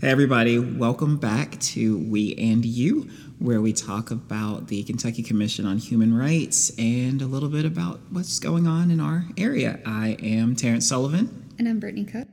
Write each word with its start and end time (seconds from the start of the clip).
Hey, 0.00 0.10
everybody, 0.10 0.60
welcome 0.60 1.16
back 1.16 1.58
to 1.58 1.98
We 1.98 2.32
and 2.38 2.64
You, 2.64 3.08
where 3.40 3.60
we 3.60 3.72
talk 3.72 4.12
about 4.12 4.68
the 4.68 4.84
Kentucky 4.84 5.24
Commission 5.24 5.66
on 5.66 5.78
Human 5.78 6.16
Rights 6.16 6.70
and 6.78 7.20
a 7.20 7.26
little 7.26 7.48
bit 7.48 7.64
about 7.64 7.98
what's 8.10 8.38
going 8.38 8.68
on 8.68 8.92
in 8.92 9.00
our 9.00 9.24
area. 9.36 9.80
I 9.84 10.10
am 10.22 10.54
Terrance 10.54 10.86
Sullivan. 10.88 11.52
And 11.58 11.66
I'm 11.68 11.80
Brittany 11.80 12.04
Cook. 12.04 12.28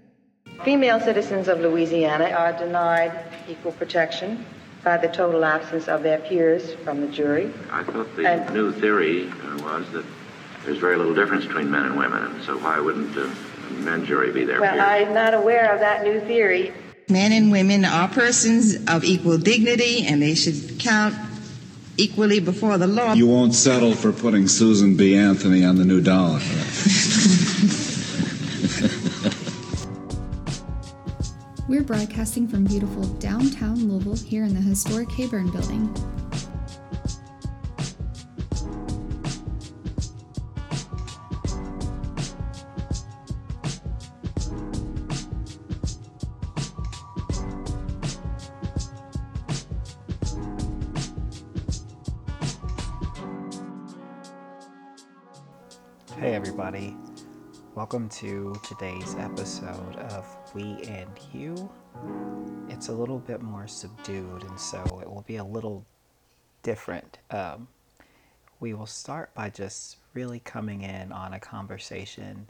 Female 0.64 1.00
citizens 1.00 1.48
of 1.48 1.60
Louisiana 1.60 2.26
are 2.26 2.54
denied 2.54 3.12
equal 3.50 3.72
protection 3.72 4.46
by 4.84 4.98
the 4.98 5.08
total 5.08 5.44
absence 5.44 5.88
of 5.88 6.04
their 6.04 6.20
peers 6.20 6.76
from 6.84 7.02
the 7.02 7.08
jury. 7.08 7.52
I 7.72 7.82
thought 7.84 8.16
the 8.16 8.28
And- 8.30 8.54
new 8.54 8.72
theory 8.74 9.28
uh, 9.28 9.58
was 9.64 9.90
that 9.94 10.06
there's 10.66 10.78
very 10.78 10.98
little 10.98 11.16
difference 11.16 11.46
between 11.46 11.72
men 11.72 11.86
and 11.88 11.98
women, 11.98 12.26
and 12.26 12.44
so 12.44 12.60
why 12.60 12.80
wouldn't 12.80 13.18
a 13.18 13.28
men 13.80 14.06
jury 14.06 14.32
be 14.32 14.44
there? 14.46 14.62
Well, 14.62 14.74
peers? 14.74 15.08
I'm 15.08 15.16
not 15.16 15.34
aware 15.34 15.74
of 15.74 15.80
that 15.80 16.04
new 16.04 16.20
theory. 16.20 16.72
Men 17.08 17.32
and 17.34 17.52
women 17.52 17.86
are 17.86 18.08
persons 18.08 18.78
of 18.88 19.04
equal 19.04 19.38
dignity 19.38 20.08
and 20.08 20.22
they 20.22 20.34
should 20.34 20.80
count 20.80 21.14
equally 21.98 22.40
before 22.40 22.80
the 22.80 22.88
law. 22.88 23.14
You 23.14 23.28
won't 23.28 23.54
settle 23.54 23.94
for 23.94 24.12
putting 24.12 24.48
Susan 24.48 24.98
B. 24.98 25.16
Anthony 25.16 25.64
on 25.64 25.76
the 25.76 25.86
new 25.86 26.02
dollar. 26.02 26.40
We're 31.68 31.84
broadcasting 31.84 32.48
from 32.48 32.64
beautiful 32.64 33.04
downtown 33.20 33.88
Louisville 33.88 34.16
here 34.16 34.44
in 34.44 34.56
the 34.56 34.62
historic 34.62 35.10
Heyburn 35.10 35.52
building. 35.52 35.94
Welcome 57.76 58.08
to 58.10 58.56
today's 58.64 59.16
episode 59.16 59.98
of 59.98 60.26
We 60.54 60.82
and 60.88 61.10
You. 61.34 61.70
It's 62.70 62.88
a 62.88 62.94
little 62.94 63.20
bit 63.20 63.42
more 63.42 63.68
subdued, 63.68 64.44
and 64.44 64.58
so 64.58 64.82
it 65.02 65.10
will 65.12 65.26
be 65.28 65.36
a 65.36 65.44
little 65.44 65.86
different. 66.64 67.18
Um, 67.32 67.68
we 68.62 68.74
will 68.74 68.86
start 68.86 69.34
by 69.34 69.50
just 69.50 69.98
really 70.14 70.40
coming 70.40 70.84
in 70.84 71.12
on 71.12 71.34
a 71.34 71.40
conversation 71.42 72.48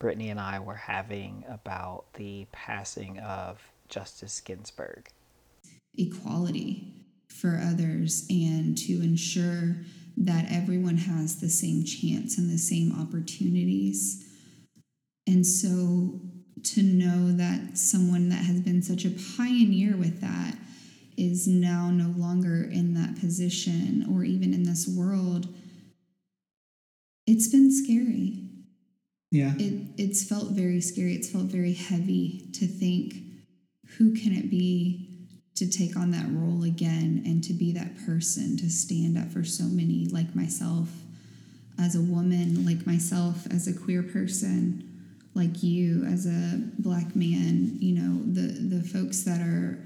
Brittany 0.00 0.30
and 0.30 0.40
I 0.40 0.58
were 0.58 0.74
having 0.74 1.44
about 1.48 2.06
the 2.14 2.48
passing 2.50 3.20
of 3.20 3.62
Justice 3.88 4.40
Ginsburg. 4.40 5.08
equality 5.96 6.92
for 7.28 7.60
others 7.62 8.26
and 8.28 8.76
to 8.78 8.94
ensure 8.94 9.76
that 10.16 10.46
everyone 10.50 10.96
has 10.96 11.36
the 11.36 11.48
same 11.48 11.84
chance 11.84 12.36
and 12.38 12.50
the 12.50 12.58
same 12.58 12.92
opportunities. 13.00 14.30
And 15.26 15.46
so 15.46 16.20
to 16.64 16.82
know 16.82 17.32
that 17.32 17.76
someone 17.76 18.28
that 18.30 18.44
has 18.44 18.60
been 18.60 18.82
such 18.82 19.04
a 19.04 19.10
pioneer 19.36 19.96
with 19.96 20.20
that 20.20 20.56
is 21.16 21.46
now 21.46 21.90
no 21.90 22.12
longer 22.18 22.64
in 22.64 22.94
that 22.94 23.18
position 23.20 24.06
or 24.10 24.24
even 24.24 24.52
in 24.52 24.64
this 24.64 24.88
world, 24.88 25.48
it's 27.26 27.48
been 27.48 27.70
scary. 27.72 28.40
Yeah. 29.30 29.54
it 29.58 29.94
it's 29.98 30.24
felt 30.28 30.50
very 30.50 30.80
scary. 30.80 31.14
It's 31.14 31.28
felt 31.28 31.46
very 31.46 31.72
heavy 31.72 32.50
to 32.52 32.66
think 32.66 33.14
who 33.98 34.14
can 34.14 34.32
it 34.32 34.50
be 34.50 35.14
to 35.56 35.70
take 35.70 35.96
on 35.96 36.10
that 36.10 36.26
role 36.30 36.64
again 36.64 37.22
and 37.26 37.42
to 37.44 37.52
be 37.52 37.72
that 37.72 37.96
person 38.06 38.56
to 38.58 38.70
stand 38.70 39.16
up 39.16 39.30
for 39.30 39.44
so 39.44 39.64
many 39.64 40.06
like 40.06 40.34
myself 40.34 40.88
as 41.78 41.94
a 41.94 42.00
woman 42.00 42.64
like 42.64 42.86
myself 42.86 43.46
as 43.52 43.68
a 43.68 43.72
queer 43.72 44.02
person 44.02 44.93
like 45.34 45.62
you 45.62 46.04
as 46.04 46.26
a 46.26 46.60
black 46.78 47.14
man 47.16 47.76
you 47.80 47.94
know 47.94 48.20
the 48.32 48.76
the 48.76 48.82
folks 48.82 49.22
that 49.22 49.40
are 49.40 49.78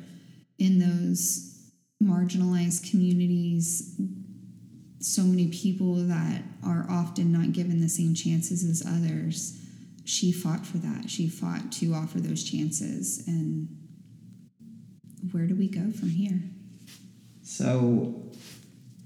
in 0.59 0.79
those 0.79 1.71
marginalized 2.03 2.89
communities 2.91 3.99
so 5.01 5.23
many 5.23 5.49
people 5.49 5.95
that 5.95 6.43
are 6.65 6.87
often 6.91 7.33
not 7.33 7.53
given 7.53 7.81
the 7.81 7.89
same 7.89 8.15
chances 8.15 8.65
as 8.65 8.85
others. 8.87 9.59
She 10.05 10.33
fought 10.33 10.67
for 10.67 10.79
that. 10.79 11.09
She 11.09 11.29
fought 11.29 11.71
to 11.73 11.95
offer 11.95 12.19
those 12.21 12.43
chances. 12.43 13.25
And 13.27 13.69
where 15.31 15.47
do 15.47 15.55
we 15.55 15.69
go 15.69 15.93
from 15.93 16.11
here? 16.11 16.41
So, 17.43 18.33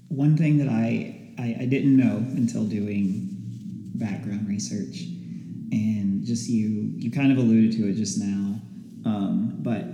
one 0.07 0.37
thing 0.37 0.57
that 0.59 0.69
I, 0.69 1.33
I, 1.37 1.57
I 1.61 1.65
didn't 1.65 1.97
know 1.97 2.17
until 2.17 2.65
doing 2.65 3.29
background 3.95 4.47
research, 4.47 5.03
and 5.73 6.23
just 6.23 6.49
you 6.49 6.91
you 6.95 7.11
kind 7.11 7.31
of 7.31 7.37
alluded 7.37 7.71
to 7.73 7.89
it 7.89 7.95
just 7.95 8.19
now, 8.19 8.61
um, 9.05 9.57
but 9.59 9.85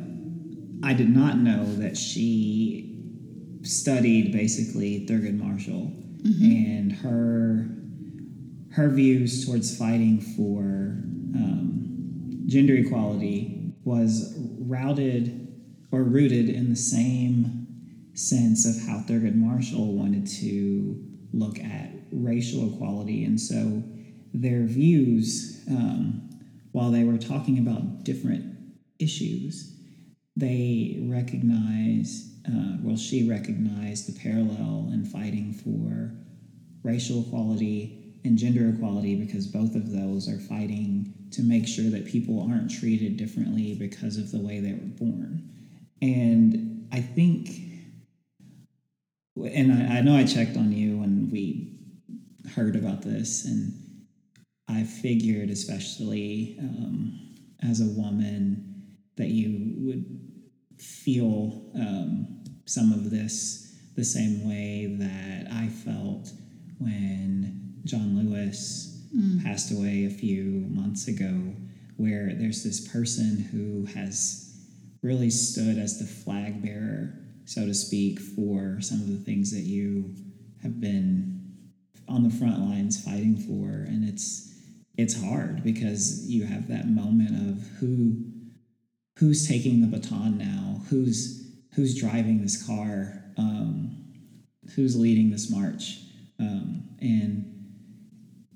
I 0.88 0.94
did 0.94 1.10
not 1.10 1.38
know 1.38 1.66
that 1.76 1.98
she 1.98 2.98
studied 3.62 4.32
basically 4.32 5.06
Thurgood 5.08 5.38
Marshall 5.38 5.92
and 6.24 6.92
her 6.92 7.66
her 8.72 8.90
views 8.90 9.46
towards 9.46 9.78
fighting 9.78 10.22
for 10.22 10.62
um, 11.36 12.44
gender 12.46 12.76
equality 12.76 13.74
was 13.84 14.36
routed 14.60 15.48
or 15.92 16.04
rooted 16.04 16.50
in 16.50 16.70
the 16.70 16.76
same 16.76 17.68
sense 18.14 18.66
of 18.66 18.88
how 18.88 19.00
Thurgood 19.00 19.36
Marshall 19.36 19.94
wanted 19.94 20.28
to 20.28 21.04
look 21.34 21.58
at 21.60 21.90
racial 22.12 22.74
equality. 22.74 23.24
And 23.26 23.40
so 23.40 23.84
their 24.34 24.64
views, 24.64 25.64
um, 25.70 26.30
while 26.72 26.92
they 26.92 27.04
were 27.04 27.18
talking 27.18 27.58
about 27.58 28.04
different 28.04 28.46
issues, 29.00 29.76
they 30.36 30.98
recognize, 31.02 32.40
uh, 32.48 32.78
well, 32.82 32.96
she 32.96 33.28
recognized 33.30 34.08
the 34.08 34.20
parallel 34.20 34.90
in 34.94 35.06
fighting 35.06 35.54
for 35.54 36.14
racial 36.84 37.22
equality 37.22 38.16
and 38.24 38.38
gender 38.38 38.70
equality 38.70 39.16
because 39.16 39.48
both 39.48 39.76
of 39.76 39.92
those 39.92 40.30
are 40.30 40.40
fighting 40.40 41.14
to 41.32 41.42
make 41.42 41.68
sure 41.68 41.90
that 41.90 42.06
people 42.06 42.46
aren't 42.50 42.72
treated 42.72 43.18
differently 43.18 43.76
because 43.76 44.18
of 44.18 44.32
the 44.32 44.40
way 44.40 44.60
they 44.60 44.74
were 44.74 44.80
born. 44.80 45.50
And 46.02 46.88
I 46.92 47.02
think, 47.02 47.50
and 49.36 49.72
I, 49.72 49.98
I 49.98 50.02
know 50.02 50.16
I 50.16 50.24
checked 50.24 50.58
on 50.58 50.72
you 50.72 50.98
when 50.98 51.30
we 51.32 51.78
heard 52.56 52.76
about 52.76 53.02
this, 53.02 53.46
and 53.46 53.74
I 54.70 54.84
figured, 54.84 55.50
especially 55.50 56.58
um, 56.60 57.36
as 57.64 57.82
a 57.82 58.00
woman, 58.00 58.96
that 59.18 59.30
you 59.30 59.74
would 59.78 60.06
feel 60.80 61.72
um, 61.76 62.44
some 62.66 62.94
of 62.94 63.10
this 63.10 63.76
the 63.96 64.06
same 64.06 64.48
way 64.48 64.96
that 65.00 65.52
I 65.52 65.68
felt 65.68 66.32
when 66.78 67.82
John 67.84 68.18
Lewis 68.18 69.08
passed 69.44 69.72
away 69.72 70.06
a 70.06 70.10
few 70.10 70.68
months 70.70 71.08
ago, 71.08 71.54
where 71.98 72.34
there's 72.36 72.64
this 72.64 72.88
person 72.88 73.40
who 73.52 73.86
has 74.00 74.56
really 75.02 75.30
stood 75.30 75.78
as 75.78 75.98
the 75.98 76.06
flag 76.06 76.62
bearer, 76.62 77.14
so 77.46 77.66
to 77.66 77.74
speak, 77.74 78.20
for 78.20 78.80
some 78.82 79.02
of 79.02 79.08
the 79.08 79.18
things 79.18 79.52
that 79.52 79.62
you 79.62 80.14
have 80.62 80.80
been 80.80 81.42
on 82.08 82.24
the 82.24 82.30
front 82.30 82.60
lines 82.60 83.04
fighting 83.04 83.36
for, 83.36 83.70
and 83.70 84.08
it's 84.08 84.49
it's 85.00 85.24
hard 85.24 85.64
because 85.64 86.28
you 86.28 86.44
have 86.44 86.68
that 86.68 86.90
moment 86.90 87.30
of 87.32 87.66
who 87.80 88.18
who's 89.18 89.48
taking 89.48 89.80
the 89.80 89.88
baton 89.88 90.38
now, 90.38 90.82
who's 90.90 91.54
who's 91.74 91.98
driving 92.00 92.42
this 92.42 92.66
car, 92.68 93.24
um, 93.38 93.96
who's 94.76 94.98
leading 94.98 95.32
this 95.32 95.50
march, 95.50 96.00
um, 96.38 96.84
and 97.00 97.46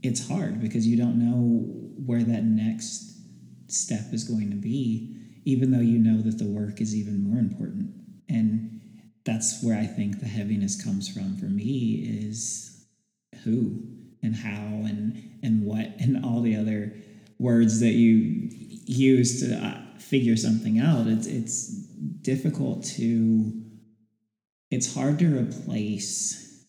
it's 0.02 0.28
hard 0.28 0.60
because 0.60 0.86
you 0.86 0.98
don't 0.98 1.18
know 1.18 1.66
where 2.06 2.24
that 2.24 2.44
next 2.44 3.22
step 3.68 4.12
is 4.12 4.26
going 4.26 4.50
to 4.50 4.58
be, 4.58 5.16
even 5.46 5.72
though 5.72 5.80
you 5.80 5.98
know 5.98 6.22
that 6.22 6.40
the 6.40 6.46
work 6.46 6.82
is 6.82 6.94
even 6.94 7.24
more 7.24 7.40
important. 7.40 7.90
And 8.28 8.82
that's 9.26 9.64
where 9.64 9.80
I 9.80 9.86
think 9.86 10.20
the 10.20 10.26
heaviness 10.26 10.84
comes 10.84 11.08
from 11.08 11.38
for 11.38 11.46
me 11.46 12.06
is 12.28 12.86
who 13.46 13.82
and 14.22 14.36
how 14.36 14.86
and 14.86 15.33
and 15.44 15.64
what 15.64 15.86
and 16.00 16.24
all 16.24 16.42
the 16.42 16.56
other 16.56 16.94
words 17.40 17.80
that 17.82 17.92
you 17.92 18.50
use 18.86 19.42
to 19.42 19.56
uh, 19.56 19.82
figure 20.00 20.36
something 20.36 20.80
out. 20.80 21.08
It's 21.08 21.28
it's 21.28 21.68
difficult 22.22 22.84
to 22.98 23.52
it's 24.72 24.94
hard 24.94 25.20
to 25.20 25.38
replace 25.38 26.66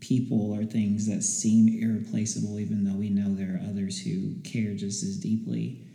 people 0.00 0.52
or 0.52 0.64
things 0.64 1.06
that 1.06 1.22
seem 1.22 1.68
irreplaceable, 1.82 2.58
even 2.58 2.84
though 2.84 2.98
we 2.98 3.10
know 3.10 3.34
there 3.34 3.54
are 3.56 3.68
others 3.68 4.00
who 4.00 4.40
care 4.42 4.74
just 4.74 5.02
as 5.02 5.18
deeply. 5.18 5.86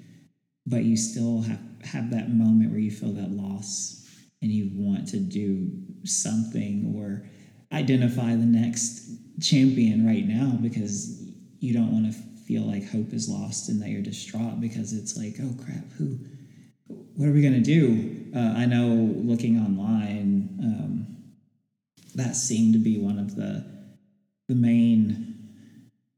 But 0.65 0.83
you 0.83 0.95
still 0.95 1.41
have 1.41 1.59
have 1.83 2.11
that 2.11 2.29
moment 2.29 2.71
where 2.71 2.79
you 2.79 2.91
feel 2.91 3.11
that 3.13 3.31
loss 3.31 4.07
and 4.41 4.51
you 4.51 4.69
want 4.73 5.07
to 5.09 5.17
do 5.17 5.69
something 6.05 6.93
or 6.95 7.29
identify 7.71 8.31
the 8.31 8.45
next 8.45 9.09
champion 9.41 10.05
right 10.05 10.25
now 10.25 10.57
because 10.61 11.32
you 11.63 11.73
don't 11.73 11.93
want 11.93 12.13
to 12.13 12.19
feel 12.45 12.63
like 12.63 12.89
hope 12.89 13.13
is 13.13 13.29
lost 13.29 13.69
and 13.69 13.81
that 13.81 13.87
you're 13.87 14.01
distraught 14.01 14.59
because 14.59 14.91
it's 14.91 15.15
like, 15.15 15.35
oh 15.41 15.55
crap, 15.63 15.89
who, 15.93 16.19
what 16.87 17.29
are 17.29 17.31
we 17.31 17.41
going 17.41 17.53
to 17.53 17.61
do? 17.61 18.29
Uh, 18.35 18.53
I 18.57 18.65
know 18.65 18.87
looking 19.23 19.57
online, 19.57 20.49
um, 20.61 21.07
that 22.15 22.35
seemed 22.35 22.73
to 22.73 22.79
be 22.79 22.99
one 22.99 23.17
of 23.17 23.35
the 23.37 23.65
the 24.49 24.55
main 24.55 25.35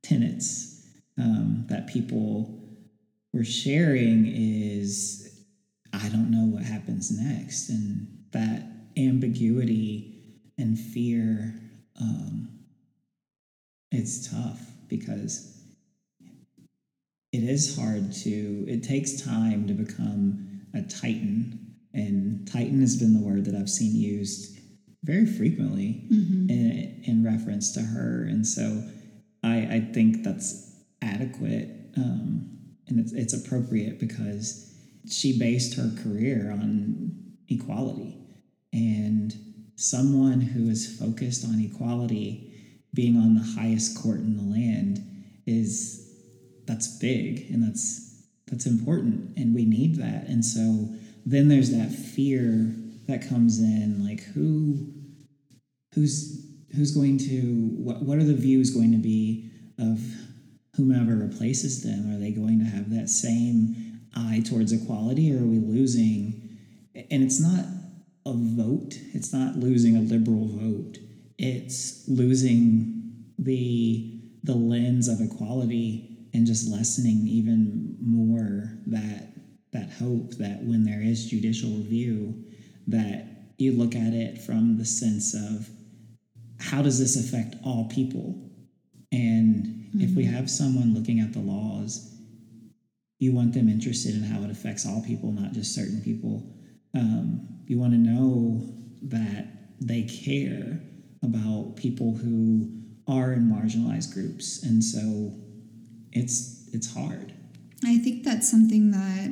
tenets 0.02 0.84
um, 1.20 1.66
that 1.70 1.86
people 1.86 2.60
were 3.32 3.44
sharing 3.44 4.26
is 4.26 5.46
I 5.94 6.10
don't 6.10 6.32
know 6.32 6.46
what 6.56 6.64
happens 6.64 7.12
next, 7.12 7.70
and 7.70 8.08
that 8.32 8.64
ambiguity 8.98 10.42
and 10.58 10.78
fear. 10.78 11.54
Um, 12.02 12.50
it's 13.92 14.30
tough 14.30 14.75
because 14.98 15.52
it 17.32 17.44
is 17.44 17.78
hard 17.78 18.14
to. 18.24 18.66
It 18.68 18.84
takes 18.84 19.22
time 19.22 19.68
to 19.68 19.74
become 19.74 20.62
a 20.74 20.82
titan, 20.82 21.76
and 21.94 22.48
titan 22.52 22.82
has 22.82 22.98
been 22.98 23.14
the 23.14 23.26
word 23.26 23.46
that 23.46 23.56
I've 23.56 23.70
seen 23.70 23.96
used 23.96 24.60
very 25.04 25.26
frequently 25.26 26.08
Mm-hmm. 26.12 26.50
in, 26.50 27.02
in 27.06 27.24
reference 27.24 27.74
to 27.74 27.82
her. 27.82 28.24
And 28.24 28.46
so 28.46 28.84
I, 29.44 29.58
I 29.58 29.90
think 29.94 30.24
that's 30.24 30.72
adequate 31.02 31.70
um, 31.98 32.56
and 32.88 33.00
it's, 33.00 33.14
it's 33.14 33.34
appropriate 33.34 34.00
because 34.00 34.74
she 35.10 35.38
based 35.40 35.76
her 35.78 35.92
career 36.04 36.52
on 36.52 37.12
equality. 37.48 38.18
And 38.74 39.34
someone 39.76 40.42
who 40.42 40.70
is 40.70 41.00
focused 41.00 41.46
on 41.46 41.60
equality 41.60 42.45
being 42.96 43.18
on 43.18 43.36
the 43.36 43.62
highest 43.62 44.02
court 44.02 44.20
in 44.20 44.38
the 44.38 44.44
land 44.44 45.00
is 45.46 46.02
that's 46.66 46.98
big 46.98 47.52
and 47.52 47.62
that's 47.62 48.24
that's 48.48 48.66
important 48.66 49.36
and 49.38 49.54
we 49.54 49.66
need 49.66 49.96
that. 49.98 50.28
And 50.28 50.44
so 50.44 50.90
then 51.26 51.50
there's 51.50 51.72
that 51.72 51.92
fear 51.92 52.74
that 53.08 53.28
comes 53.28 53.60
in 53.60 54.04
like 54.04 54.24
who 54.24 54.94
who's 55.94 56.46
who's 56.76 56.92
going 56.92 57.18
to 57.18 57.70
what, 57.78 58.02
what 58.02 58.18
are 58.18 58.24
the 58.24 58.36
views 58.36 58.72
going 58.72 58.92
to 58.92 58.98
be 58.98 59.50
of 59.80 60.00
whomever 60.76 61.16
replaces 61.16 61.84
them? 61.84 62.14
Are 62.14 62.20
they 62.20 62.32
going 62.32 62.60
to 62.60 62.66
have 62.66 62.90
that 62.92 63.10
same 63.10 64.02
eye 64.16 64.44
towards 64.48 64.72
equality 64.72 65.34
or 65.34 65.40
are 65.40 65.48
we 65.48 65.60
losing? 65.60 66.42
And 66.96 67.24
it's 67.24 67.42
not 67.42 67.66
a 68.26 68.34
vote. 68.34 68.94
It's 69.14 69.34
not 69.34 69.58
losing 69.58 69.98
a 69.98 70.02
liberal 70.02 70.48
vote 70.48 70.98
it's 71.38 72.08
losing 72.08 73.26
the 73.38 74.12
the 74.44 74.56
lens 74.56 75.08
of 75.08 75.22
equality 75.22 76.28
and 76.34 76.46
just 76.46 76.70
lessening 76.70 77.28
even 77.28 77.98
more 78.00 78.78
that 78.88 79.34
that 79.74 79.92
hope 79.94 80.32
that 80.36 80.64
when 80.64 80.84
there 80.84 81.02
is 81.02 81.26
judicial 81.26 81.70
review 81.70 82.46
that 82.88 83.26
you 83.58 83.72
look 83.72 83.96
at 83.96 84.14
it 84.14 84.42
from 84.42 84.78
the 84.78 84.86
sense 84.86 85.34
of 85.34 85.68
how 86.60 86.82
does 86.82 87.00
this 87.00 87.16
affect 87.18 87.56
all 87.66 87.90
people? 87.90 88.50
And 89.12 89.90
if 89.96 90.16
we 90.16 90.26
have 90.26 90.50
someone 90.50 90.94
looking 90.94 91.20
at 91.20 91.34
the 91.34 91.40
laws 91.40 92.16
you 93.20 93.34
want 93.34 93.54
them 93.54 93.70
interested 93.70 94.14
in 94.14 94.24
how 94.24 94.44
it 94.44 94.52
affects 94.52 94.86
all 94.86 95.02
people 95.02 95.32
not 95.32 95.54
just 95.54 95.74
certain 95.74 96.02
people. 96.02 96.44
Um, 96.94 97.48
you 97.66 97.80
want 97.80 97.94
to 97.94 97.98
know 97.98 98.62
that 99.04 99.48
they 99.82 100.04
care 100.04 100.80
about 101.26 101.76
people 101.76 102.16
who 102.16 102.72
are 103.08 103.34
in 103.34 103.52
marginalized 103.52 104.14
groups 104.14 104.64
and 104.64 104.84
so 104.84 105.34
it's 106.12 106.68
it's 106.74 106.94
hard 106.94 107.34
I 107.84 107.98
think 107.98 108.24
that's 108.24 108.50
something 108.50 108.92
that 108.92 109.32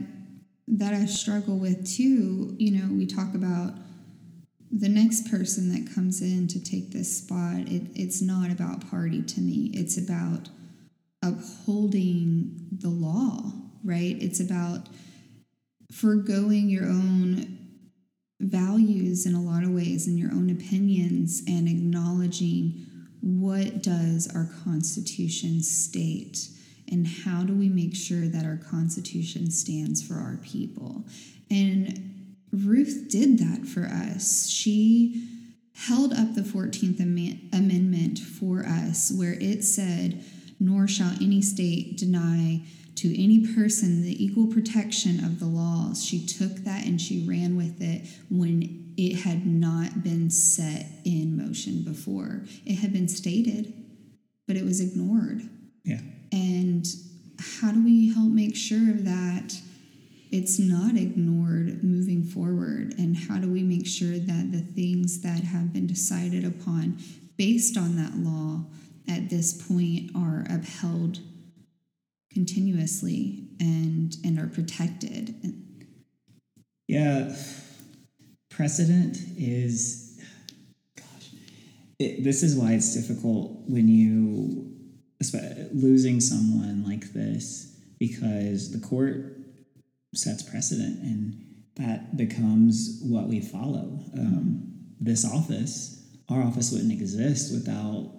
that 0.67 0.93
I 0.93 1.05
struggle 1.05 1.57
with 1.57 1.87
too. 1.87 2.55
You 2.57 2.71
know, 2.71 2.93
we 2.93 3.05
talk 3.05 3.33
about 3.33 3.73
the 4.71 4.89
next 4.89 5.29
person 5.29 5.71
that 5.71 5.93
comes 5.93 6.21
in 6.21 6.47
to 6.49 6.63
take 6.63 6.91
this 6.91 7.17
spot. 7.17 7.67
It, 7.67 7.83
it's 7.95 8.21
not 8.21 8.51
about 8.51 8.89
party 8.89 9.21
to 9.21 9.41
me. 9.41 9.71
It's 9.73 9.97
about 9.97 10.49
upholding 11.21 12.67
the 12.71 12.89
law, 12.89 13.51
right? 13.83 14.17
It's 14.19 14.39
about 14.39 14.87
foregoing 15.91 16.69
your 16.69 16.85
own 16.85 17.62
values 18.43 19.25
in 19.25 19.35
a 19.35 19.41
lot 19.41 19.63
of 19.63 19.69
ways 19.71 20.07
and 20.07 20.19
your 20.19 20.31
own 20.31 20.49
opinions 20.49 21.41
and 21.47 21.67
acknowledging 21.67 22.85
what 23.21 23.81
does 23.81 24.29
our 24.33 24.49
constitution 24.63 25.61
state 25.61 26.49
and 26.91 27.07
how 27.07 27.43
do 27.43 27.53
we 27.53 27.69
make 27.69 27.95
sure 27.95 28.27
that 28.27 28.45
our 28.45 28.57
constitution 28.57 29.49
stands 29.49 30.05
for 30.05 30.15
our 30.15 30.37
people. 30.43 31.05
And 31.49 32.35
ruth 32.51 33.07
did 33.09 33.39
that 33.39 33.65
for 33.65 33.85
us. 33.85 34.47
She 34.49 35.29
held 35.75 36.13
up 36.13 36.35
the 36.35 36.41
14th 36.41 36.99
Am- 36.99 37.49
amendment 37.53 38.19
for 38.19 38.65
us 38.65 39.11
where 39.11 39.33
it 39.33 39.63
said 39.63 40.23
nor 40.59 40.87
shall 40.87 41.13
any 41.21 41.41
state 41.41 41.97
deny 41.97 42.61
to 43.03 43.21
any 43.21 43.45
person 43.53 44.01
the 44.01 44.23
equal 44.23 44.47
protection 44.47 45.25
of 45.25 45.37
the 45.37 45.45
laws. 45.45 46.05
She 46.05 46.25
took 46.25 46.55
that 46.63 46.85
and 46.85 47.01
she 47.01 47.27
ran 47.27 47.57
with 47.57 47.81
it 47.81 48.07
when 48.29 48.93
it 48.95 49.17
had 49.17 49.45
not 49.45 50.05
been 50.05 50.29
set 50.29 50.85
in 51.03 51.35
motion 51.35 51.83
before. 51.83 52.45
It 52.65 52.75
had 52.75 52.93
been 52.93 53.09
stated, 53.09 53.73
but 54.47 54.55
it 54.55 54.63
was 54.63 54.79
ignored. 54.79 55.41
yeah 55.83 55.99
And 56.31 56.85
how 57.59 57.73
do 57.73 57.83
we 57.83 58.13
help 58.13 58.31
make 58.31 58.55
sure 58.55 58.93
that 58.93 59.53
it's 60.31 60.57
not 60.57 60.95
ignored 60.95 61.83
moving 61.83 62.23
forward? 62.23 62.95
And 62.97 63.17
how 63.17 63.37
do 63.37 63.51
we 63.51 63.63
make 63.63 63.85
sure 63.85 64.17
that 64.17 64.51
the 64.53 64.61
things 64.61 65.19
that 65.23 65.41
have 65.43 65.73
been 65.73 65.87
decided 65.87 66.45
upon 66.45 66.99
based 67.37 67.75
on 67.75 67.97
that 67.97 68.15
law 68.15 68.63
at 69.09 69.29
this 69.29 69.51
point 69.67 70.11
are 70.15 70.45
upheld 70.49 71.19
continuously 72.33 73.47
and 73.59 74.15
and 74.23 74.39
are 74.39 74.47
protected? 74.47 75.35
Yeah, 76.87 77.35
precedent 78.49 79.17
is, 79.37 80.21
gosh, 80.97 81.31
it, 81.99 82.23
this 82.23 82.43
is 82.43 82.55
why 82.55 82.73
it's 82.73 82.93
difficult 82.93 83.51
when 83.67 83.87
you 83.87 84.69
losing 85.73 86.19
someone 86.19 86.83
like 86.83 87.13
this 87.13 87.75
because 87.99 88.71
the 88.71 88.85
court 88.85 89.37
sets 90.13 90.43
precedent 90.43 91.01
and 91.01 91.41
that 91.75 92.15
becomes 92.17 92.99
what 93.03 93.27
we 93.27 93.39
follow. 93.39 93.99
Um, 94.17 94.73
this 94.99 95.25
office, 95.25 96.05
our 96.29 96.43
office 96.43 96.71
wouldn't 96.71 96.91
exist 96.91 97.53
without 97.53 98.11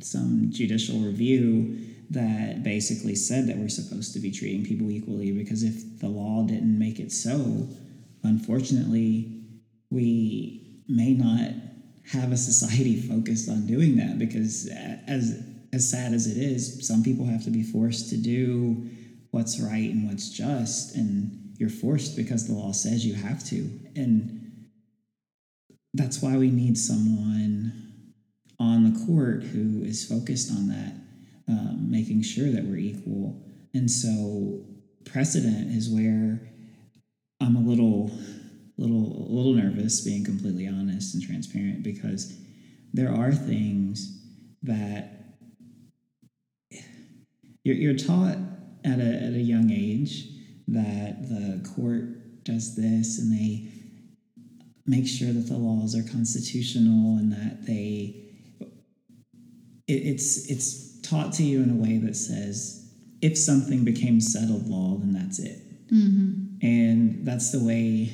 some 0.00 0.50
judicial 0.50 1.00
review 1.00 1.78
that 2.10 2.62
basically 2.62 3.14
said 3.14 3.48
that 3.48 3.56
we're 3.56 3.68
supposed 3.68 4.12
to 4.12 4.20
be 4.20 4.30
treating 4.30 4.64
people 4.64 4.90
equally 4.90 5.32
because 5.32 5.62
if 5.62 6.00
the 6.00 6.08
law 6.08 6.44
didn't 6.44 6.78
make 6.78 7.00
it 7.00 7.10
so, 7.12 7.68
unfortunately, 8.22 9.42
we 9.90 10.82
may 10.88 11.12
not 11.12 11.50
have 12.12 12.32
a 12.32 12.36
society 12.36 13.00
focused 13.08 13.48
on 13.48 13.66
doing 13.66 13.96
that 13.96 14.18
because 14.18 14.68
as 15.06 15.42
as 15.72 15.90
sad 15.90 16.14
as 16.14 16.26
it 16.26 16.38
is, 16.38 16.86
some 16.86 17.02
people 17.02 17.26
have 17.26 17.44
to 17.44 17.50
be 17.50 17.62
forced 17.62 18.08
to 18.08 18.16
do 18.16 18.88
what's 19.32 19.60
right 19.60 19.90
and 19.90 20.08
what's 20.08 20.30
just 20.30 20.94
and 20.94 21.46
you're 21.58 21.70
forced 21.70 22.16
because 22.16 22.46
the 22.46 22.52
law 22.52 22.72
says 22.72 23.04
you 23.04 23.14
have 23.14 23.44
to. 23.44 23.68
And 23.94 24.68
that's 25.94 26.22
why 26.22 26.36
we 26.36 26.50
need 26.50 26.78
someone 26.78 28.12
on 28.58 28.92
the 28.92 29.06
court 29.06 29.42
who 29.42 29.82
is 29.82 30.06
focused 30.06 30.50
on 30.50 30.68
that, 30.68 30.94
um, 31.48 31.90
making 31.90 32.22
sure 32.22 32.50
that 32.50 32.64
we're 32.64 32.76
equal. 32.76 33.42
And 33.74 33.90
so 33.90 34.64
precedent 35.04 35.70
is 35.70 35.88
where 35.88 36.40
I'm 37.40 37.56
a 37.56 37.60
little, 37.60 38.10
little, 38.78 39.28
a 39.28 39.32
little 39.32 39.54
nervous, 39.54 40.00
being 40.00 40.24
completely 40.24 40.66
honest 40.66 41.14
and 41.14 41.22
transparent, 41.22 41.82
because 41.82 42.36
there 42.92 43.12
are 43.12 43.32
things 43.32 44.22
that 44.62 45.36
you're, 47.62 47.76
you're 47.76 47.96
taught 47.96 48.38
at 48.84 48.98
a, 48.98 49.14
at 49.26 49.32
a 49.32 49.40
young 49.40 49.70
age 49.70 50.28
that 50.68 51.28
the 51.28 51.68
court 51.76 52.44
does 52.44 52.76
this 52.76 53.18
and 53.18 53.32
they 53.32 53.68
make 54.86 55.06
sure 55.06 55.32
that 55.32 55.48
the 55.48 55.56
laws 55.56 55.96
are 55.96 56.02
constitutional 56.04 57.18
and 57.18 57.32
that 57.32 57.66
they 57.66 58.22
it, 59.88 59.92
it's 59.92 60.48
it's 60.48 60.85
taught 61.08 61.32
to 61.34 61.42
you 61.42 61.62
in 61.62 61.70
a 61.70 61.74
way 61.74 61.98
that 61.98 62.16
says 62.16 62.90
if 63.22 63.36
something 63.38 63.84
became 63.84 64.20
settled 64.20 64.66
law 64.68 64.96
then 64.98 65.12
that's 65.12 65.38
it 65.38 65.62
Mm-hmm. 65.92 66.66
and 66.66 67.24
that's 67.24 67.52
the 67.52 67.62
way 67.64 68.10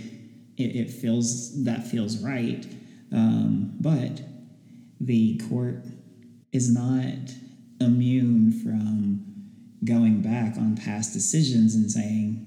it, 0.59 0.77
it 0.77 0.91
feels. 0.91 1.65
That 1.65 1.87
feels 1.87 2.19
right, 2.23 2.67
um, 3.13 3.75
but 3.81 4.21
the 5.01 5.39
court 5.49 5.83
is 6.53 6.71
not 6.71 7.33
immune 7.81 8.53
from 8.63 9.25
going 9.85 10.21
back 10.21 10.57
on 10.59 10.77
past 10.77 11.15
decisions 11.15 11.75
and 11.75 11.91
saying, 11.91 12.47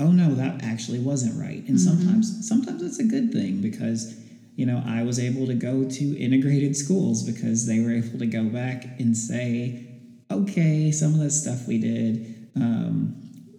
"Oh 0.00 0.10
no, 0.10 0.34
that 0.34 0.64
actually 0.64 0.98
wasn't 0.98 1.40
right." 1.40 1.62
And 1.68 1.80
sometimes, 1.80 2.46
sometimes 2.48 2.82
it's 2.82 2.98
a 2.98 3.04
good 3.04 3.32
thing 3.32 3.60
because 3.60 4.16
you 4.56 4.66
know 4.66 4.82
I 4.84 5.04
was 5.04 5.20
able 5.20 5.46
to 5.46 5.54
go 5.54 5.84
to 5.88 6.18
integrated 6.18 6.76
schools 6.76 7.22
because 7.22 7.66
they 7.66 7.78
were 7.78 7.92
able 7.92 8.18
to 8.18 8.26
go 8.26 8.44
back 8.44 8.98
and 8.98 9.16
say, 9.16 9.83
"Okay, 10.34 10.90
some 10.90 11.14
of 11.14 11.20
the 11.20 11.30
stuff 11.30 11.66
we 11.66 11.78
did, 11.78 12.50
um, 12.56 13.14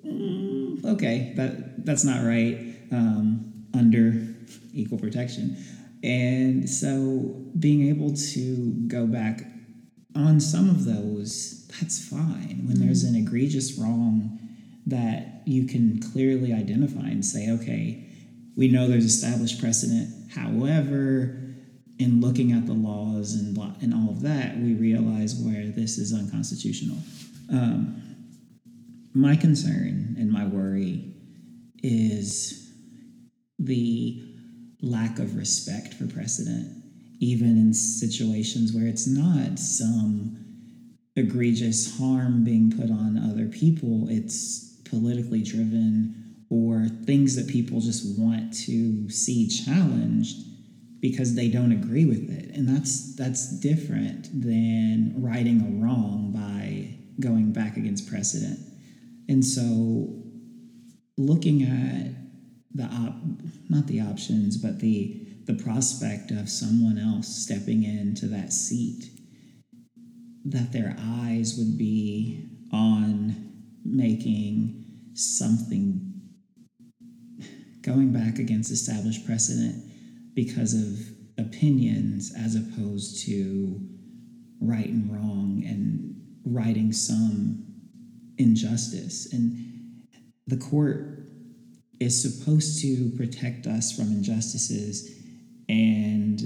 mm, 0.05 0.85
okay, 0.85 1.33
that 1.35 1.85
that's 1.85 2.03
not 2.03 2.25
right 2.25 2.75
um, 2.91 3.67
under 3.73 4.27
equal 4.73 4.99
protection." 4.99 5.57
And 6.03 6.69
so, 6.69 7.43
being 7.57 7.89
able 7.89 8.13
to 8.13 8.73
go 8.87 9.07
back 9.07 9.41
on 10.15 10.39
some 10.39 10.69
of 10.69 10.85
those, 10.85 11.67
that's 11.79 12.07
fine. 12.07 12.63
When 12.67 12.79
there's 12.79 13.03
an 13.03 13.15
egregious 13.15 13.77
wrong 13.77 14.39
that 14.85 15.41
you 15.45 15.65
can 15.65 15.99
clearly 15.99 16.53
identify 16.53 17.07
and 17.07 17.25
say, 17.25 17.49
okay, 17.51 18.07
we 18.55 18.67
know 18.67 18.87
there's 18.87 19.05
established 19.05 19.59
precedent. 19.59 20.31
However, 20.31 21.54
in 21.97 22.19
looking 22.19 22.51
at 22.51 22.65
the 22.65 22.73
laws 22.73 23.33
and 23.35 23.57
and 23.81 23.93
all 23.93 24.09
of 24.09 24.21
that, 24.21 24.57
we 24.57 24.73
realize 24.73 25.35
where 25.35 25.67
this 25.67 25.97
is 25.97 26.13
unconstitutional. 26.13 26.97
Um, 27.51 28.01
my 29.13 29.35
concern 29.35 30.15
and 30.19 30.31
my 30.31 30.45
worry 30.45 31.13
is 31.81 32.73
the 33.59 34.21
lack 34.81 35.19
of 35.19 35.37
respect 35.37 35.93
for 35.93 36.05
precedent, 36.07 36.83
even 37.19 37.57
in 37.57 37.73
situations 37.73 38.73
where 38.73 38.87
it's 38.87 39.07
not 39.07 39.57
some 39.57 40.37
egregious 41.15 41.97
harm 41.97 42.43
being 42.43 42.71
put 42.71 42.91
on 42.91 43.17
other 43.17 43.47
people, 43.47 44.07
it's 44.09 44.81
politically 44.89 45.41
driven 45.41 46.35
or 46.49 46.87
things 47.05 47.35
that 47.35 47.47
people 47.47 47.79
just 47.79 48.19
want 48.19 48.53
to 48.53 49.09
see 49.09 49.47
challenged 49.47 50.54
because 51.09 51.35
they 51.35 51.49
don't 51.49 51.71
agree 51.71 52.05
with 52.05 52.31
it. 52.31 52.49
And 52.55 52.67
that's 52.67 53.15
that's 53.15 53.59
different 53.59 54.23
than 54.41 55.13
righting 55.17 55.61
a 55.61 55.83
wrong 55.83 56.31
by 56.33 56.97
going 57.19 57.53
back 57.53 57.77
against 57.77 58.09
precedent. 58.09 58.59
And 59.29 59.45
so 59.45 60.23
looking 61.15 61.61
at 61.61 62.11
the 62.73 62.85
op- 62.85 63.21
not 63.69 63.85
the 63.85 64.01
options 64.01 64.57
but 64.57 64.79
the 64.79 65.21
the 65.45 65.53
prospect 65.53 66.31
of 66.31 66.49
someone 66.49 66.97
else 66.97 67.27
stepping 67.27 67.83
into 67.83 68.25
that 68.25 68.51
seat 68.51 69.05
that 70.43 70.73
their 70.73 70.95
eyes 70.99 71.55
would 71.57 71.77
be 71.77 72.49
on 72.73 73.53
making 73.85 74.83
something 75.13 76.01
going 77.83 78.11
back 78.11 78.39
against 78.39 78.71
established 78.71 79.25
precedent 79.25 79.94
because 80.35 80.73
of 80.73 80.99
opinions 81.37 82.33
as 82.37 82.55
opposed 82.55 83.25
to 83.25 83.81
right 84.61 84.87
and 84.87 85.11
wrong 85.11 85.63
and 85.65 86.15
righting 86.45 86.91
some 86.93 87.65
injustice. 88.37 89.31
And 89.33 90.05
the 90.47 90.57
court 90.57 91.27
is 91.99 92.21
supposed 92.21 92.81
to 92.81 93.09
protect 93.17 93.65
us 93.65 93.91
from 93.91 94.11
injustices 94.11 95.09
and 95.69 96.41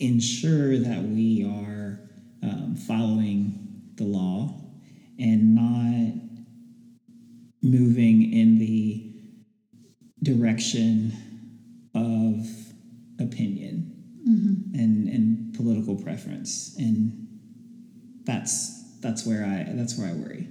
ensure 0.00 0.78
that 0.78 1.02
we 1.02 1.44
are 1.44 2.00
um, 2.42 2.74
following 2.86 3.92
the 3.96 4.04
law 4.04 4.54
and 5.18 5.54
not 5.54 6.14
moving 7.62 8.32
in 8.32 8.58
the 8.58 9.12
direction 10.22 11.12
of 11.94 12.46
opinion 13.20 13.94
and, 14.74 15.08
and 15.08 15.54
political 15.54 15.96
preference 15.96 16.76
and 16.78 17.28
that's 18.24 18.78
that's 19.00 19.26
where 19.26 19.44
I 19.44 19.72
that's 19.72 19.98
where 19.98 20.08
I 20.08 20.12
worry. 20.12 20.48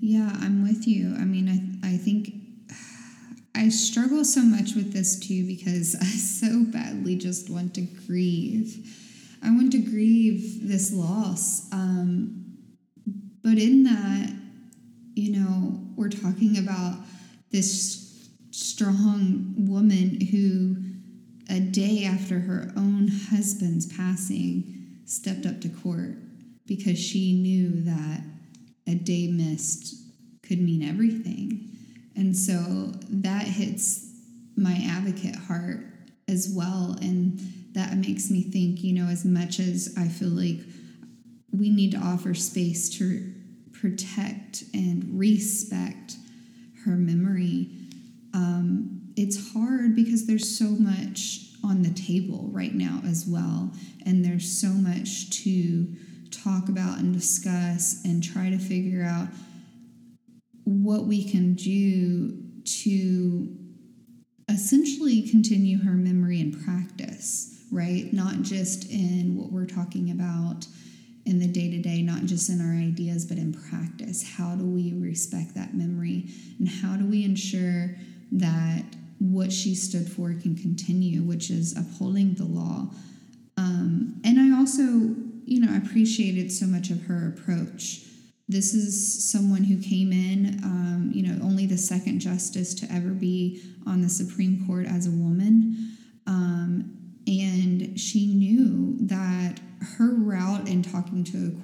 Yeah, 0.00 0.30
I'm 0.40 0.62
with 0.62 0.86
you. 0.86 1.14
I 1.16 1.24
mean, 1.24 1.80
I, 1.84 1.88
I 1.94 1.96
think 1.96 2.32
I 3.54 3.68
struggle 3.68 4.24
so 4.24 4.40
much 4.40 4.74
with 4.74 4.92
this 4.92 5.18
too 5.18 5.46
because 5.46 5.94
I 5.94 6.04
so 6.04 6.64
badly 6.64 7.16
just 7.16 7.50
want 7.50 7.74
to 7.74 7.82
grieve. 7.82 8.96
I 9.42 9.50
want 9.50 9.72
to 9.72 9.78
grieve 9.78 10.66
this 10.68 10.92
loss. 10.92 11.70
Um, 11.72 12.56
but 13.42 13.58
in 13.58 13.84
that, 13.84 14.34
you 15.14 15.38
know, 15.38 15.80
we're 15.96 16.08
talking 16.08 16.58
about 16.58 16.98
this 17.52 17.99
strong 18.80 19.52
woman 19.58 20.18
who, 20.30 20.74
a 21.54 21.60
day 21.60 22.06
after 22.06 22.40
her 22.40 22.72
own 22.78 23.08
husband's 23.28 23.84
passing, 23.94 25.02
stepped 25.04 25.44
up 25.44 25.60
to 25.60 25.68
court 25.68 26.14
because 26.64 26.98
she 26.98 27.34
knew 27.42 27.82
that 27.82 28.22
a 28.86 28.94
day 28.94 29.26
missed 29.26 29.96
could 30.42 30.62
mean 30.62 30.82
everything. 30.82 31.68
And 32.16 32.34
so 32.34 32.92
that 33.10 33.42
hits 33.42 34.14
my 34.56 34.82
advocate 34.88 35.36
heart 35.36 35.80
as 36.26 36.50
well. 36.50 36.96
And 37.02 37.38
that 37.74 37.98
makes 37.98 38.30
me 38.30 38.44
think, 38.44 38.82
you 38.82 38.94
know, 38.94 39.10
as 39.10 39.26
much 39.26 39.60
as 39.60 39.94
I 39.98 40.08
feel 40.08 40.30
like 40.30 40.60
we 41.52 41.68
need 41.68 41.92
to 41.92 41.98
offer 41.98 42.32
space 42.32 42.88
to 42.96 43.30
protect 43.74 44.64
and 44.72 45.18
respect 45.18 46.14
her 46.86 46.92
memory, 46.92 47.79
um, 48.32 49.00
it's 49.16 49.52
hard 49.52 49.94
because 49.94 50.26
there's 50.26 50.58
so 50.58 50.64
much 50.64 51.50
on 51.64 51.82
the 51.82 51.90
table 51.90 52.48
right 52.52 52.74
now 52.74 53.00
as 53.06 53.26
well. 53.26 53.70
And 54.06 54.24
there's 54.24 54.50
so 54.50 54.68
much 54.68 55.30
to 55.44 55.86
talk 56.30 56.68
about 56.68 56.98
and 56.98 57.12
discuss 57.12 58.02
and 58.04 58.22
try 58.22 58.50
to 58.50 58.58
figure 58.58 59.04
out 59.04 59.28
what 60.64 61.04
we 61.04 61.28
can 61.28 61.54
do 61.54 62.42
to 62.64 63.56
essentially 64.48 65.28
continue 65.28 65.82
her 65.82 65.92
memory 65.92 66.40
and 66.40 66.64
practice, 66.64 67.64
right? 67.70 68.12
Not 68.12 68.42
just 68.42 68.90
in 68.90 69.36
what 69.36 69.52
we're 69.52 69.66
talking 69.66 70.10
about 70.10 70.66
in 71.26 71.38
the 71.38 71.46
day 71.46 71.70
to 71.70 71.78
day, 71.78 72.02
not 72.02 72.24
just 72.24 72.48
in 72.48 72.60
our 72.60 72.74
ideas, 72.74 73.26
but 73.26 73.36
in 73.36 73.52
practice. 73.52 74.36
How 74.36 74.54
do 74.54 74.64
we 74.64 74.94
respect 74.94 75.54
that 75.54 75.74
memory? 75.74 76.30
And 76.58 76.68
how 76.68 76.96
do 76.96 77.06
we 77.06 77.24
ensure 77.24 77.96
that 78.32 78.84
what 79.18 79.52
she 79.52 79.74
stood 79.74 80.10
for 80.10 80.32
can 80.34 80.56
continue, 80.56 81.22
which 81.22 81.50
is 81.50 81.76
upholding 81.76 82.34
the 82.34 82.44
law? 82.44 82.88
Um, 83.56 84.20
and 84.24 84.38
I 84.40 84.58
also, 84.58 84.82
you 85.44 85.60
know, 85.60 85.76
appreciated 85.76 86.50
so 86.50 86.66
much 86.66 86.90
of 86.90 87.02
her 87.02 87.28
approach. 87.28 88.02
This 88.48 88.74
is 88.74 89.30
someone 89.30 89.64
who 89.64 89.80
came 89.80 90.12
in, 90.12 90.60
um, 90.64 91.10
you 91.14 91.22
know, 91.22 91.38
only 91.44 91.66
the 91.66 91.78
second 91.78 92.20
justice 92.20 92.74
to 92.74 92.92
ever 92.92 93.10
be 93.10 93.62
on 93.86 94.00
the 94.00 94.08
Supreme 94.08 94.66
Court 94.66 94.86
as 94.86 95.06
a 95.06 95.10
woman. 95.10 95.96
Um, 96.26 96.96
and 97.26 97.98
she 98.00 98.26
knew 98.26 98.96
that 99.06 99.60
her 99.98 100.14
route 100.14 100.68
in 100.68 100.82
talking 100.82 101.22
to 101.24 101.60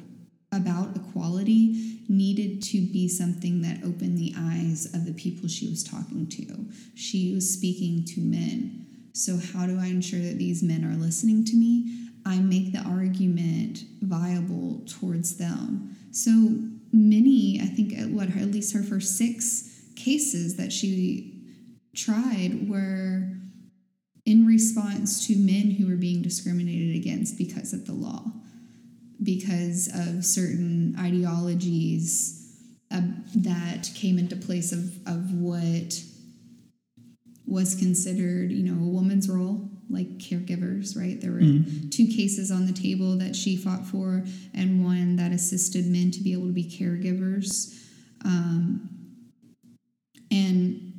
about 0.52 0.96
equality 0.96 1.95
needed 2.08 2.62
to 2.62 2.80
be 2.80 3.08
something 3.08 3.62
that 3.62 3.84
opened 3.84 4.18
the 4.18 4.34
eyes 4.36 4.86
of 4.94 5.04
the 5.04 5.12
people 5.12 5.48
she 5.48 5.68
was 5.68 5.82
talking 5.82 6.26
to. 6.28 6.66
She 6.94 7.34
was 7.34 7.52
speaking 7.52 8.04
to 8.14 8.20
men. 8.20 8.86
So, 9.12 9.38
how 9.38 9.66
do 9.66 9.78
I 9.78 9.86
ensure 9.86 10.20
that 10.20 10.38
these 10.38 10.62
men 10.62 10.84
are 10.84 10.96
listening 10.96 11.44
to 11.46 11.56
me? 11.56 12.10
I 12.26 12.38
make 12.38 12.72
the 12.72 12.80
argument 12.80 13.84
viable 14.02 14.82
towards 14.86 15.36
them. 15.36 15.96
So 16.10 16.58
many, 16.92 17.60
I 17.62 17.66
think, 17.66 17.96
at 17.96 18.08
what 18.08 18.28
at 18.28 18.50
least 18.50 18.74
her 18.74 18.82
first 18.82 19.16
six 19.16 19.72
cases 19.94 20.56
that 20.56 20.72
she 20.72 21.32
tried 21.94 22.68
were 22.68 23.32
in 24.24 24.44
response 24.44 25.26
to 25.28 25.36
men 25.36 25.70
who 25.70 25.86
were 25.86 25.96
being 25.96 26.20
discriminated 26.20 26.96
against 26.96 27.38
because 27.38 27.72
of 27.72 27.86
the 27.86 27.92
law, 27.92 28.24
because 29.22 29.88
of 29.94 30.24
certain 30.24 30.94
ideologies 30.98 32.42
uh, 32.90 33.00
that 33.34 33.90
came 33.94 34.18
into 34.18 34.36
place 34.36 34.72
of, 34.72 34.94
of 35.06 35.32
what 35.32 36.00
was 37.46 37.74
considered, 37.74 38.52
you 38.52 38.62
know, 38.62 38.80
a 38.84 38.88
woman's 38.88 39.28
role, 39.28 39.70
like 39.88 40.18
caregivers, 40.18 40.96
right? 40.96 41.20
There 41.20 41.32
were 41.32 41.40
two 41.90 42.06
cases 42.08 42.50
on 42.50 42.66
the 42.66 42.72
table 42.72 43.16
that 43.18 43.36
she 43.36 43.56
fought 43.56 43.86
for, 43.86 44.24
and 44.52 44.84
one 44.84 45.16
that 45.16 45.32
assisted 45.32 45.86
men 45.86 46.10
to 46.10 46.20
be 46.22 46.32
able 46.32 46.46
to 46.46 46.52
be 46.52 46.64
caregivers. 46.64 47.74
Um, 48.24 48.90
And 50.30 50.92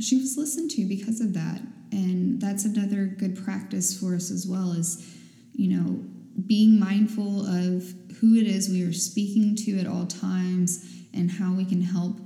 she 0.00 0.16
was 0.16 0.36
listened 0.36 0.70
to 0.72 0.86
because 0.88 1.20
of 1.20 1.34
that. 1.34 1.60
And 1.90 2.40
that's 2.40 2.64
another 2.64 3.04
good 3.06 3.36
practice 3.44 3.98
for 3.98 4.14
us 4.14 4.30
as 4.30 4.46
well 4.46 4.72
is, 4.72 5.04
you 5.52 5.68
know, 5.76 6.04
being 6.46 6.78
mindful 6.78 7.46
of 7.46 7.94
who 8.20 8.36
it 8.36 8.46
is 8.46 8.68
we 8.68 8.82
are 8.82 8.92
speaking 8.92 9.56
to 9.56 9.78
at 9.78 9.86
all 9.86 10.06
times 10.06 10.84
and 11.14 11.30
how 11.30 11.52
we 11.52 11.64
can 11.64 11.82
help 11.82 12.16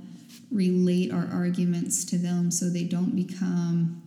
relate 0.51 1.11
our 1.11 1.27
arguments 1.31 2.05
to 2.05 2.17
them 2.17 2.51
so 2.51 2.69
they 2.69 2.83
don't 2.83 3.15
become 3.15 4.01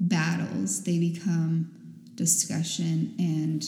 battles, 0.00 0.84
they 0.84 0.98
become 0.98 1.70
discussion 2.14 3.14
and 3.18 3.64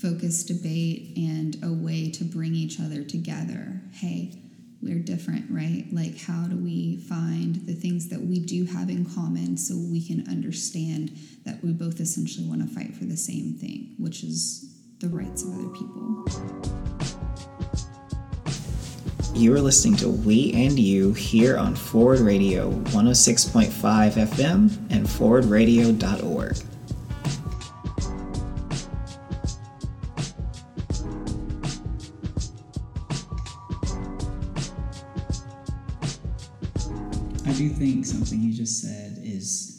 focused 0.00 0.48
debate 0.48 1.16
and 1.16 1.56
a 1.64 1.72
way 1.72 2.10
to 2.10 2.24
bring 2.24 2.54
each 2.54 2.80
other 2.80 3.02
together. 3.02 3.80
Hey, 3.92 4.32
we're 4.80 4.98
different, 4.98 5.50
right? 5.50 5.86
Like, 5.92 6.20
how 6.20 6.44
do 6.44 6.56
we 6.56 6.98
find 6.98 7.66
the 7.66 7.74
things 7.74 8.08
that 8.10 8.20
we 8.20 8.38
do 8.38 8.64
have 8.64 8.88
in 8.88 9.04
common 9.04 9.56
so 9.56 9.74
we 9.76 10.04
can 10.04 10.28
understand 10.28 11.10
that 11.44 11.62
we 11.64 11.72
both 11.72 12.00
essentially 12.00 12.46
want 12.46 12.60
to 12.62 12.74
fight 12.74 12.94
for 12.94 13.04
the 13.04 13.16
same 13.16 13.54
thing, 13.54 13.94
which 13.98 14.22
is 14.22 14.72
the 15.00 15.08
rights 15.08 15.42
of 15.42 15.54
other 15.54 15.68
people? 15.68 16.24
You 19.34 19.54
are 19.54 19.60
listening 19.60 19.96
to 19.96 20.08
We 20.08 20.52
and 20.54 20.78
You 20.78 21.12
here 21.12 21.56
on 21.56 21.74
Forward 21.74 22.20
Radio 22.20 22.72
106.5 22.72 23.70
FM 23.70 24.90
and 24.90 25.06
forwardradio.org. 25.06 26.56
think 37.78 38.04
something 38.04 38.40
you 38.42 38.52
just 38.52 38.82
said 38.82 39.18
is. 39.22 39.74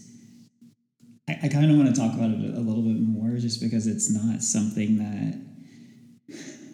I, 1.27 1.37
I 1.43 1.47
kind 1.49 1.69
of 1.69 1.77
want 1.77 1.93
to 1.93 2.01
talk 2.01 2.13
about 2.13 2.31
it 2.31 2.55
a 2.55 2.59
little 2.59 2.81
bit 2.81 2.99
more 2.99 3.37
just 3.37 3.61
because 3.61 3.87
it's 3.87 4.09
not 4.09 4.41
something 4.41 4.97
that 4.97 5.39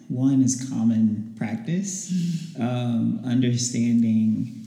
one 0.08 0.40
is 0.40 0.68
common 0.70 1.34
practice, 1.36 2.12
um, 2.60 3.20
understanding 3.24 4.66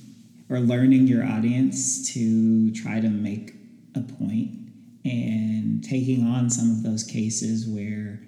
or 0.49 0.59
learning 0.59 1.07
your 1.07 1.23
audience 1.23 2.13
to 2.13 2.71
try 2.73 2.99
to 2.99 3.09
make 3.09 3.53
a 3.95 4.01
point 4.01 4.51
and 5.05 5.83
taking 5.83 6.25
on 6.25 6.49
some 6.49 6.71
of 6.71 6.83
those 6.83 7.03
cases 7.03 7.67
where 7.67 8.19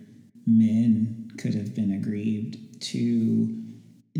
men 0.47 1.29
could 1.37 1.53
have 1.53 1.75
been 1.75 1.91
aggrieved 1.91 2.81
to 2.81 3.47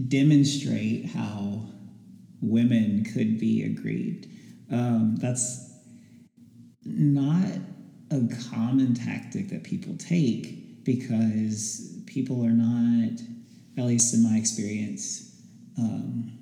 demonstrate 0.07 1.05
how 1.05 1.65
women 2.51 3.03
could 3.03 3.39
be 3.39 3.63
aggrieved. 3.63 4.27
Um, 4.71 5.15
that's 5.17 5.71
not 6.85 7.47
a 8.11 8.21
common 8.51 8.93
tactic 8.93 9.49
that 9.49 9.63
people 9.63 9.95
take 9.97 10.83
because 10.83 12.01
people 12.05 12.43
are 12.45 12.49
not, 12.49 13.19
at 13.77 13.85
least 13.85 14.13
in 14.13 14.23
my 14.23 14.37
experience, 14.37 15.41
um, 15.77 16.37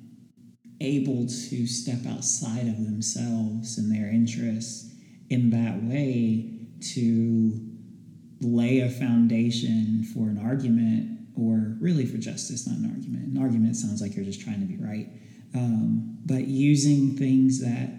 able 0.82 1.28
to 1.28 1.68
step 1.68 2.00
outside 2.08 2.68
of 2.68 2.84
themselves 2.86 3.78
and 3.78 3.94
their 3.94 4.10
interests 4.10 4.94
in 5.30 5.50
that 5.52 5.84
way 5.84 6.50
to 6.82 7.52
lay 8.42 8.80
a 8.80 8.90
foundation 8.90 10.04
for 10.14 10.30
an 10.30 10.40
argument 10.44 11.20
or 11.36 11.76
really 11.80 12.06
for 12.06 12.18
justice, 12.18 12.68
not 12.68 12.78
an 12.78 12.90
argument. 12.90 13.36
An 13.36 13.42
argument 13.42 13.76
sounds 13.76 14.02
like 14.02 14.16
you're 14.16 14.26
just 14.26 14.42
trying 14.42 14.60
to 14.60 14.66
be 14.66 14.78
right. 14.78 15.10
Um, 15.56 16.18
but 16.26 16.48
using 16.48 17.18
things 17.18 17.62
that 17.62 17.90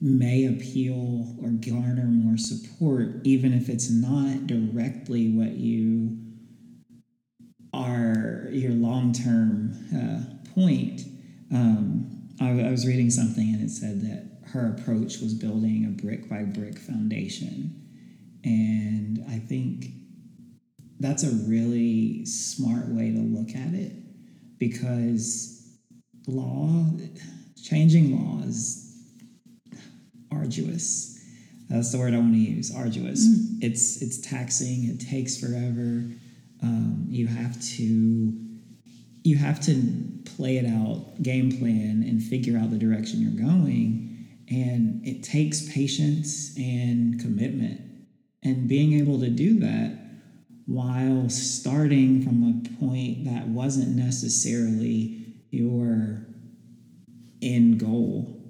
may 0.00 0.46
appeal 0.46 1.36
or 1.40 1.50
garner 1.50 2.04
more 2.06 2.36
support, 2.36 3.20
even 3.24 3.52
if 3.52 3.68
it's 3.68 3.90
not 3.90 4.46
directly 4.46 5.28
what 5.30 5.52
you 5.52 6.18
are 7.72 8.48
your 8.50 8.72
long 8.72 9.12
term 9.12 9.72
uh, 9.94 10.50
point. 10.54 11.02
Um, 11.52 12.28
I, 12.40 12.50
I 12.50 12.70
was 12.70 12.86
reading 12.86 13.10
something 13.10 13.54
and 13.54 13.62
it 13.62 13.70
said 13.70 14.00
that 14.02 14.48
her 14.50 14.74
approach 14.76 15.20
was 15.20 15.34
building 15.34 15.86
a 15.86 16.02
brick 16.02 16.28
by 16.28 16.42
brick 16.42 16.78
foundation. 16.78 17.78
And 18.44 19.24
I 19.30 19.38
think 19.38 19.86
that's 21.00 21.22
a 21.22 21.30
really 21.48 22.26
smart 22.26 22.88
way 22.88 23.12
to 23.12 23.18
look 23.18 23.50
at 23.50 23.74
it 23.74 23.92
because 24.58 25.61
law, 26.26 26.84
changing 27.62 28.16
law 28.16 28.42
is 28.46 28.82
arduous. 30.30 31.18
That's 31.68 31.92
the 31.92 31.98
word 31.98 32.14
I 32.14 32.18
want 32.18 32.34
to 32.34 32.38
use. 32.38 32.74
Arduous. 32.74 33.26
Mm. 33.26 33.62
It's 33.62 34.02
it's 34.02 34.20
taxing. 34.20 34.88
It 34.88 35.00
takes 35.00 35.38
forever. 35.38 36.04
Um, 36.62 37.06
you 37.08 37.26
have 37.26 37.60
to 37.76 38.32
you 39.24 39.36
have 39.36 39.60
to 39.62 39.82
play 40.36 40.58
it 40.58 40.66
out, 40.66 41.22
game 41.22 41.58
plan, 41.58 42.04
and 42.06 42.22
figure 42.22 42.58
out 42.58 42.70
the 42.70 42.78
direction 42.78 43.20
you're 43.22 43.48
going. 43.48 44.08
And 44.50 45.06
it 45.06 45.22
takes 45.22 45.72
patience 45.72 46.56
and 46.58 47.20
commitment. 47.20 47.80
And 48.42 48.68
being 48.68 48.98
able 48.98 49.20
to 49.20 49.30
do 49.30 49.60
that 49.60 49.98
while 50.66 51.28
starting 51.30 52.22
from 52.22 52.42
a 52.44 52.80
point 52.80 53.24
that 53.24 53.46
wasn't 53.46 53.96
necessarily 53.96 55.21
your 55.52 56.26
end 57.40 57.78
goal, 57.78 58.40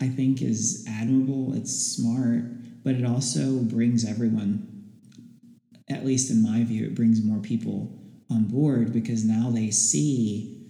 I 0.00 0.08
think 0.08 0.40
is 0.40 0.86
admirable. 0.88 1.54
It's 1.54 1.96
smart, 1.96 2.84
but 2.84 2.94
it 2.94 3.04
also 3.04 3.58
brings 3.58 4.08
everyone 4.08 4.68
at 5.90 6.04
least 6.04 6.30
in 6.30 6.42
my 6.42 6.64
view, 6.64 6.86
it 6.86 6.94
brings 6.94 7.22
more 7.22 7.40
people 7.40 7.90
on 8.30 8.44
board 8.44 8.92
because 8.92 9.24
now 9.24 9.50
they 9.50 9.70
see 9.70 10.66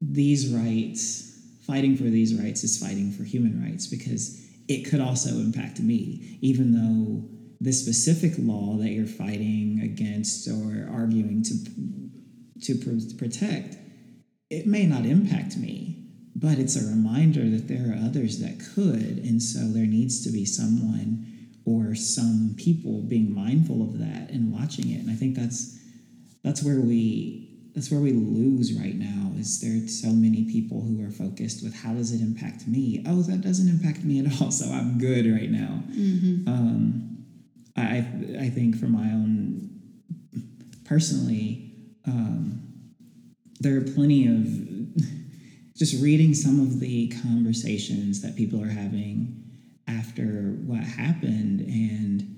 these 0.00 0.52
rights, 0.54 1.24
fighting 1.66 1.96
for 1.96 2.04
these 2.04 2.34
rights 2.34 2.62
is 2.64 2.78
fighting 2.78 3.10
for 3.10 3.24
human 3.24 3.62
rights 3.62 3.86
because 3.86 4.40
it 4.68 4.88
could 4.88 5.00
also 5.00 5.30
impact 5.30 5.80
me, 5.80 6.38
even 6.40 6.72
though 6.72 7.28
the 7.60 7.72
specific 7.72 8.32
law 8.38 8.76
that 8.76 8.90
you're 8.90 9.06
fighting 9.06 9.80
against 9.82 10.46
or 10.48 10.88
arguing 10.92 11.42
to 11.42 11.54
to 12.62 12.74
protect, 13.18 13.76
it 14.50 14.66
may 14.66 14.86
not 14.86 15.04
impact 15.04 15.56
me, 15.56 16.06
but 16.34 16.58
it's 16.58 16.76
a 16.76 16.88
reminder 16.88 17.48
that 17.50 17.68
there 17.68 17.92
are 17.92 18.06
others 18.06 18.38
that 18.40 18.60
could, 18.74 19.18
and 19.18 19.42
so 19.42 19.60
there 19.60 19.86
needs 19.86 20.24
to 20.24 20.30
be 20.30 20.44
someone 20.44 21.26
or 21.64 21.94
some 21.94 22.54
people 22.56 23.02
being 23.02 23.34
mindful 23.34 23.82
of 23.82 23.98
that 23.98 24.30
and 24.30 24.52
watching 24.52 24.90
it. 24.90 25.00
And 25.00 25.10
I 25.10 25.14
think 25.14 25.36
that's 25.36 25.78
that's 26.42 26.62
where 26.62 26.80
we 26.80 27.48
that's 27.74 27.90
where 27.90 28.00
we 28.00 28.12
lose 28.12 28.72
right 28.72 28.96
now 28.96 29.32
is 29.38 29.60
there 29.60 29.86
so 29.86 30.08
many 30.08 30.44
people 30.44 30.80
who 30.80 31.04
are 31.06 31.10
focused 31.10 31.62
with 31.62 31.74
how 31.74 31.92
does 31.92 32.12
it 32.12 32.20
impact 32.20 32.66
me 32.66 33.04
oh 33.06 33.22
that 33.22 33.40
doesn't 33.40 33.68
impact 33.68 34.02
me 34.02 34.18
at 34.18 34.26
all 34.40 34.50
so 34.50 34.66
i'm 34.72 34.98
good 34.98 35.30
right 35.30 35.50
now 35.50 35.82
mm-hmm. 35.90 36.48
um, 36.48 37.18
I, 37.76 37.98
I 38.40 38.50
think 38.50 38.76
for 38.76 38.86
my 38.86 39.04
own 39.04 39.70
personally 40.84 41.67
um, 42.08 42.62
there 43.60 43.76
are 43.76 43.82
plenty 43.82 44.26
of 44.26 44.46
just 45.76 46.02
reading 46.02 46.34
some 46.34 46.60
of 46.60 46.80
the 46.80 47.08
conversations 47.22 48.22
that 48.22 48.34
people 48.36 48.62
are 48.62 48.68
having 48.68 49.44
after 49.86 50.56
what 50.66 50.82
happened 50.82 51.60
and 51.60 52.34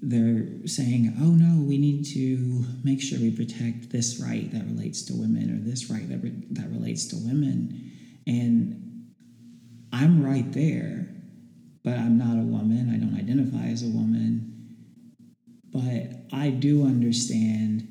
they're 0.00 0.46
saying, 0.66 1.12
oh 1.20 1.30
no, 1.30 1.64
we 1.64 1.76
need 1.76 2.04
to 2.06 2.64
make 2.84 3.02
sure 3.02 3.18
we 3.18 3.34
protect 3.34 3.90
this 3.90 4.20
right 4.20 4.50
that 4.52 4.64
relates 4.66 5.02
to 5.02 5.12
women 5.12 5.50
or 5.50 5.68
this 5.68 5.90
right 5.90 6.08
that, 6.08 6.22
re- 6.22 6.44
that 6.52 6.70
relates 6.70 7.06
to 7.06 7.16
women. 7.16 7.92
And 8.26 9.08
I'm 9.92 10.24
right 10.24 10.50
there, 10.52 11.08
but 11.82 11.94
I'm 11.94 12.16
not 12.16 12.34
a 12.34 12.46
woman. 12.46 12.90
I 12.94 12.98
don't 12.98 13.18
identify 13.18 13.66
as 13.66 13.82
a 13.82 13.88
woman. 13.88 14.76
But 15.72 16.36
I 16.36 16.50
do 16.50 16.84
understand 16.84 17.87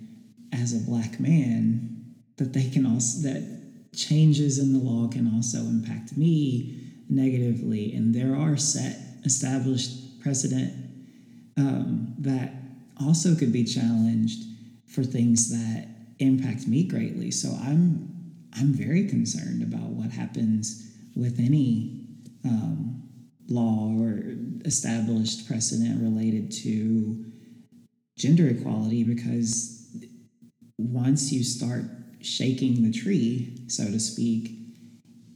as 0.53 0.73
a 0.73 0.89
black 0.89 1.19
man 1.19 2.15
that 2.37 2.53
they 2.53 2.69
can 2.69 2.85
also, 2.85 3.27
that 3.27 3.91
changes 3.95 4.59
in 4.59 4.73
the 4.73 4.79
law 4.79 5.07
can 5.07 5.33
also 5.33 5.59
impact 5.59 6.15
me 6.17 6.79
negatively. 7.09 7.93
And 7.93 8.13
there 8.13 8.35
are 8.35 8.57
set 8.57 8.97
established 9.25 10.21
precedent 10.21 10.73
um, 11.57 12.13
that 12.19 12.53
also 13.01 13.35
could 13.35 13.51
be 13.51 13.63
challenged 13.63 14.43
for 14.87 15.03
things 15.03 15.49
that 15.49 15.87
impact 16.19 16.67
me 16.67 16.83
greatly. 16.83 17.31
So 17.31 17.49
I'm 17.61 18.13
I'm 18.53 18.73
very 18.73 19.07
concerned 19.07 19.61
about 19.61 19.89
what 19.89 20.11
happens 20.11 20.91
with 21.15 21.39
any 21.39 22.07
um, 22.43 23.03
law 23.49 23.93
or 23.99 24.23
established 24.65 25.47
precedent 25.47 26.01
related 26.01 26.51
to 26.63 27.25
gender 28.17 28.47
equality 28.47 29.03
because 29.03 29.76
once 30.77 31.31
you 31.31 31.43
start 31.43 31.83
shaking 32.21 32.83
the 32.83 32.91
tree, 32.91 33.65
so 33.67 33.85
to 33.85 33.99
speak, 33.99 34.51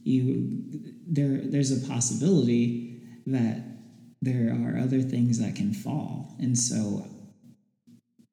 you 0.04 0.58
there 1.06 1.40
there's 1.44 1.70
a 1.70 1.88
possibility 1.88 3.00
that 3.26 3.62
there 4.20 4.52
are 4.52 4.78
other 4.78 5.00
things 5.00 5.38
that 5.38 5.54
can 5.54 5.72
fall. 5.72 6.34
And 6.38 6.58
so 6.58 7.06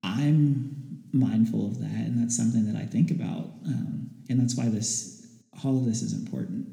i'm 0.01 1.03
mindful 1.11 1.67
of 1.67 1.79
that 1.79 1.91
and 1.91 2.23
that's 2.23 2.37
something 2.37 2.71
that 2.71 2.79
i 2.81 2.85
think 2.85 3.11
about 3.11 3.49
um, 3.65 4.09
and 4.29 4.39
that's 4.39 4.55
why 4.55 4.69
this 4.69 5.19
all 5.65 5.77
of 5.77 5.85
this 5.85 6.01
is 6.01 6.13
important. 6.13 6.67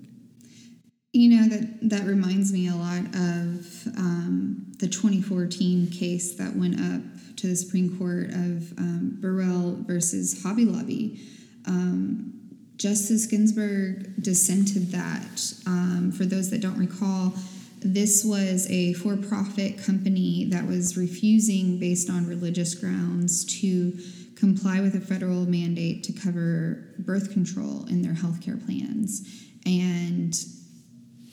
You 1.13 1.31
know 1.31 1.49
that 1.49 1.91
that 1.91 2.07
reminds 2.07 2.53
me 2.53 2.69
a 2.69 2.75
lot 2.75 3.07
of 3.15 3.87
um, 3.97 4.66
the 4.79 4.87
2014 4.87 5.91
case 5.91 6.35
that 6.35 6.55
went 6.55 6.81
up 6.81 7.03
to 7.37 7.47
the 7.47 7.57
Supreme 7.57 7.97
Court 7.99 8.29
of 8.31 8.79
um, 8.79 9.19
Burwell 9.21 9.77
versus 9.81 10.43
Hobby 10.43 10.65
Lobby. 10.65 11.21
Um, 11.67 12.33
Justice 12.77 13.27
Ginsburg 13.27 14.23
dissented 14.23 14.93
that. 14.93 15.53
Um, 15.67 16.13
for 16.13 16.25
those 16.25 16.51
that 16.51 16.61
don't 16.61 16.79
recall, 16.79 17.35
this 17.81 18.25
was 18.25 18.69
a 18.71 18.93
for 18.95 19.17
profit 19.17 19.79
company 19.79 20.47
that 20.51 20.67
was 20.67 20.97
refusing, 20.97 21.79
based 21.79 22.11
on 22.11 22.27
religious 22.27 22.75
grounds, 22.75 23.45
to 23.61 23.99
comply 24.37 24.81
with 24.81 24.95
a 24.95 25.01
federal 25.01 25.47
mandate 25.47 26.05
to 26.05 26.13
cover 26.13 26.95
birth 26.99 27.33
control 27.33 27.87
in 27.89 28.03
their 28.03 28.13
healthcare 28.13 28.63
plans. 28.65 29.27
And 29.65 30.35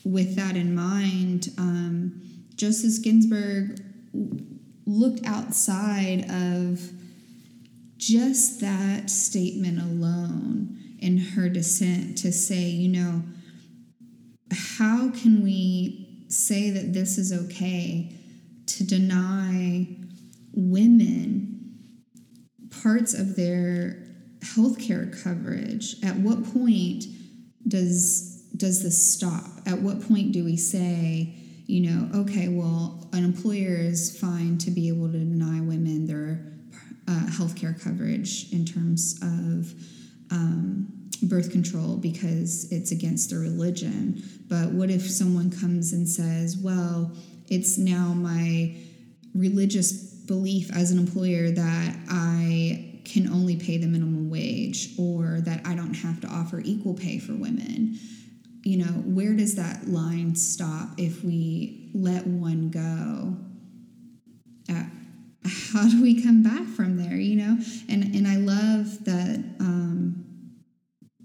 with 0.04 0.36
that 0.36 0.56
in 0.56 0.74
mind, 0.74 1.48
um, 1.58 2.20
Justice 2.54 2.98
Ginsburg 2.98 3.80
looked 4.86 5.24
outside 5.26 6.30
of 6.30 6.80
just 7.96 8.60
that 8.60 9.08
statement 9.10 9.80
alone 9.80 10.78
in 10.98 11.18
her 11.18 11.48
dissent 11.48 12.18
to 12.18 12.32
say, 12.32 12.62
you 12.62 12.88
know, 12.88 13.22
how 14.52 15.10
can 15.10 15.42
we 15.42 16.24
say 16.28 16.70
that 16.70 16.92
this 16.92 17.18
is 17.18 17.32
okay 17.32 18.12
to 18.66 18.84
deny 18.84 19.86
women 20.52 21.78
parts 22.82 23.14
of 23.14 23.36
their 23.36 24.06
healthcare 24.40 25.22
coverage? 25.22 25.96
At 26.04 26.16
what 26.16 26.44
point 26.52 27.04
does 27.66 28.32
does 28.56 28.82
this 28.82 29.14
stop? 29.14 29.44
At 29.66 29.80
what 29.80 30.06
point 30.06 30.32
do 30.32 30.44
we 30.44 30.56
say, 30.56 31.34
you 31.66 31.90
know, 31.90 32.20
okay, 32.20 32.48
well, 32.48 33.08
an 33.12 33.24
employer 33.24 33.76
is 33.76 34.18
fine 34.18 34.58
to 34.58 34.70
be 34.70 34.88
able 34.88 35.10
to 35.10 35.18
deny 35.18 35.60
women 35.60 36.06
their 36.06 36.52
uh, 37.08 37.26
health 37.30 37.56
care 37.56 37.74
coverage 37.74 38.52
in 38.52 38.64
terms 38.64 39.18
of 39.22 39.72
um, 40.30 40.86
birth 41.22 41.50
control 41.50 41.96
because 41.96 42.70
it's 42.70 42.92
against 42.92 43.30
their 43.30 43.40
religion. 43.40 44.22
But 44.48 44.72
what 44.72 44.90
if 44.90 45.08
someone 45.10 45.50
comes 45.50 45.92
and 45.92 46.08
says, 46.08 46.56
well, 46.56 47.12
it's 47.48 47.78
now 47.78 48.12
my 48.14 48.76
religious 49.34 49.92
belief 49.92 50.74
as 50.74 50.90
an 50.90 50.98
employer 50.98 51.50
that 51.50 51.96
I 52.08 53.00
can 53.04 53.28
only 53.28 53.56
pay 53.56 53.76
the 53.76 53.86
minimum 53.86 54.30
wage 54.30 54.90
or 54.98 55.40
that 55.42 55.60
I 55.66 55.74
don't 55.74 55.94
have 55.94 56.20
to 56.22 56.26
offer 56.26 56.60
equal 56.64 56.94
pay 56.94 57.18
for 57.18 57.32
women? 57.32 57.98
You 58.64 58.78
know, 58.78 58.92
where 59.04 59.34
does 59.34 59.56
that 59.56 59.88
line 59.88 60.34
stop 60.34 60.88
if 60.96 61.22
we 61.22 61.90
let 61.94 62.26
one 62.26 62.70
go? 62.70 63.36
Uh, 64.74 64.84
how 65.72 65.88
do 65.88 66.02
we 66.02 66.22
come 66.22 66.42
back 66.42 66.66
from 66.68 66.96
there? 66.96 67.16
You 67.16 67.36
know, 67.36 67.58
and 67.88 68.14
and 68.14 68.26
I 68.26 68.36
love 68.36 69.04
that. 69.04 69.44
Um, 69.60 70.24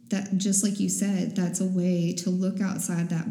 that 0.10 0.38
just 0.38 0.63
like 0.63 0.80
you 0.80 0.89
said, 0.89 1.36
that's 1.36 1.62
a 1.62 1.65
way 1.65 2.13
to 2.13 2.32
look 2.32 2.62
outside 2.62 3.10
that 3.10 3.28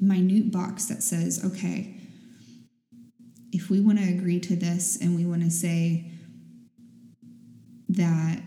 minute 0.00 0.50
box 0.50 0.86
that 0.86 1.02
says, 1.02 1.44
okay, 1.44 1.94
if 3.52 3.68
we 3.68 3.80
want 3.80 3.98
to 3.98 4.08
agree 4.08 4.40
to 4.40 4.56
this 4.56 4.96
and 5.00 5.14
we 5.14 5.26
want 5.26 5.42
to 5.42 5.50
say 5.50 6.10
that 7.90 8.40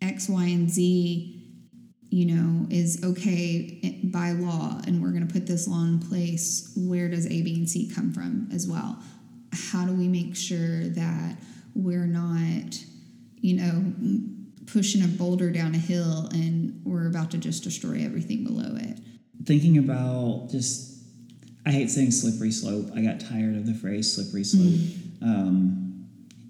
X, 0.00 0.28
Y, 0.28 0.44
and 0.44 0.70
Z 0.70 1.37
you 2.10 2.26
know, 2.34 2.66
is 2.70 3.02
okay 3.04 4.00
by 4.04 4.32
law 4.32 4.80
and 4.86 5.02
we're 5.02 5.10
going 5.10 5.26
to 5.26 5.32
put 5.32 5.46
this 5.46 5.68
law 5.68 5.84
in 5.84 5.98
place, 5.98 6.72
where 6.76 7.08
does 7.08 7.26
A, 7.26 7.42
B, 7.42 7.54
and 7.54 7.68
C 7.68 7.90
come 7.94 8.12
from 8.12 8.48
as 8.52 8.66
well? 8.66 9.02
How 9.52 9.84
do 9.84 9.92
we 9.92 10.08
make 10.08 10.34
sure 10.34 10.88
that 10.88 11.36
we're 11.74 12.06
not, 12.06 12.82
you 13.40 13.56
know, 13.56 13.92
pushing 14.66 15.02
a 15.02 15.08
boulder 15.08 15.50
down 15.50 15.74
a 15.74 15.78
hill 15.78 16.28
and 16.32 16.80
we're 16.84 17.08
about 17.08 17.30
to 17.32 17.38
just 17.38 17.62
destroy 17.62 18.02
everything 18.02 18.44
below 18.44 18.76
it? 18.76 18.98
Thinking 19.44 19.78
about 19.78 20.48
just, 20.50 21.02
I 21.66 21.70
hate 21.70 21.90
saying 21.90 22.10
slippery 22.12 22.52
slope. 22.52 22.90
I 22.94 23.02
got 23.02 23.20
tired 23.20 23.56
of 23.56 23.66
the 23.66 23.74
phrase 23.74 24.14
slippery 24.14 24.44
slope. 24.44 24.66
Mm-hmm. 24.66 25.24
Um, 25.24 25.87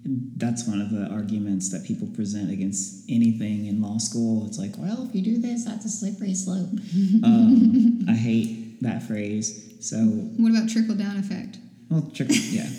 that's 0.03 0.67
one 0.67 0.81
of 0.81 0.91
the 0.91 1.07
arguments 1.11 1.71
that 1.71 1.83
people 1.85 2.07
present 2.15 2.51
against 2.51 3.09
anything 3.09 3.65
in 3.65 3.81
law 3.81 3.97
school. 3.97 4.47
It's 4.47 4.57
like, 4.57 4.71
well, 4.77 5.05
if 5.07 5.13
you 5.13 5.21
do 5.21 5.39
this, 5.39 5.65
that's 5.65 5.85
a 5.85 5.89
slippery 5.89 6.33
slope. 6.33 6.69
um, 7.23 8.05
I 8.07 8.13
hate 8.13 8.81
that 8.81 9.03
phrase. 9.03 9.73
So, 9.81 9.97
what 9.97 10.51
about 10.51 10.69
trickle 10.69 10.95
down 10.95 11.17
effect? 11.17 11.57
Well, 11.89 12.09
trickle, 12.13 12.35
yeah, 12.49 12.69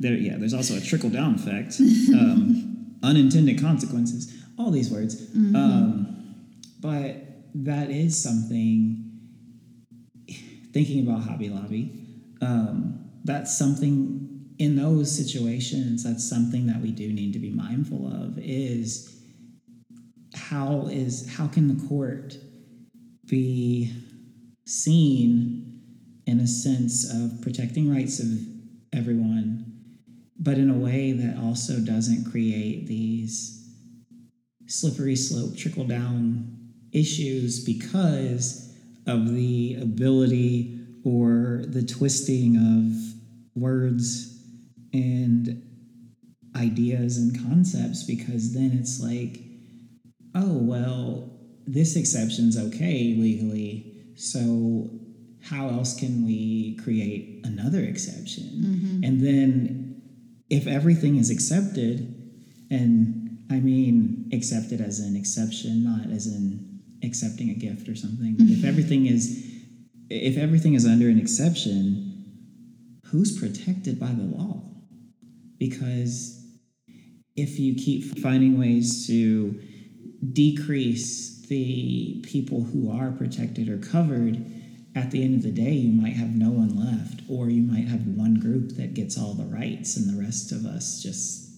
there, 0.00 0.14
yeah. 0.14 0.36
There's 0.38 0.54
also 0.54 0.76
a 0.76 0.80
trickle 0.80 1.10
down 1.10 1.36
effect, 1.36 1.78
um, 1.80 2.96
unintended 3.02 3.60
consequences. 3.60 4.36
All 4.58 4.70
these 4.70 4.90
words, 4.90 5.16
mm-hmm. 5.28 5.56
um, 5.56 6.34
but 6.80 7.16
that 7.54 7.90
is 7.90 8.20
something. 8.20 9.06
Thinking 10.72 11.04
about 11.04 11.24
Hobby 11.24 11.48
Lobby, 11.48 11.90
um, 12.40 13.10
that's 13.24 13.58
something 13.58 14.39
in 14.60 14.76
those 14.76 15.10
situations, 15.10 16.04
that's 16.04 16.28
something 16.28 16.66
that 16.66 16.82
we 16.82 16.92
do 16.92 17.10
need 17.10 17.32
to 17.32 17.38
be 17.38 17.48
mindful 17.50 18.06
of 18.06 18.38
is 18.38 19.18
how 20.34 20.86
is 20.88 21.34
how 21.34 21.48
can 21.48 21.66
the 21.66 21.88
court 21.88 22.36
be 23.26 23.90
seen 24.66 25.80
in 26.26 26.40
a 26.40 26.46
sense 26.46 27.10
of 27.10 27.40
protecting 27.40 27.90
rights 27.90 28.20
of 28.20 28.26
everyone, 28.92 29.64
but 30.38 30.58
in 30.58 30.68
a 30.68 30.76
way 30.76 31.12
that 31.12 31.38
also 31.38 31.80
doesn't 31.80 32.30
create 32.30 32.86
these 32.86 33.66
slippery 34.66 35.16
slope 35.16 35.56
trickle 35.56 35.84
down 35.84 36.54
issues 36.92 37.64
because 37.64 38.76
of 39.06 39.34
the 39.34 39.78
ability 39.80 40.78
or 41.02 41.62
the 41.66 41.82
twisting 41.82 42.56
of 42.56 43.60
words 43.60 44.29
and 44.92 45.62
ideas 46.56 47.16
and 47.16 47.38
concepts 47.48 48.02
because 48.02 48.54
then 48.54 48.72
it's 48.78 49.00
like, 49.00 49.40
oh, 50.34 50.58
well, 50.58 51.30
this 51.66 51.96
exception's 51.96 52.58
okay 52.58 53.14
legally. 53.16 54.12
So 54.16 54.90
how 55.42 55.68
else 55.68 55.98
can 55.98 56.26
we 56.26 56.76
create 56.82 57.40
another 57.44 57.80
exception? 57.80 58.44
Mm-hmm. 58.44 59.04
And 59.04 59.20
then 59.26 60.02
if 60.50 60.66
everything 60.66 61.16
is 61.16 61.30
accepted, 61.30 62.16
and 62.70 63.46
I 63.50 63.60
mean 63.60 64.30
accepted 64.32 64.80
as 64.80 65.00
an 65.00 65.16
exception, 65.16 65.84
not 65.84 66.10
as 66.10 66.26
in 66.26 66.80
accepting 67.02 67.50
a 67.50 67.54
gift 67.54 67.88
or 67.88 67.96
something. 67.96 68.36
Mm-hmm. 68.36 68.52
If 68.52 68.64
everything 68.64 69.06
is 69.06 69.46
if 70.10 70.36
everything 70.36 70.74
is 70.74 70.86
under 70.86 71.08
an 71.08 71.20
exception, 71.20 72.10
who's 73.06 73.38
protected 73.38 73.98
by 73.98 74.08
the 74.08 74.24
law? 74.24 74.62
Because 75.60 76.44
if 77.36 77.60
you 77.60 77.76
keep 77.76 78.18
finding 78.18 78.58
ways 78.58 79.06
to 79.06 79.62
decrease 80.32 81.46
the 81.46 82.20
people 82.26 82.64
who 82.64 82.90
are 82.90 83.12
protected 83.12 83.68
or 83.68 83.78
covered, 83.78 84.44
at 84.96 85.12
the 85.12 85.22
end 85.22 85.36
of 85.36 85.42
the 85.42 85.52
day, 85.52 85.70
you 85.70 85.92
might 86.00 86.14
have 86.14 86.34
no 86.34 86.50
one 86.50 86.76
left, 86.76 87.22
or 87.28 87.48
you 87.48 87.62
might 87.62 87.86
have 87.86 88.04
one 88.08 88.34
group 88.34 88.70
that 88.76 88.94
gets 88.94 89.16
all 89.16 89.34
the 89.34 89.44
rights, 89.44 89.96
and 89.96 90.08
the 90.08 90.20
rest 90.20 90.50
of 90.50 90.66
us 90.66 91.00
just 91.00 91.48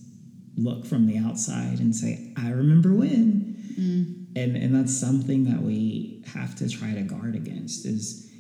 look 0.56 0.84
from 0.84 1.06
the 1.06 1.16
outside 1.16 1.78
and 1.78 1.96
say, 1.96 2.34
I 2.36 2.50
remember 2.50 2.92
when. 2.92 3.56
Mm. 3.78 4.36
And, 4.36 4.56
and 4.56 4.74
that's 4.74 4.98
something 4.98 5.44
that 5.44 5.62
we 5.62 6.22
have 6.26 6.54
to 6.56 6.68
try 6.68 6.92
to 6.92 7.02
guard 7.02 7.34
against 7.34 7.86
is, 7.86 8.30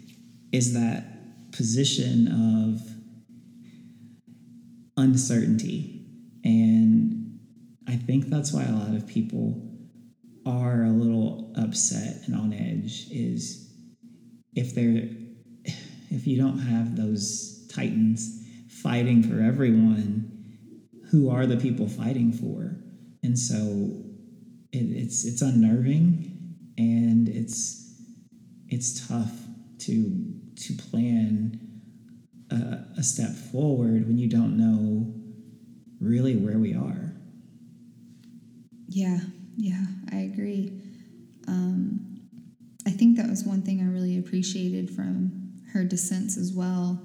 is 0.52 0.74
that 0.74 1.52
position 1.52 2.28
of 2.28 2.80
uncertainty. 4.96 6.06
And 6.44 7.38
I 7.88 7.96
think 7.96 8.26
that's 8.26 8.52
why 8.52 8.64
a 8.64 8.72
lot 8.72 8.94
of 8.94 9.06
people 9.06 9.68
are 10.46 10.84
a 10.84 10.90
little 10.90 11.52
upset 11.56 12.26
and 12.26 12.34
on 12.34 12.52
edge 12.52 13.06
is 13.10 13.72
if 14.54 14.74
they're 14.74 15.08
if 16.10 16.26
you 16.26 16.36
don't 16.36 16.58
have 16.58 16.96
those 16.96 17.66
titans 17.72 18.44
fighting 18.68 19.22
for 19.22 19.40
everyone 19.40 20.28
who 21.10 21.30
are 21.30 21.46
the 21.46 21.56
people 21.56 21.88
fighting 21.88 22.32
for 22.32 22.76
and 23.22 23.38
so 23.38 24.02
it, 24.72 24.78
it's 24.78 25.24
it's 25.24 25.42
unnerving 25.42 26.56
and 26.76 27.28
it's 27.28 27.94
it's 28.68 29.06
tough 29.06 29.32
to 29.78 30.34
to 30.56 30.74
plan 30.74 31.71
a, 32.52 32.86
a 32.98 33.02
step 33.02 33.30
forward 33.30 34.06
when 34.06 34.18
you 34.18 34.28
don't 34.28 34.56
know 34.56 35.12
really 36.00 36.36
where 36.36 36.58
we 36.58 36.74
are. 36.74 37.12
Yeah, 38.88 39.20
yeah, 39.56 39.84
I 40.10 40.16
agree. 40.16 40.80
Um, 41.48 42.20
I 42.86 42.90
think 42.90 43.16
that 43.16 43.28
was 43.28 43.44
one 43.44 43.62
thing 43.62 43.80
I 43.80 43.90
really 43.90 44.18
appreciated 44.18 44.90
from 44.90 45.52
her 45.72 45.84
dissents 45.84 46.36
as 46.36 46.52
well. 46.52 47.00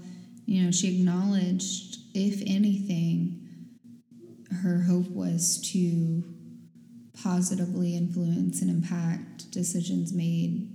You 0.46 0.64
know, 0.64 0.72
she 0.72 1.00
acknowledged, 1.00 1.98
if 2.14 2.42
anything, 2.46 3.44
her 4.64 4.82
hope 4.82 5.10
was 5.10 5.62
to 5.72 6.24
positively 7.22 7.96
influence 7.96 8.62
and 8.62 8.70
impact 8.70 9.52
decisions 9.52 10.14
made 10.14 10.70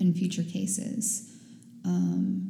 in 0.00 0.14
future 0.14 0.42
cases. 0.42 1.34
Um, 1.84 2.47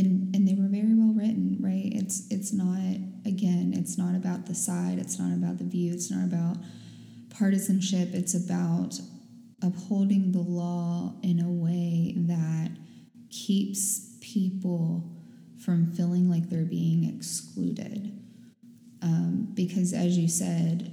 and 0.00 0.34
and 0.34 0.48
they 0.48 0.54
were 0.54 0.68
very 0.68 0.94
well 0.94 1.14
written, 1.14 1.58
right? 1.60 1.92
It's 1.94 2.26
it's 2.30 2.52
not 2.52 2.96
again, 3.26 3.72
it's 3.76 3.96
not 3.96 4.14
about 4.16 4.46
the 4.46 4.54
side, 4.54 4.98
it's 4.98 5.18
not 5.18 5.32
about 5.32 5.58
the 5.58 5.64
view, 5.64 5.92
it's 5.92 6.10
not 6.10 6.24
about 6.24 6.56
partisanship. 7.40 8.10
It's 8.12 8.34
about 8.34 9.00
upholding 9.62 10.32
the 10.32 10.40
law 10.40 11.14
in 11.22 11.40
a 11.40 11.48
way 11.48 12.14
that 12.16 12.70
keeps 13.30 14.18
people 14.20 15.10
from 15.64 15.92
feeling 15.92 16.28
like 16.28 16.50
they're 16.50 16.64
being 16.64 17.04
excluded. 17.04 18.12
Um, 19.02 19.48
because, 19.54 19.94
as 19.94 20.18
you 20.18 20.28
said, 20.28 20.92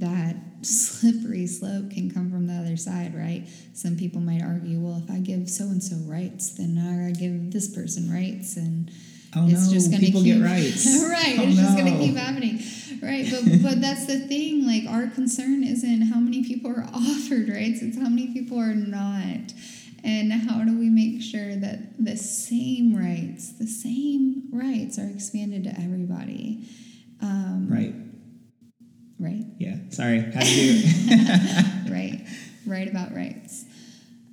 that 0.00 0.36
slippery 0.62 1.46
slope 1.46 1.90
can 1.90 2.10
come 2.10 2.30
from 2.30 2.46
the 2.46 2.54
other 2.54 2.76
side, 2.76 3.14
right? 3.14 3.46
Some 3.74 3.96
people 3.96 4.20
might 4.20 4.42
argue, 4.42 4.78
well, 4.78 5.02
if 5.02 5.10
I 5.10 5.18
give 5.18 5.48
so 5.48 5.64
and 5.64 5.82
so 5.82 5.96
rights, 6.10 6.50
then 6.50 6.78
I 6.78 7.12
give 7.18 7.52
this 7.52 7.68
person 7.74 8.10
rights, 8.12 8.56
and 8.56 8.90
oh, 9.34 9.46
it's 9.48 9.68
no, 9.68 9.72
just 9.72 9.90
going 9.90 10.04
to 10.04 10.10
keep 10.12 10.24
get 10.24 10.42
rights. 10.42 10.86
right. 11.08 11.36
Oh, 11.38 11.42
it's 11.42 11.56
no. 11.56 11.62
just 11.62 11.76
going 11.76 11.92
to 11.92 11.98
keep 11.98 12.16
happening, 12.16 12.60
right? 13.02 13.26
But 13.30 13.62
but 13.62 13.80
that's 13.80 14.06
the 14.06 14.20
thing. 14.20 14.66
Like 14.66 14.84
our 14.88 15.08
concern 15.08 15.62
isn't 15.62 16.02
how 16.02 16.20
many 16.20 16.44
people 16.44 16.70
are 16.70 16.84
offered 16.94 17.48
rights; 17.48 17.82
it's 17.82 17.96
how 17.96 18.08
many 18.08 18.32
people 18.32 18.58
are 18.58 18.74
not. 18.74 19.52
And 20.04 20.32
how 20.32 20.62
do 20.62 20.78
we 20.78 20.88
make 20.88 21.20
sure 21.20 21.56
that 21.56 22.04
the 22.04 22.16
same 22.16 22.94
rights, 22.96 23.58
the 23.58 23.66
same 23.66 24.44
rights, 24.52 25.00
are 25.00 25.08
expanded 25.08 25.64
to 25.64 25.70
everybody? 25.70 26.68
Um, 27.20 27.66
right 27.68 27.94
right? 29.18 29.44
Yeah, 29.58 29.76
sorry, 30.06 30.20
do 30.20 31.92
right, 31.92 32.24
right 32.66 32.88
about 32.88 33.14
rights. 33.14 33.64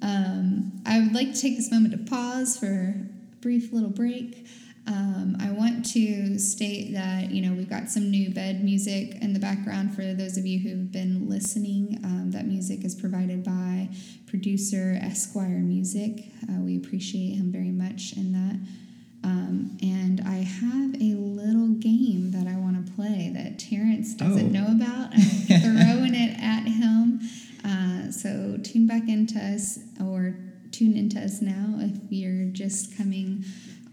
Um, 0.01 0.81
I 0.85 0.99
would 0.99 1.13
like 1.13 1.33
to 1.33 1.41
take 1.41 1.55
this 1.55 1.71
moment 1.71 1.93
to 1.93 2.09
pause 2.11 2.57
for 2.57 2.65
a 2.65 3.41
brief 3.41 3.71
little 3.71 3.89
break. 3.89 4.45
Um, 4.85 5.37
I 5.39 5.51
want 5.51 5.85
to 5.93 6.37
state 6.37 6.93
that 6.93 7.31
you 7.31 7.41
know 7.41 7.55
we've 7.55 7.69
got 7.69 7.89
some 7.89 8.11
new 8.11 8.29
bed 8.33 8.63
music 8.63 9.15
in 9.21 9.33
the 9.33 9.39
background 9.39 9.95
for 9.95 10.13
those 10.13 10.37
of 10.37 10.45
you 10.45 10.59
who've 10.59 10.91
been 10.91 11.29
listening. 11.29 11.99
Um, 12.03 12.31
that 12.31 12.45
music 12.45 12.83
is 12.83 12.93
provided 12.93 13.43
by 13.43 13.89
producer 14.27 14.99
Esquire 15.01 15.59
Music. 15.59 16.25
Uh, 16.49 16.59
we 16.59 16.75
appreciate 16.77 17.37
him 17.37 17.51
very 17.51 17.71
much 17.71 18.13
in 18.17 18.33
that. 18.33 18.82
Um, 19.23 19.77
and 19.81 20.21
I 20.25 20.43
have 20.43 20.95
a 20.95 21.15
little 21.15 21.69
game 21.69 22.31
that 22.31 22.47
I 22.47 22.57
want 22.57 22.85
to 22.85 22.91
play 22.93 23.31
that 23.33 23.59
Terrance 23.59 24.13
doesn't 24.13 24.55
oh. 24.55 24.59
know 24.59 24.67
about. 24.67 25.13
I'm 25.13 25.17
throwing 25.61 26.15
it 26.15 26.37
at 26.41 26.67
him. 26.67 27.21
Uh, 27.63 28.11
so 28.11 28.57
tune 28.63 28.87
back 28.87 29.07
into 29.07 29.39
us 29.39 29.79
or 30.03 30.35
tune 30.71 30.97
into 30.97 31.19
us 31.19 31.41
now 31.41 31.77
if 31.79 31.97
you're 32.09 32.45
just 32.51 32.97
coming 32.97 33.45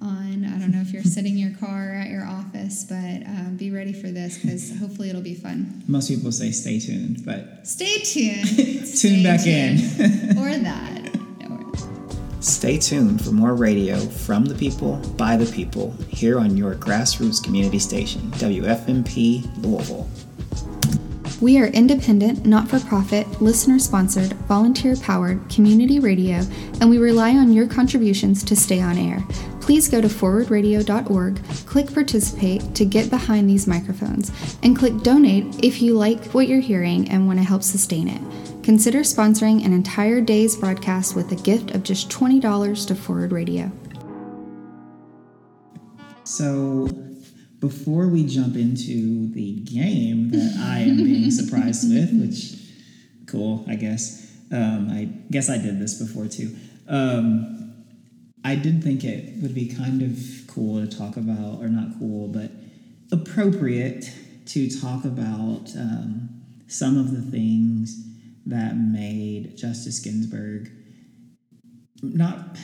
on. 0.02 0.44
I 0.44 0.58
don't 0.58 0.72
know 0.72 0.80
if 0.80 0.92
you're 0.92 1.04
sitting 1.04 1.32
in 1.32 1.38
your 1.38 1.58
car 1.58 1.94
at 1.94 2.08
your 2.08 2.24
office, 2.24 2.84
but 2.84 3.22
uh, 3.26 3.50
be 3.56 3.70
ready 3.70 3.92
for 3.92 4.08
this 4.08 4.38
because 4.38 4.76
hopefully 4.78 5.10
it'll 5.10 5.22
be 5.22 5.34
fun. 5.34 5.84
Most 5.86 6.08
people 6.08 6.32
say 6.32 6.50
stay 6.50 6.78
tuned, 6.80 7.24
but 7.24 7.66
stay 7.66 7.98
tuned. 7.98 8.48
tune 8.56 8.86
stay 8.86 9.22
back 9.22 9.42
tuned. 9.42 9.80
in. 10.00 10.38
or 10.38 10.58
that. 10.62 10.99
Stay 12.40 12.78
tuned 12.78 13.22
for 13.22 13.32
more 13.32 13.54
radio 13.54 13.98
from 13.98 14.46
the 14.46 14.54
people, 14.54 14.96
by 15.18 15.36
the 15.36 15.50
people, 15.52 15.90
here 16.08 16.38
on 16.38 16.56
your 16.56 16.74
grassroots 16.74 17.42
community 17.44 17.78
station, 17.78 18.22
WFMP 18.32 19.46
Louisville. 19.62 20.08
We 21.42 21.58
are 21.58 21.66
independent, 21.66 22.46
not 22.46 22.66
for 22.66 22.80
profit, 22.80 23.42
listener 23.42 23.78
sponsored, 23.78 24.32
volunteer 24.48 24.96
powered 24.96 25.50
community 25.50 26.00
radio, 26.00 26.42
and 26.80 26.88
we 26.88 26.96
rely 26.96 27.36
on 27.36 27.52
your 27.52 27.66
contributions 27.66 28.42
to 28.44 28.56
stay 28.56 28.80
on 28.80 28.96
air. 28.96 29.22
Please 29.60 29.86
go 29.88 30.00
to 30.00 30.08
forwardradio.org, 30.08 31.44
click 31.66 31.92
participate 31.92 32.74
to 32.74 32.86
get 32.86 33.10
behind 33.10 33.50
these 33.50 33.66
microphones, 33.66 34.32
and 34.62 34.78
click 34.78 34.96
donate 35.02 35.62
if 35.62 35.82
you 35.82 35.92
like 35.92 36.24
what 36.32 36.48
you're 36.48 36.60
hearing 36.60 37.10
and 37.10 37.26
want 37.26 37.38
to 37.38 37.44
help 37.44 37.62
sustain 37.62 38.08
it. 38.08 38.49
Consider 38.70 39.00
sponsoring 39.00 39.64
an 39.64 39.72
entire 39.72 40.20
day's 40.20 40.54
broadcast 40.54 41.16
with 41.16 41.32
a 41.32 41.34
gift 41.34 41.72
of 41.72 41.82
just 41.82 42.08
$20 42.08 42.86
to 42.86 42.94
Forward 42.94 43.32
Radio. 43.32 43.72
So, 46.22 46.88
before 47.58 48.06
we 48.06 48.24
jump 48.24 48.54
into 48.54 49.28
the 49.32 49.56
game 49.62 50.30
that 50.30 50.56
I 50.60 50.82
am 50.82 50.98
being 50.98 51.30
surprised 51.32 51.92
with, 51.92 52.12
which 52.12 52.60
cool, 53.26 53.64
I 53.68 53.74
guess. 53.74 54.30
Um, 54.52 54.88
I 54.88 55.08
guess 55.32 55.50
I 55.50 55.58
did 55.58 55.80
this 55.80 56.00
before 56.00 56.28
too. 56.28 56.54
Um, 56.86 57.74
I 58.44 58.54
did 58.54 58.84
think 58.84 59.02
it 59.02 59.42
would 59.42 59.52
be 59.52 59.66
kind 59.66 60.00
of 60.00 60.16
cool 60.46 60.80
to 60.80 60.86
talk 60.86 61.16
about, 61.16 61.58
or 61.60 61.68
not 61.68 61.98
cool, 61.98 62.28
but 62.28 62.52
appropriate 63.10 64.12
to 64.46 64.70
talk 64.80 65.04
about 65.04 65.74
um, 65.76 66.28
some 66.68 66.96
of 66.96 67.10
the 67.10 67.32
things 67.32 68.06
that 68.50 68.76
made 68.76 69.56
Justice 69.56 69.98
Ginsburg 70.00 70.70
not, 72.02 72.56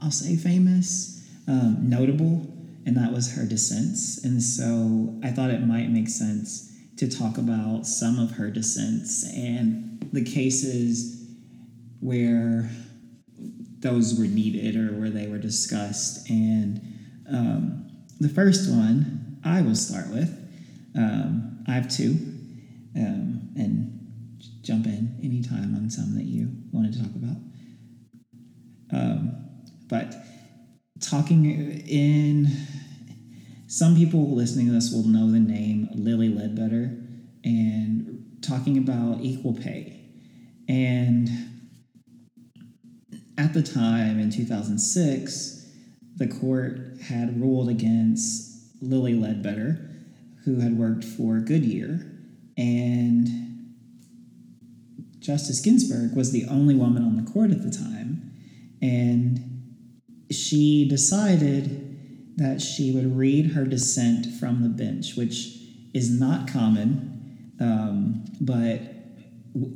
I'll 0.00 0.10
say 0.10 0.36
famous, 0.36 1.28
um, 1.46 1.88
notable, 1.88 2.46
and 2.86 2.96
that 2.96 3.12
was 3.12 3.34
her 3.34 3.44
dissents. 3.44 4.24
And 4.24 4.42
so 4.42 5.18
I 5.22 5.30
thought 5.30 5.50
it 5.50 5.66
might 5.66 5.90
make 5.90 6.08
sense 6.08 6.72
to 6.96 7.08
talk 7.08 7.38
about 7.38 7.86
some 7.86 8.18
of 8.18 8.32
her 8.32 8.50
dissents 8.50 9.24
and 9.34 10.08
the 10.12 10.24
cases 10.24 11.26
where 12.00 12.70
those 13.78 14.18
were 14.18 14.26
needed 14.26 14.76
or 14.76 14.98
where 14.98 15.10
they 15.10 15.26
were 15.26 15.38
discussed. 15.38 16.28
And 16.28 16.80
um, 17.28 17.90
the 18.20 18.28
first 18.28 18.70
one 18.70 19.40
I 19.44 19.62
will 19.62 19.74
start 19.74 20.08
with. 20.08 20.38
Um, 20.96 21.64
I 21.66 21.72
have 21.72 21.88
two, 21.88 22.16
um, 22.96 23.50
and 23.56 24.01
jump 24.62 24.86
in 24.86 25.18
anytime 25.22 25.74
on 25.74 25.90
some 25.90 26.14
that 26.14 26.24
you 26.24 26.50
wanted 26.72 26.92
to 26.94 27.02
talk 27.02 27.14
about. 27.14 27.36
Um, 28.92 29.36
but 29.88 30.14
talking 31.00 31.44
in, 31.86 32.48
some 33.66 33.96
people 33.96 34.34
listening 34.34 34.66
to 34.66 34.72
this 34.72 34.92
will 34.92 35.06
know 35.06 35.30
the 35.30 35.40
name 35.40 35.88
Lilly 35.94 36.28
Ledbetter 36.28 36.96
and 37.44 38.38
talking 38.42 38.78
about 38.78 39.20
equal 39.20 39.54
pay. 39.54 40.00
And 40.68 41.28
at 43.38 43.54
the 43.54 43.62
time 43.62 44.18
in 44.18 44.30
2006, 44.30 45.66
the 46.16 46.28
court 46.28 47.00
had 47.02 47.40
ruled 47.40 47.68
against 47.68 48.82
Lilly 48.82 49.14
Ledbetter, 49.14 49.90
who 50.44 50.60
had 50.60 50.76
worked 50.76 51.04
for 51.04 51.40
Goodyear. 51.40 52.06
And 52.56 53.51
Justice 55.22 55.60
Ginsburg 55.60 56.16
was 56.16 56.32
the 56.32 56.46
only 56.46 56.74
woman 56.74 57.04
on 57.04 57.16
the 57.16 57.30
court 57.30 57.52
at 57.52 57.62
the 57.62 57.70
time, 57.70 58.32
and 58.82 59.62
she 60.30 60.88
decided 60.88 62.36
that 62.36 62.60
she 62.60 62.92
would 62.92 63.16
read 63.16 63.52
her 63.52 63.64
dissent 63.64 64.26
from 64.40 64.62
the 64.62 64.68
bench, 64.68 65.14
which 65.16 65.58
is 65.94 66.10
not 66.10 66.48
common, 66.48 67.52
um, 67.60 68.24
but 68.40 68.80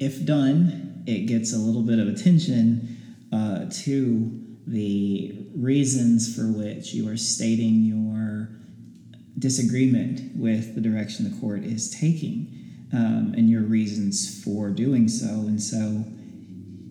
if 0.01 0.25
done, 0.25 1.05
it 1.07 1.27
gets 1.27 1.53
a 1.53 1.59
little 1.59 1.83
bit 1.83 2.01
of 2.01 2.09
attention 2.09 2.97
uh, 3.33 3.67
to 3.71 4.43
the 4.67 5.47
reasons 5.55 6.35
for 6.35 6.51
which 6.51 6.93
you 6.93 7.09
are 7.09 7.17
stating 7.17 7.85
your 7.85 8.49
disagreement 9.39 10.37
with 10.37 10.75
the 10.75 10.81
direction 10.81 11.31
the 11.31 11.41
court 11.41 11.63
is 11.63 11.91
taking 11.91 12.66
um, 12.93 13.35
and 13.37 13.51
your 13.51 13.63
reasons 13.63 14.43
for 14.43 14.71
doing 14.71 15.09
so. 15.09 15.27
And 15.27 15.61
so 15.61 16.05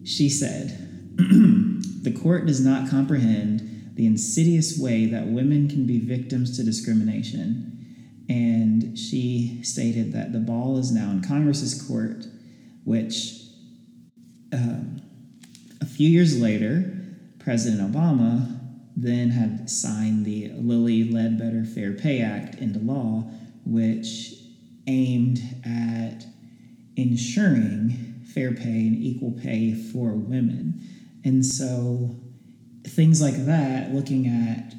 she 0.03 0.29
said, 0.29 0.81
The 1.17 2.11
court 2.11 2.45
does 2.45 2.63
not 2.63 2.89
comprehend 2.89 3.93
the 3.95 4.05
insidious 4.05 4.77
way 4.77 5.05
that 5.07 5.25
women 5.25 5.67
can 5.67 5.87
be 5.87 5.99
victims 5.99 6.55
to 6.57 6.63
discrimination. 6.63 7.71
And 8.29 8.97
she 8.97 9.59
stated 9.63 10.13
that 10.13 10.31
the 10.31 10.39
ball 10.39 10.77
is 10.77 10.91
now 10.91 11.09
in 11.11 11.21
Congress's 11.21 11.81
court 11.87 12.25
which 12.85 13.41
um, 14.53 15.01
a 15.81 15.85
few 15.85 16.07
years 16.07 16.39
later, 16.39 16.93
President 17.39 17.91
Obama 17.91 18.59
then 18.95 19.31
had 19.31 19.69
signed 19.69 20.25
the 20.25 20.51
Lilly 20.53 21.11
Ledbetter 21.11 21.65
Fair 21.65 21.91
Pay 21.91 22.21
Act 22.21 22.55
into 22.55 22.79
law, 22.79 23.29
which 23.65 24.35
aimed 24.87 25.39
at 25.65 26.25
ensuring 26.95 28.21
fair 28.33 28.53
pay 28.53 28.87
and 28.87 28.95
equal 28.95 29.31
pay 29.31 29.73
for 29.73 30.13
women. 30.13 30.81
And 31.23 31.45
so 31.45 32.15
things 32.85 33.21
like 33.21 33.45
that, 33.45 33.93
looking 33.93 34.27
at 34.27 34.73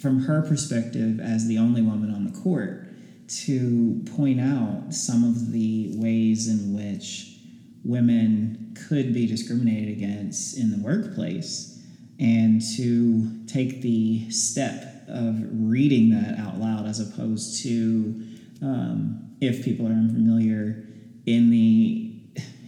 from 0.00 0.22
her 0.24 0.42
perspective 0.42 1.20
as 1.20 1.46
the 1.46 1.58
only 1.58 1.82
woman 1.82 2.10
on 2.10 2.24
the 2.24 2.40
court, 2.40 2.88
to 3.26 4.04
point 4.16 4.40
out 4.40 4.92
some 4.92 5.24
of 5.24 5.52
the 5.52 5.92
ways 5.96 6.48
in 6.48 6.74
which 6.76 7.38
women 7.84 8.76
could 8.88 9.14
be 9.14 9.26
discriminated 9.26 9.96
against 9.96 10.58
in 10.58 10.70
the 10.70 10.78
workplace 10.78 11.82
and 12.18 12.60
to 12.76 13.44
take 13.46 13.82
the 13.82 14.28
step 14.30 15.04
of 15.08 15.36
reading 15.52 16.10
that 16.10 16.38
out 16.38 16.58
loud 16.58 16.86
as 16.86 17.00
opposed 17.00 17.62
to 17.62 18.22
um, 18.62 19.33
if 19.46 19.64
people 19.64 19.86
are 19.86 19.92
unfamiliar 19.92 20.84
in 21.26 21.50
the 21.50 22.12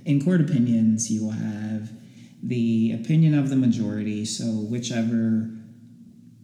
in 0.05 0.23
court 0.23 0.41
opinions 0.41 1.11
you 1.11 1.23
will 1.23 1.31
have 1.31 1.91
the 2.43 2.93
opinion 2.93 3.35
of 3.35 3.49
the 3.49 3.57
majority 3.57 4.25
so 4.25 4.45
whichever 4.45 5.51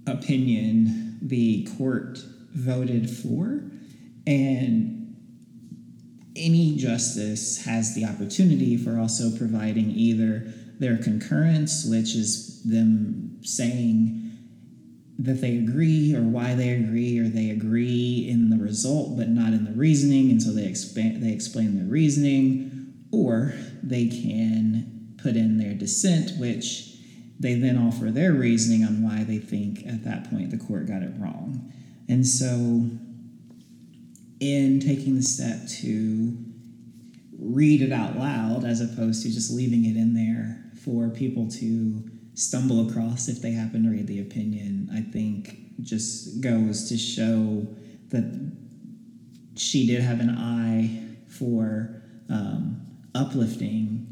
opinion 0.06 1.18
the 1.22 1.66
court 1.76 2.18
voted 2.52 3.08
for 3.08 3.62
and 4.26 5.02
any 6.36 6.76
justice 6.76 7.64
has 7.64 7.94
the 7.94 8.04
opportunity 8.04 8.76
for 8.76 8.98
also 8.98 9.36
providing 9.36 9.90
either 9.90 10.52
their 10.78 10.98
concurrence, 10.98 11.84
which 11.84 12.14
is 12.14 12.62
them 12.64 13.38
saying 13.42 14.31
that 15.24 15.40
they 15.40 15.56
agree 15.56 16.14
or 16.14 16.22
why 16.22 16.54
they 16.54 16.70
agree, 16.70 17.18
or 17.18 17.28
they 17.28 17.50
agree 17.50 18.26
in 18.28 18.50
the 18.50 18.56
result 18.56 19.16
but 19.16 19.28
not 19.28 19.52
in 19.52 19.64
the 19.64 19.72
reasoning, 19.72 20.30
and 20.30 20.42
so 20.42 20.52
they 20.52 20.66
expand 20.66 21.22
they 21.22 21.32
explain 21.32 21.76
their 21.76 21.86
reasoning, 21.86 22.92
or 23.12 23.54
they 23.82 24.06
can 24.06 25.14
put 25.22 25.36
in 25.36 25.58
their 25.58 25.74
dissent, 25.74 26.32
which 26.38 26.96
they 27.38 27.54
then 27.54 27.76
offer 27.76 28.10
their 28.10 28.32
reasoning 28.32 28.84
on 28.84 29.02
why 29.02 29.24
they 29.24 29.38
think 29.38 29.86
at 29.86 30.04
that 30.04 30.28
point 30.30 30.50
the 30.50 30.58
court 30.58 30.86
got 30.86 31.02
it 31.02 31.12
wrong. 31.18 31.72
And 32.08 32.26
so 32.26 32.86
in 34.40 34.80
taking 34.80 35.14
the 35.14 35.22
step 35.22 35.68
to 35.68 36.36
read 37.38 37.80
it 37.80 37.92
out 37.92 38.16
loud 38.16 38.64
as 38.64 38.80
opposed 38.80 39.22
to 39.22 39.30
just 39.30 39.52
leaving 39.52 39.84
it 39.84 39.96
in 39.96 40.14
there 40.14 40.64
for 40.84 41.08
people 41.08 41.48
to 41.48 42.11
stumble 42.34 42.88
across 42.88 43.28
if 43.28 43.42
they 43.42 43.52
happen 43.52 43.84
to 43.84 43.90
read 43.90 44.06
the 44.06 44.20
opinion, 44.20 44.88
I 44.92 45.00
think 45.00 45.58
just 45.80 46.40
goes 46.40 46.88
to 46.88 46.96
show 46.96 47.66
that 48.08 48.52
she 49.56 49.86
did 49.86 50.00
have 50.00 50.20
an 50.20 50.30
eye 50.30 51.02
for 51.28 52.02
um, 52.30 52.80
uplifting 53.14 54.06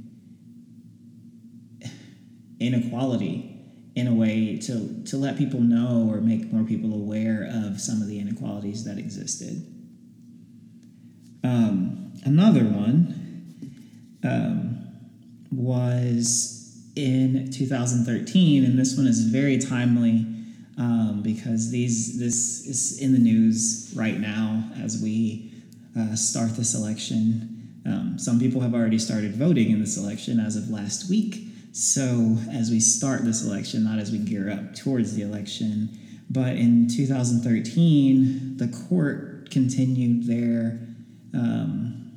inequality 2.59 3.46
in 3.94 4.06
a 4.06 4.14
way 4.14 4.59
to, 4.59 5.02
to 5.04 5.16
let 5.16 5.37
people 5.37 5.61
know 5.61 6.09
or 6.11 6.20
make 6.20 6.52
more 6.52 6.64
people 6.64 6.94
aware 6.94 7.48
of 7.50 7.80
some 7.80 8.00
of 8.02 8.09
the 8.09 8.18
inequalities 8.18 8.85
that 8.85 8.98
existed. 8.98 9.66
Um, 11.42 12.12
another 12.24 12.64
one 12.64 13.20
um, 14.22 14.87
was 15.50 16.60
in 17.01 17.51
2013, 17.51 18.65
and 18.65 18.79
this 18.79 18.97
one 18.97 19.07
is 19.07 19.21
very 19.21 19.59
timely 19.59 20.27
um, 20.79 21.21
because 21.23 21.71
these 21.71 22.19
this 22.19 22.67
is 22.67 23.01
in 23.01 23.13
the 23.13 23.19
news 23.19 23.93
right 23.97 24.19
now 24.19 24.65
as 24.83 25.01
we 25.03 25.53
uh, 25.99 26.15
start 26.15 26.57
this 26.57 26.75
election. 26.75 27.69
Um, 27.87 28.19
some 28.19 28.39
people 28.39 28.61
have 28.61 28.75
already 28.75 28.99
started 28.99 29.35
voting 29.35 29.71
in 29.71 29.81
this 29.81 29.97
election 29.97 30.39
as 30.39 30.57
of 30.57 30.69
last 30.69 31.09
week. 31.09 31.47
So, 31.73 32.37
as 32.53 32.71
we 32.71 32.81
start 32.81 33.25
this 33.25 33.45
election, 33.45 33.85
not 33.85 33.99
as 33.99 34.11
we 34.11 34.19
gear 34.19 34.51
up 34.51 34.75
towards 34.75 35.15
the 35.15 35.23
election, 35.23 35.89
but 36.29 36.57
in 36.57 36.89
2013, 36.89 38.57
the 38.57 38.69
court 38.89 39.51
continued 39.51 40.27
their 40.27 40.81
um, 41.33 42.13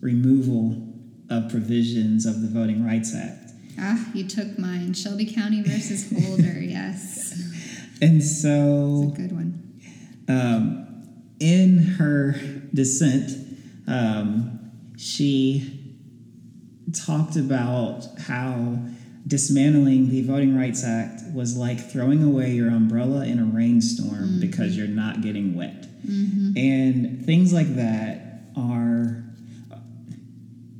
removal 0.00 0.86
of 1.30 1.48
provisions 1.50 2.26
of 2.26 2.42
the 2.42 2.48
Voting 2.48 2.84
Rights 2.84 3.14
Act. 3.14 3.39
Ah, 3.80 4.06
you 4.12 4.28
took 4.28 4.58
mine. 4.58 4.92
Shelby 4.92 5.24
County 5.24 5.62
versus 5.62 6.10
Holder, 6.26 6.60
yes. 6.60 7.32
And 8.02 8.22
so. 8.22 9.08
It's 9.08 9.18
a 9.18 9.22
good 9.22 9.32
one. 9.32 9.80
Um, 10.28 10.86
in 11.40 11.78
her 11.78 12.32
dissent, 12.74 13.30
um, 13.86 14.72
she 14.96 15.96
talked 16.92 17.36
about 17.36 18.04
how 18.26 18.78
dismantling 19.26 20.10
the 20.10 20.22
Voting 20.22 20.56
Rights 20.56 20.84
Act 20.84 21.22
was 21.32 21.56
like 21.56 21.90
throwing 21.90 22.22
away 22.22 22.52
your 22.52 22.68
umbrella 22.68 23.24
in 23.24 23.38
a 23.38 23.44
rainstorm 23.44 24.08
mm-hmm. 24.10 24.40
because 24.40 24.76
you're 24.76 24.88
not 24.88 25.22
getting 25.22 25.54
wet. 25.54 25.86
Mm-hmm. 26.06 26.56
And 26.56 27.24
things 27.24 27.52
like 27.52 27.76
that 27.76 28.42
are 28.56 29.24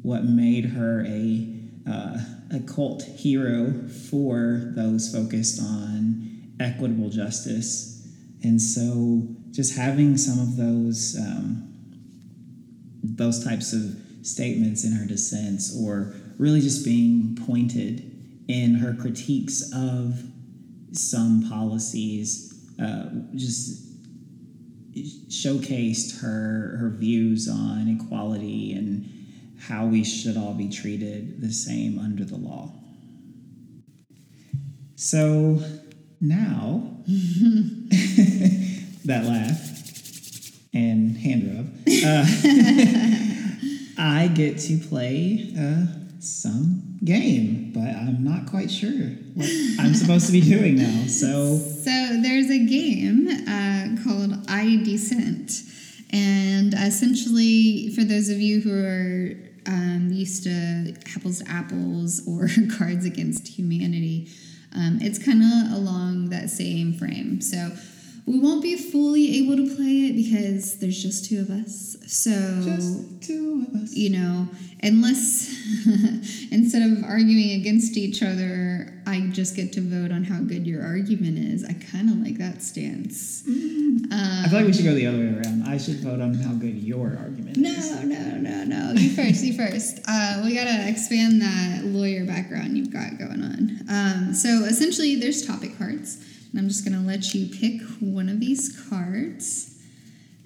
what 0.03 0.25
made 0.25 0.67
her 0.67 1.05
a 1.07 1.60
uh, 1.91 2.19
a 2.53 2.61
cult 2.61 3.03
hero 3.03 3.73
for 4.11 4.73
those 4.77 5.13
focused 5.13 5.61
on 5.61 6.55
equitable 6.61 7.11
justice, 7.11 8.07
and 8.43 8.61
so 8.61 9.23
just 9.51 9.77
having 9.77 10.17
some 10.17 10.39
of 10.39 10.57
those 10.57 11.17
um, 11.19 11.67
those 13.03 13.45
types 13.45 13.73
of 13.73 13.97
statements 14.23 14.85
in 14.85 14.93
her 14.93 15.07
dissents, 15.07 15.77
or 15.83 16.15
really 16.39 16.61
just 16.61 16.85
being 16.85 17.37
pointed 17.47 18.07
in 18.49 18.75
her 18.75 18.95
critiques 18.95 19.71
of 19.75 20.23
some 20.93 21.49
policies, 21.49 22.53
uh, 22.83 23.07
just 23.35 23.87
showcased 25.29 26.21
her 26.21 26.77
her 26.79 26.91
views 26.91 27.49
on 27.49 27.89
equality 28.01 28.73
and 28.73 29.20
how 29.61 29.87
we 29.87 30.03
should 30.05 30.37
all 30.37 30.55
be 30.55 30.69
treated 30.69 31.41
the 31.41 31.53
same 31.53 31.99
under 31.99 32.25
the 32.25 32.37
law. 32.37 32.73
So 34.97 35.63
now 36.21 36.97
that 39.07 39.25
laugh 39.25 39.71
and 40.73 41.17
hand 41.17 41.57
rub, 41.57 41.67
uh, 42.05 42.25
I 43.99 44.29
get 44.29 44.59
to 44.59 44.79
play 44.79 45.55
uh, 45.59 45.87
some 46.21 46.99
game, 47.05 47.73
but 47.73 47.81
I'm 47.81 48.23
not 48.23 48.47
quite 48.47 48.71
sure 48.71 49.09
what 49.35 49.49
I'm 49.79 49.95
supposed 49.95 50.27
to 50.27 50.33
be 50.33 50.43
doing 50.43 50.77
now. 50.77 51.07
So, 51.07 51.57
so 51.57 52.21
there's 52.23 52.51
a 52.51 52.65
game 52.67 53.29
uh, 53.49 54.03
called 54.05 54.45
I 54.49 54.83
Dissent, 54.85 55.63
and 56.11 56.75
essentially, 56.75 57.91
for 57.95 58.05
those 58.05 58.29
of 58.29 58.39
you 58.39 58.61
who 58.61 58.73
are 58.73 59.50
um, 59.71 60.09
used 60.11 60.43
to 60.45 60.95
apples 61.15 61.39
to 61.39 61.51
apples 61.51 62.27
or 62.27 62.49
Cards 62.77 63.07
Against 63.07 63.49
Humanity, 63.49 64.29
um, 64.75 64.99
it's 65.01 65.19
kind 65.19 65.43
of 65.43 65.79
along 65.79 66.31
that 66.31 66.51
same 66.51 66.93
frame. 66.93 67.41
So. 67.41 67.71
We 68.31 68.39
won't 68.39 68.63
be 68.63 68.77
fully 68.77 69.39
able 69.39 69.57
to 69.57 69.75
play 69.75 70.07
it 70.07 70.15
because 70.15 70.79
there's 70.79 71.03
just 71.03 71.25
two 71.29 71.41
of 71.41 71.51
us. 71.51 71.97
So, 72.07 72.31
just 72.65 73.23
two 73.23 73.67
of 73.67 73.83
us. 73.83 73.93
You 73.93 74.11
know, 74.11 74.49
unless 74.85 75.49
instead 76.53 76.93
of 76.93 77.03
arguing 77.03 77.61
against 77.61 77.97
each 77.97 78.23
other, 78.23 78.95
I 79.05 79.21
just 79.33 79.57
get 79.57 79.73
to 79.73 79.81
vote 79.81 80.13
on 80.13 80.23
how 80.23 80.41
good 80.41 80.65
your 80.65 80.81
argument 80.85 81.39
is. 81.39 81.65
I 81.65 81.73
kind 81.73 82.09
of 82.09 82.19
like 82.19 82.39
that 82.39 82.63
stance. 82.63 83.43
Mm. 83.43 84.13
Um, 84.13 84.45
I 84.45 84.49
feel 84.49 84.59
like 84.59 84.67
we 84.67 84.73
should 84.75 84.85
go 84.85 84.95
the 84.95 85.07
other 85.07 85.19
way 85.19 85.35
around. 85.35 85.65
I 85.67 85.77
should 85.79 85.97
vote 85.97 86.21
on 86.21 86.35
how 86.35 86.53
good 86.53 86.77
your 86.77 87.17
argument 87.19 87.57
no, 87.57 87.71
is. 87.71 87.91
No, 87.91 88.03
no, 88.03 88.37
no, 88.37 88.65
no. 88.65 88.93
You 88.93 89.11
first. 89.11 89.45
you 89.45 89.55
first. 89.55 90.01
Uh, 90.07 90.43
we 90.45 90.55
gotta 90.55 90.89
expand 90.89 91.43
that 91.43 91.85
lawyer 91.85 92.25
background 92.25 92.77
you've 92.79 92.93
got 92.93 93.19
going 93.19 93.43
on. 93.43 93.81
Um, 93.91 94.35
so 94.35 94.65
essentially, 94.65 95.17
there's 95.17 95.45
topic 95.45 95.77
cards, 95.79 95.80
and 96.51 96.61
I'm 96.61 96.69
just 96.69 96.85
gonna 96.85 97.07
let 97.07 97.35
you 97.35 97.47
pick 97.47 97.83
one 98.01 98.29
of 98.29 98.41
these 98.41 98.89
cards. 98.89 99.67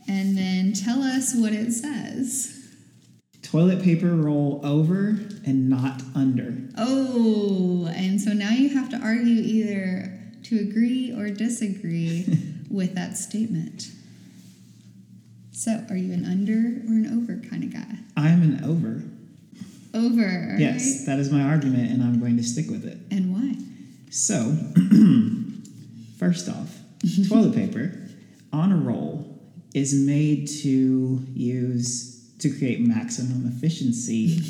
And 0.07 0.37
then 0.37 0.75
tell 0.75 1.03
us 1.03 1.35
what 1.35 1.53
it 1.55 1.73
says 1.73 2.65
toilet 3.55 3.83
paper 3.85 4.09
roll 4.17 4.61
over 4.65 5.11
and 5.47 5.71
not 5.71 6.03
under. 6.17 6.55
Oh, 6.77 7.89
and 7.95 8.21
so 8.21 8.33
now 8.33 8.51
you 8.51 8.71
have 8.71 8.89
to 8.91 8.97
argue 8.97 9.41
either 9.43 10.13
to 10.45 10.59
agree 10.59 11.15
or 11.17 11.29
disagree 11.31 12.27
with 12.71 12.97
that 12.97 13.17
statement. 13.17 13.93
So, 15.53 15.85
are 15.89 15.97
you 15.97 16.13
an 16.13 16.25
under 16.25 16.53
or 16.53 16.97
an 16.99 17.07
over 17.17 17.49
kind 17.49 17.63
of 17.63 17.73
guy? 17.73 17.99
I'm 18.17 18.43
an 18.43 18.65
over. 18.65 19.05
over. 19.97 20.57
Yes, 20.59 20.99
right? 20.99 21.07
that 21.07 21.21
is 21.21 21.31
my 21.31 21.43
argument, 21.43 21.93
and 21.93 22.03
I'm 22.03 22.19
going 22.19 22.37
to 22.39 22.43
stick 22.43 22.69
with 22.69 22.85
it. 22.85 22.99
And 23.13 23.33
why? 23.33 23.55
So, 24.11 24.57
first 26.25 26.49
off, 26.49 26.79
toilet 27.29 27.55
paper 27.55 27.93
on 28.51 28.73
a 28.73 28.77
roll 28.77 29.39
is 29.75 29.93
made 29.93 30.49
to 30.49 31.23
use 31.35 32.33
to 32.39 32.49
create 32.49 32.81
maximum 32.81 33.47
efficiency 33.47 34.41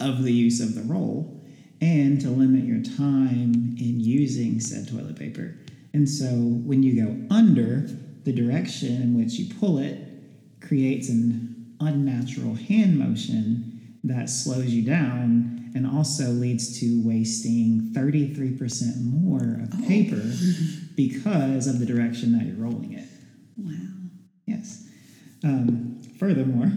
of 0.00 0.24
the 0.24 0.32
use 0.32 0.60
of 0.60 0.74
the 0.74 0.82
roll 0.82 1.40
and 1.80 2.20
to 2.20 2.28
limit 2.28 2.64
your 2.64 2.82
time 2.96 3.76
in 3.78 4.00
using 4.00 4.58
said 4.58 4.88
toilet 4.88 5.16
paper. 5.16 5.54
And 5.92 6.08
so, 6.08 6.26
when 6.26 6.82
you 6.82 7.04
go 7.04 7.34
under, 7.34 7.86
the 8.24 8.32
direction 8.32 9.00
in 9.00 9.16
which 9.16 9.34
you 9.34 9.54
pull 9.54 9.78
it 9.78 9.98
creates 10.60 11.08
an 11.08 11.76
unnatural 11.80 12.54
hand 12.54 12.98
motion 12.98 13.98
that 14.02 14.28
slows 14.28 14.66
you 14.66 14.82
down 14.82 15.61
and 15.74 15.86
also 15.86 16.24
leads 16.24 16.78
to 16.80 17.02
wasting 17.04 17.92
33% 17.94 19.02
more 19.04 19.60
of 19.62 19.86
paper 19.86 20.22
because 20.96 21.66
of 21.66 21.78
the 21.78 21.86
direction 21.86 22.36
that 22.38 22.46
you're 22.46 22.56
rolling 22.56 22.92
it. 22.92 23.08
Wow. 23.56 23.72
Yes. 24.46 24.88
Um, 25.44 26.02
furthermore, 26.18 26.66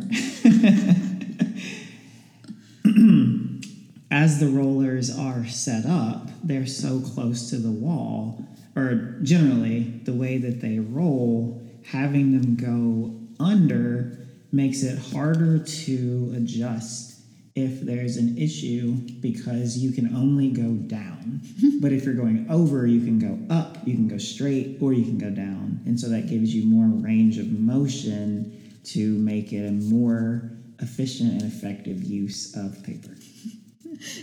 as 4.11 4.39
the 4.39 4.47
rollers 4.47 5.15
are 5.17 5.45
set 5.45 5.85
up, 5.85 6.29
they're 6.43 6.65
so 6.65 6.99
close 7.01 7.49
to 7.49 7.57
the 7.57 7.71
wall, 7.71 8.45
or 8.75 9.19
generally, 9.21 10.01
the 10.05 10.13
way 10.13 10.37
that 10.37 10.61
they 10.61 10.79
roll, 10.79 11.61
having 11.91 12.31
them 12.31 12.55
go 12.55 13.13
under 13.43 14.17
makes 14.51 14.83
it 14.83 14.97
harder 15.11 15.59
to 15.59 16.33
adjust 16.35 17.14
if 17.55 17.81
there's 17.81 18.17
an 18.17 18.37
issue 18.37 18.91
because 19.21 19.77
you 19.77 19.91
can 19.91 20.13
only 20.13 20.49
go 20.49 20.73
down. 20.73 21.41
but 21.81 21.93
if 21.93 22.03
you're 22.03 22.13
going 22.13 22.45
over, 22.49 22.85
you 22.85 22.99
can 23.01 23.17
go 23.17 23.53
up, 23.53 23.77
you 23.85 23.95
can 23.95 24.07
go 24.09 24.17
straight, 24.17 24.77
or 24.81 24.91
you 24.91 25.03
can 25.03 25.17
go 25.17 25.29
down. 25.29 25.81
And 25.85 25.97
so 25.99 26.09
that 26.09 26.27
gives 26.27 26.53
you 26.53 26.65
more 26.65 26.87
range 27.01 27.37
of 27.37 27.49
motion 27.49 28.79
to 28.85 29.17
make 29.17 29.53
it 29.53 29.65
a 29.65 29.71
more 29.71 30.51
efficient 30.79 31.31
and 31.31 31.43
effective 31.43 32.03
use 32.03 32.55
of 32.55 32.83
paper. 32.83 33.15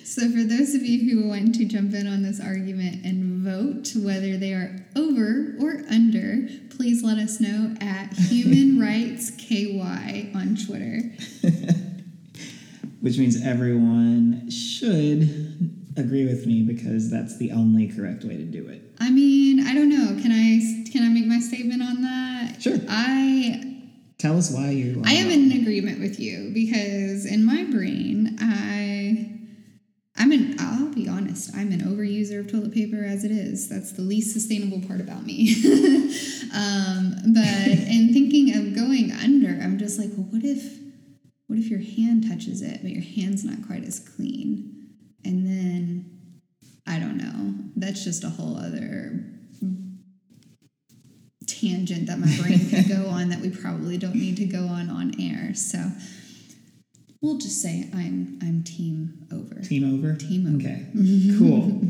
So, 0.05 0.31
for 0.31 0.45
those 0.45 0.75
of 0.75 0.83
you 0.83 1.11
who 1.11 1.29
want 1.29 1.55
to 1.55 1.65
jump 1.65 1.95
in 1.95 2.07
on 2.07 2.23
this 2.23 2.41
argument 2.41 3.05
and 3.07 3.43
vote 3.43 3.93
whether 3.97 4.37
they 4.37 4.53
are 4.53 4.85
over 4.95 5.57
or 5.59 5.83
under, 5.91 6.47
please 6.77 7.03
let 7.03 7.17
us 7.17 7.41
know 7.41 7.75
at 7.81 8.13
Human 8.29 8.79
Rights 8.79 9.31
KY 9.31 10.31
on 10.35 10.57
Twitter. 10.67 11.11
Which 13.03 13.19
means 13.19 13.45
everyone 13.45 14.49
should 14.51 15.23
agree 15.97 16.25
with 16.25 16.47
me 16.47 16.63
because 16.63 17.11
that's 17.11 17.37
the 17.37 17.53
only 17.53 17.89
correct 17.89 18.25
way 18.25 18.37
to 18.37 18.45
do 18.45 18.67
it. 18.69 18.81
I 19.01 19.11
mean, 19.11 19.67
I 19.67 19.75
don't 19.75 19.89
know. 19.91 20.21
Can 20.23 20.33
I 20.33 20.91
can 20.91 21.05
I 21.05 21.09
make 21.09 21.27
my 21.27 21.41
statement 21.41 21.83
on 21.83 22.03
that? 22.03 22.63
Sure. 22.63 22.79
I 22.89 23.73
Tell 24.19 24.39
us 24.39 24.53
why 24.53 24.71
you. 24.71 25.03
I 25.05 25.15
am 25.15 25.31
in 25.31 25.51
agreement 25.51 25.99
with 25.99 26.21
you 26.21 26.53
because 26.55 27.27
in 27.27 27.45
my 27.45 27.65
brain, 27.65 28.37
I 28.41 29.29
I'm 30.17 30.31
an 30.31 30.55
I'll 30.61 30.95
be 30.95 31.09
honest, 31.09 31.51
I'm 31.57 31.73
an 31.73 31.81
overuser 31.81 32.39
of 32.39 32.51
toilet 32.51 32.73
paper 32.73 33.03
as 33.05 33.25
it 33.25 33.33
is. 33.33 33.69
That's 33.69 33.91
the 33.93 34.03
least 34.03 34.33
sustainable 34.33 34.87
part 34.87 35.01
about 35.01 35.27
me. 35.27 35.55
um, 36.55 37.17
but 37.35 37.67
in 37.67 38.13
thinking 38.13 38.55
of 38.55 38.77
going 38.77 39.11
under, 39.11 39.61
I'm 39.61 39.77
just 39.77 39.99
like, 39.99 40.11
well, 40.11 40.29
what 40.31 40.45
if 40.45 40.82
what 41.53 41.61
if 41.61 41.69
your 41.69 41.81
hand 41.81 42.27
touches 42.27 42.63
it, 42.63 42.81
but 42.81 42.91
your 42.91 43.03
hand's 43.03 43.45
not 43.45 43.67
quite 43.67 43.85
as 43.85 44.01
clean? 44.01 44.89
And 45.23 45.47
then 45.47 46.41
I 46.87 46.99
don't 46.99 47.19
know. 47.19 47.55
That's 47.77 48.03
just 48.03 48.25
a 48.25 48.31
whole 48.31 48.57
other 48.57 49.23
tangent 51.47 52.07
that 52.07 52.19
my 52.19 52.35
brain 52.41 52.71
could 52.71 52.89
go 53.05 53.07
on 53.11 53.29
that 53.29 53.41
we 53.41 53.51
probably 53.51 53.99
don't 53.99 54.15
need 54.15 54.39
to 54.39 54.47
go 54.47 54.65
on 54.65 54.89
on 54.89 55.13
air. 55.21 55.55
So 55.55 55.91
we'll 57.21 57.37
just 57.37 57.61
say 57.61 57.91
I'm 57.93 58.39
I'm 58.41 58.65
team 58.65 59.27
over. 59.31 59.61
Team 59.61 59.95
over? 59.95 60.17
Team 60.17 60.47
over. 60.47 60.57
Okay. 60.57 60.87
Cool. 61.37 61.83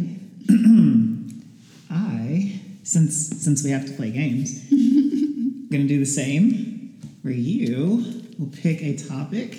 I 1.88 2.60
since 2.82 3.28
since 3.44 3.62
we 3.62 3.70
have 3.70 3.86
to 3.86 3.92
play 3.92 4.10
games, 4.10 4.60
I'm 4.72 5.68
gonna 5.70 5.84
do 5.84 6.00
the 6.00 6.04
same 6.04 6.98
where 7.22 7.32
you 7.32 8.21
will 8.42 8.50
pick 8.50 8.82
a 8.82 8.96
topic 8.96 9.58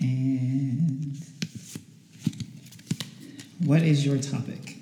and 0.00 1.16
what 3.64 3.82
is 3.82 4.04
your 4.04 4.18
topic? 4.18 4.76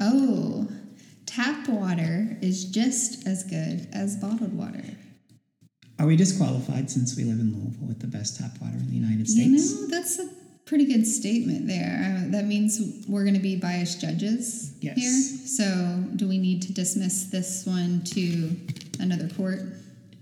Oh, 0.00 0.66
tap 1.26 1.68
water 1.68 2.36
is 2.40 2.64
just 2.64 3.26
as 3.26 3.44
good 3.44 3.86
as 3.92 4.16
bottled 4.16 4.54
water. 4.56 4.82
Are 6.00 6.06
we 6.06 6.16
disqualified 6.16 6.90
since 6.90 7.16
we 7.16 7.24
live 7.24 7.38
in 7.38 7.52
Louisville 7.52 7.88
with 7.88 8.00
the 8.00 8.06
best 8.06 8.38
tap 8.38 8.52
water 8.60 8.76
in 8.76 8.88
the 8.88 8.96
United 8.96 9.28
States? 9.28 9.74
You 9.74 9.82
know, 9.82 9.86
that's 9.88 10.18
a 10.18 10.28
pretty 10.64 10.86
good 10.86 11.06
statement 11.06 11.66
there. 11.68 12.24
Uh, 12.26 12.30
that 12.32 12.46
means 12.46 12.80
we're 13.08 13.24
going 13.24 13.34
to 13.34 13.40
be 13.40 13.56
biased 13.56 14.00
judges 14.00 14.72
Yes. 14.80 14.96
here. 14.96 15.46
So, 15.46 16.04
do 16.16 16.26
we 16.26 16.38
need 16.38 16.62
to 16.62 16.72
dismiss 16.72 17.24
this 17.24 17.66
one 17.66 18.02
to 18.06 18.56
another 19.00 19.28
court? 19.28 19.60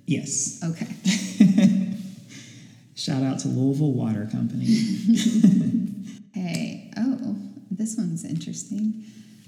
Yes. 0.07 0.61
Okay. 0.65 0.87
Shout 2.95 3.23
out 3.23 3.41
to 3.41 3.49
Louisville 3.49 3.93
Water 3.93 4.29
Company. 4.31 4.67
Hey, 6.37 6.93
oh, 6.99 7.35
this 7.71 7.97
one's 7.97 8.23
interesting. 8.23 9.05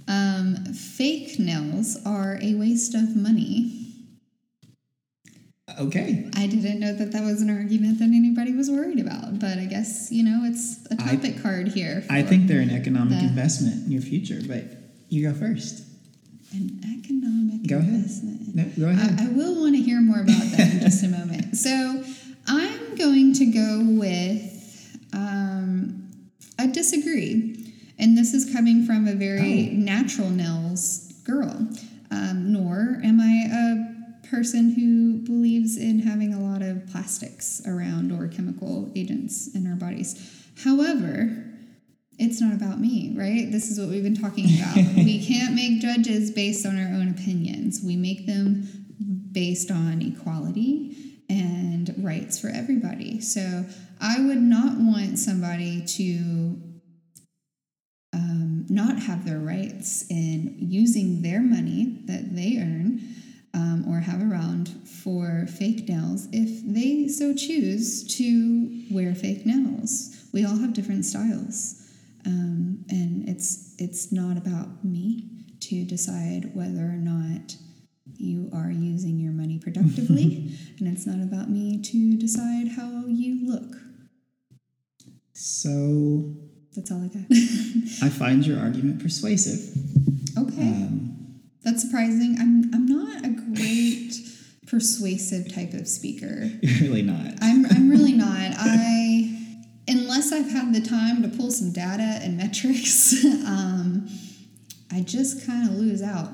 Um, 0.08 0.56
fake 0.72 1.38
nails 1.38 1.98
are 2.06 2.38
a 2.40 2.54
waste 2.54 2.94
of 2.94 3.14
money. 3.14 3.92
Okay. 5.78 6.30
I 6.34 6.46
didn't 6.46 6.80
know 6.80 6.94
that 6.94 7.12
that 7.12 7.22
was 7.24 7.42
an 7.42 7.50
argument 7.50 7.98
that 7.98 8.06
anybody 8.06 8.54
was 8.54 8.70
worried 8.70 9.00
about, 9.00 9.38
but 9.38 9.58
I 9.58 9.66
guess 9.66 10.10
you 10.10 10.24
know 10.24 10.40
it's 10.44 10.86
a 10.90 10.96
topic 10.96 11.42
card 11.42 11.68
here. 11.68 12.04
I 12.08 12.22
think 12.22 12.46
they're 12.46 12.62
an 12.62 12.70
economic 12.70 13.18
the- 13.18 13.26
investment 13.26 13.84
in 13.84 13.92
your 13.92 14.00
future, 14.02 14.40
but 14.48 14.64
you 15.10 15.30
go 15.30 15.38
first. 15.38 15.82
An 16.52 16.80
economic 16.98 17.66
Go 17.68 17.78
ahead. 17.78 18.06
No, 18.54 18.64
go 18.78 18.88
ahead. 18.88 19.20
I, 19.20 19.24
I 19.24 19.28
will 19.28 19.60
want 19.60 19.74
to 19.76 19.82
hear 19.82 20.00
more 20.00 20.20
about 20.20 20.42
that 20.56 20.72
in 20.72 20.80
just 20.80 21.02
a 21.04 21.08
moment. 21.08 21.44
So 21.56 22.04
I'm 22.46 22.94
going 22.94 23.32
to 23.34 23.46
go 23.46 23.82
with 23.98 24.98
um, 25.12 26.08
I 26.58 26.66
disagree, 26.66 27.74
and 27.98 28.16
this 28.16 28.32
is 28.34 28.52
coming 28.52 28.84
from 28.86 29.06
a 29.08 29.14
very 29.14 29.70
Oh. 29.70 29.76
natural 29.76 30.30
nails 30.30 31.12
girl. 31.24 31.68
Um, 32.10 32.52
nor 32.52 33.00
am 33.04 33.20
I 33.20 33.48
a 34.24 34.26
person 34.30 34.72
who 34.72 35.18
believes 35.24 35.76
in 35.76 35.98
having 36.00 36.32
a 36.32 36.40
lot 36.40 36.62
of 36.62 36.86
plastics 36.86 37.60
around 37.66 38.12
or 38.12 38.28
chemical 38.28 38.90
agents 38.96 39.48
in 39.54 39.66
our 39.66 39.76
bodies. 39.76 40.16
However, 40.64 41.44
it's 42.18 42.40
not 42.40 42.52
about 42.52 42.80
me, 42.80 43.14
right? 43.16 43.50
This 43.50 43.70
is 43.70 43.78
what 43.78 43.88
we've 43.88 44.02
been 44.02 44.20
talking 44.20 44.46
about. 44.58 44.76
we 44.96 45.24
can't 45.24 45.54
make 45.54 45.80
judges 45.80 46.30
based 46.30 46.66
on 46.66 46.78
our 46.78 46.88
own 46.88 47.08
opinions. 47.08 47.80
We 47.82 47.96
make 47.96 48.26
them 48.26 48.68
based 49.32 49.70
on 49.70 50.02
equality 50.02 51.18
and 51.28 51.94
rights 51.98 52.38
for 52.38 52.48
everybody. 52.48 53.20
So 53.20 53.64
I 54.00 54.20
would 54.20 54.42
not 54.42 54.78
want 54.78 55.18
somebody 55.18 55.84
to 55.84 56.60
um, 58.12 58.66
not 58.68 58.98
have 58.98 59.24
their 59.24 59.38
rights 59.38 60.04
in 60.10 60.56
using 60.58 61.22
their 61.22 61.40
money 61.40 61.98
that 62.06 62.34
they 62.34 62.58
earn 62.58 63.00
um, 63.54 63.84
or 63.88 64.00
have 64.00 64.22
around 64.22 64.68
for 64.84 65.46
fake 65.46 65.88
nails 65.88 66.28
if 66.32 66.62
they 66.64 67.08
so 67.08 67.34
choose 67.34 68.16
to 68.16 68.84
wear 68.90 69.14
fake 69.14 69.46
nails. 69.46 70.16
We 70.32 70.44
all 70.44 70.56
have 70.56 70.74
different 70.74 71.04
styles, 71.04 71.77
um, 72.26 72.84
and 72.90 73.28
it's 73.28 73.74
it's 73.78 74.12
not 74.12 74.36
about 74.36 74.84
me 74.84 75.28
to 75.60 75.84
decide 75.84 76.54
whether 76.54 76.82
or 76.82 76.98
not 76.98 77.56
you 78.16 78.50
are 78.52 78.70
using 78.70 79.18
your 79.18 79.32
money 79.32 79.58
productively, 79.58 80.52
and 80.78 80.88
it's 80.88 81.06
not 81.06 81.22
about 81.22 81.50
me 81.50 81.80
to 81.82 82.16
decide 82.16 82.68
how 82.76 83.04
you 83.06 83.46
look. 83.46 83.76
So 85.32 86.34
That's 86.74 86.90
all 86.90 87.04
I 87.04 87.08
got. 87.08 87.26
I 88.02 88.08
find 88.08 88.44
your 88.46 88.58
argument 88.58 89.00
persuasive. 89.00 89.76
okay. 90.36 90.60
Um, 90.62 91.40
That's 91.62 91.82
surprising. 91.82 92.36
I'm 92.40 92.70
I'm 92.74 92.86
not 92.86 93.24
a 93.24 93.28
great 93.28 94.14
persuasive 94.66 95.52
type 95.54 95.72
of 95.74 95.88
speaker. 95.88 96.50
you're 96.62 96.88
really 96.88 97.02
not. 97.02 97.34
I'm 97.40 97.66
I'm 97.66 97.88
really 97.90 98.12
not. 98.12 98.52
I 98.58 99.07
unless 100.08 100.32
I've 100.32 100.50
had 100.50 100.74
the 100.74 100.80
time 100.80 101.20
to 101.22 101.28
pull 101.28 101.50
some 101.50 101.70
data 101.70 102.18
and 102.22 102.38
metrics, 102.38 103.22
um, 103.24 104.08
I 104.90 105.02
just 105.02 105.46
kind 105.46 105.68
of 105.68 105.74
lose 105.74 106.02
out. 106.02 106.30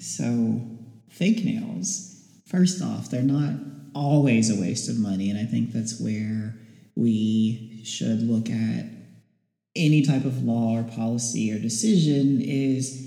So, 0.00 0.60
fake 1.08 1.44
nails, 1.44 2.22
first 2.46 2.80
off, 2.80 3.10
they're 3.10 3.22
not 3.22 3.54
always 3.92 4.56
a 4.56 4.60
waste 4.60 4.88
of 4.88 5.00
money. 5.00 5.30
And 5.30 5.38
I 5.38 5.44
think 5.44 5.72
that's 5.72 6.00
where 6.00 6.54
we 6.94 7.82
should 7.84 8.22
look 8.22 8.48
at 8.50 8.84
any 9.74 10.02
type 10.02 10.24
of 10.24 10.44
law 10.44 10.78
or 10.78 10.84
policy 10.84 11.52
or 11.52 11.58
decision 11.58 12.40
is 12.40 13.04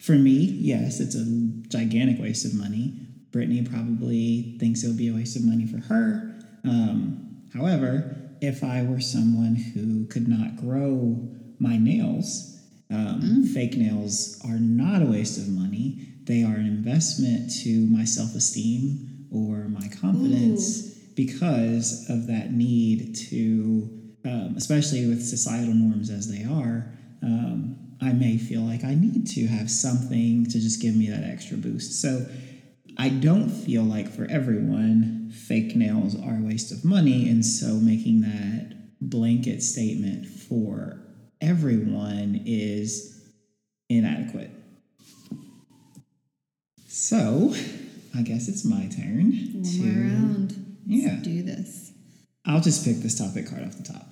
for 0.00 0.12
me, 0.12 0.32
yes, 0.32 0.98
it's 0.98 1.14
a 1.14 1.24
gigantic 1.68 2.20
waste 2.20 2.44
of 2.44 2.54
money. 2.54 2.92
Brittany 3.30 3.64
probably 3.64 4.56
thinks 4.58 4.82
it 4.82 4.88
would 4.88 4.96
be 4.96 5.08
a 5.08 5.14
waste 5.14 5.36
of 5.36 5.44
money 5.44 5.66
for 5.66 5.78
her. 5.78 6.40
Um, 6.64 7.44
however, 7.54 8.23
if 8.46 8.62
I 8.62 8.82
were 8.82 9.00
someone 9.00 9.54
who 9.54 10.06
could 10.06 10.28
not 10.28 10.56
grow 10.56 11.28
my 11.58 11.76
nails, 11.76 12.60
um, 12.90 13.44
fake 13.52 13.76
nails 13.76 14.40
are 14.44 14.58
not 14.58 15.02
a 15.02 15.06
waste 15.06 15.38
of 15.38 15.48
money. 15.48 16.08
They 16.24 16.42
are 16.42 16.54
an 16.54 16.66
investment 16.66 17.50
to 17.62 17.86
my 17.86 18.04
self 18.04 18.34
esteem 18.34 19.26
or 19.30 19.68
my 19.68 19.88
confidence 20.00 20.94
because 21.14 22.08
of 22.08 22.26
that 22.26 22.52
need 22.52 23.16
to, 23.30 23.90
um, 24.24 24.54
especially 24.56 25.06
with 25.06 25.22
societal 25.22 25.74
norms 25.74 26.10
as 26.10 26.30
they 26.30 26.44
are. 26.44 26.92
Um, 27.22 27.76
I 28.00 28.12
may 28.12 28.36
feel 28.36 28.62
like 28.62 28.84
I 28.84 28.94
need 28.94 29.26
to 29.28 29.46
have 29.46 29.70
something 29.70 30.44
to 30.46 30.60
just 30.60 30.82
give 30.82 30.94
me 30.94 31.08
that 31.08 31.24
extra 31.24 31.56
boost. 31.56 32.00
So 32.00 32.26
I 32.98 33.08
don't 33.08 33.48
feel 33.48 33.82
like 33.82 34.08
for 34.08 34.26
everyone, 34.30 35.23
fake 35.46 35.76
nails 35.76 36.14
are 36.14 36.38
a 36.38 36.42
waste 36.42 36.72
of 36.72 36.84
money. 36.84 37.28
And 37.28 37.44
so 37.44 37.74
making 37.74 38.22
that 38.22 38.74
blanket 39.00 39.62
statement 39.62 40.26
for 40.26 41.00
everyone 41.40 42.42
is 42.46 43.22
inadequate. 43.88 44.50
So 46.88 47.54
I 48.16 48.22
guess 48.22 48.48
it's 48.48 48.64
my 48.64 48.86
turn. 48.86 49.32
One 49.52 49.62
to, 49.64 49.82
more 49.82 50.04
round. 50.04 50.78
Yeah. 50.86 51.12
Let's 51.12 51.22
do 51.22 51.42
this. 51.42 51.92
I'll 52.46 52.60
just 52.60 52.84
pick 52.84 52.98
this 52.98 53.18
topic 53.18 53.48
card 53.48 53.64
off 53.64 53.76
the 53.76 53.82
top. 53.82 54.06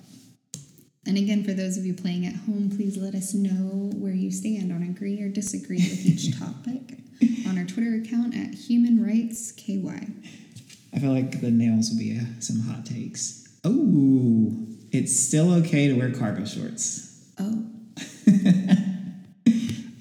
And 1.05 1.17
again, 1.17 1.43
for 1.43 1.53
those 1.53 1.77
of 1.77 1.85
you 1.85 1.93
playing 1.93 2.25
at 2.25 2.35
home, 2.35 2.71
please 2.75 2.97
let 2.97 3.13
us 3.13 3.33
know 3.33 3.91
where 3.95 4.13
you 4.13 4.31
stand 4.31 4.71
on 4.71 4.83
agree 4.83 5.21
or 5.21 5.29
disagree 5.29 5.77
with 5.77 6.05
each 6.05 6.39
topic 6.39 6.99
on 7.47 7.57
our 7.57 7.65
Twitter 7.65 7.95
account 7.95 8.35
at 8.35 8.53
Human 8.53 9.03
Rights 9.05 9.51
KY. 9.51 10.07
I 10.95 10.99
feel 10.99 11.11
like 11.13 11.41
the 11.41 11.51
nails 11.51 11.89
will 11.91 11.97
be 11.99 12.17
uh, 12.19 12.23
some 12.39 12.59
hot 12.61 12.85
takes. 12.85 13.47
Oh, 13.63 14.51
it's 14.91 15.17
still 15.27 15.53
okay 15.55 15.87
to 15.87 15.93
wear 15.95 16.11
cargo 16.11 16.45
shorts. 16.45 17.09
Oh, 17.39 17.65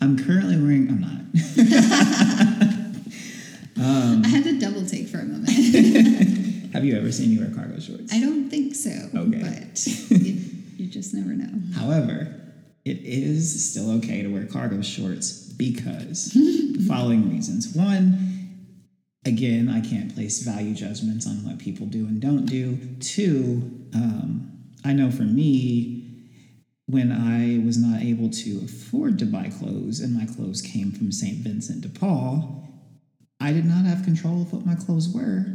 I'm 0.01 0.19
currently 0.19 0.57
wearing. 0.61 0.89
I'm 0.89 1.01
not. 1.01 1.21
I 4.25 4.29
had 4.29 4.45
to 4.45 4.59
double 4.59 4.87
take 4.87 5.09
for 5.09 5.19
a 5.19 5.25
moment. 5.25 5.49
Have 6.73 6.85
you 6.85 6.97
ever 6.97 7.11
seen 7.13 7.31
me 7.35 7.39
wear 7.43 7.53
cargo 7.55 7.79
shorts? 7.81 8.13
I 8.13 8.21
don't 8.21 8.49
think 8.49 8.75
so, 8.75 8.91
Okay. 9.15 9.41
but 9.41 9.87
you, 10.11 10.41
you 10.77 10.87
just 10.89 11.13
never 11.15 11.31
know. 11.31 11.51
However, 11.75 12.35
it 12.85 12.99
is 13.03 13.71
still 13.71 13.91
okay 13.99 14.23
to 14.23 14.29
wear 14.29 14.47
cargo 14.47 14.83
shorts 14.83 15.53
because 15.53 16.31
the 16.33 16.85
following 16.89 17.31
reasons. 17.31 17.75
One, 17.75 18.32
again, 19.25 19.69
I 19.69 19.81
can't 19.81 20.15
place 20.15 20.43
value 20.43 20.75
judgments 20.75 21.27
on 21.27 21.45
what 21.45 21.59
people 21.59 21.87
do 21.87 22.07
and 22.07 22.21
don't 22.21 22.47
do. 22.47 22.79
Two, 23.01 23.87
um, 23.95 24.51
I 24.85 24.93
know 24.93 25.11
for 25.11 25.23
me, 25.23 25.99
when 26.87 27.13
I 27.13 27.65
was 27.65 27.79
not 27.79 28.03
able 28.03 28.29
to 28.31 28.61
afford 28.65 29.19
to 29.21 29.25
buy 29.25 29.49
clothes 29.49 30.01
and 30.01 30.15
my 30.15 30.27
clothes 30.27 30.61
came 30.61 30.93
from 30.93 31.13
St. 31.13 31.39
Vincent 31.39 31.81
de 31.81 31.89
Paul, 31.89 32.69
I 33.41 33.53
did 33.53 33.65
not 33.65 33.85
have 33.85 34.05
control 34.05 34.43
of 34.43 34.53
what 34.53 34.67
my 34.67 34.75
clothes 34.75 35.09
were. 35.09 35.47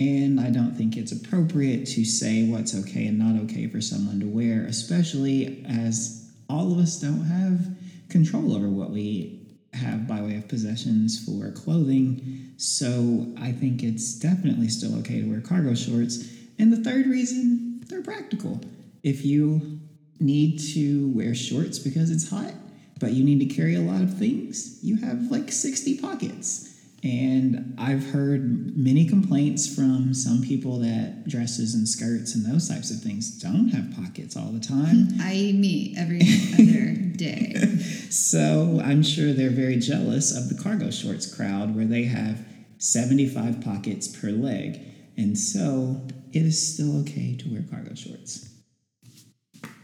And 0.00 0.40
I 0.40 0.50
don't 0.50 0.74
think 0.74 0.96
it's 0.96 1.12
appropriate 1.12 1.86
to 1.88 2.04
say 2.04 2.48
what's 2.48 2.74
okay 2.74 3.06
and 3.06 3.18
not 3.18 3.40
okay 3.44 3.68
for 3.68 3.80
someone 3.80 4.18
to 4.20 4.26
wear, 4.26 4.64
especially 4.64 5.64
as 5.68 6.32
all 6.48 6.72
of 6.72 6.78
us 6.78 7.00
don't 7.00 7.24
have 7.24 7.76
control 8.08 8.54
over 8.54 8.68
what 8.68 8.90
we 8.90 9.41
have 9.72 10.06
by 10.06 10.20
way 10.20 10.36
of 10.36 10.48
possessions 10.48 11.24
for 11.24 11.50
clothing. 11.50 12.52
So 12.56 13.26
I 13.38 13.52
think 13.52 13.82
it's 13.82 14.14
definitely 14.14 14.68
still 14.68 14.98
okay 15.00 15.22
to 15.22 15.28
wear 15.28 15.40
cargo 15.40 15.74
shorts. 15.74 16.28
And 16.58 16.72
the 16.72 16.82
third 16.82 17.06
reason, 17.06 17.82
they're 17.88 18.02
practical. 18.02 18.60
If 19.02 19.24
you 19.24 19.80
need 20.20 20.58
to 20.74 21.08
wear 21.14 21.34
shorts 21.34 21.78
because 21.78 22.10
it's 22.10 22.30
hot, 22.30 22.52
but 23.00 23.12
you 23.12 23.24
need 23.24 23.40
to 23.40 23.54
carry 23.54 23.74
a 23.74 23.80
lot 23.80 24.02
of 24.02 24.16
things, 24.16 24.78
you 24.82 24.96
have 24.98 25.30
like 25.30 25.50
60 25.50 25.98
pockets. 25.98 26.71
And 27.04 27.74
I've 27.78 28.10
heard 28.10 28.76
many 28.76 29.08
complaints 29.08 29.74
from 29.74 30.14
some 30.14 30.40
people 30.40 30.78
that 30.80 31.26
dresses 31.26 31.74
and 31.74 31.88
skirts 31.88 32.34
and 32.34 32.46
those 32.46 32.68
types 32.68 32.92
of 32.92 33.00
things 33.00 33.40
don't 33.40 33.68
have 33.70 33.96
pockets 33.96 34.36
all 34.36 34.52
the 34.52 34.60
time. 34.60 35.08
I 35.20 35.52
meet 35.54 35.96
every 35.98 36.20
other 36.20 36.94
day. 37.16 37.56
So 38.12 38.80
I'm 38.84 39.02
sure 39.02 39.32
they're 39.32 39.48
very 39.48 39.76
jealous 39.76 40.36
of 40.36 40.50
the 40.50 40.62
cargo 40.62 40.90
shorts 40.90 41.34
crowd 41.34 41.74
where 41.74 41.86
they 41.86 42.04
have 42.04 42.44
75 42.76 43.62
pockets 43.62 44.06
per 44.06 44.28
leg. 44.28 44.80
And 45.16 45.36
so 45.38 46.06
it 46.32 46.42
is 46.42 46.74
still 46.74 47.00
okay 47.00 47.34
to 47.36 47.48
wear 47.50 47.64
cargo 47.70 47.94
shorts. 47.94 48.50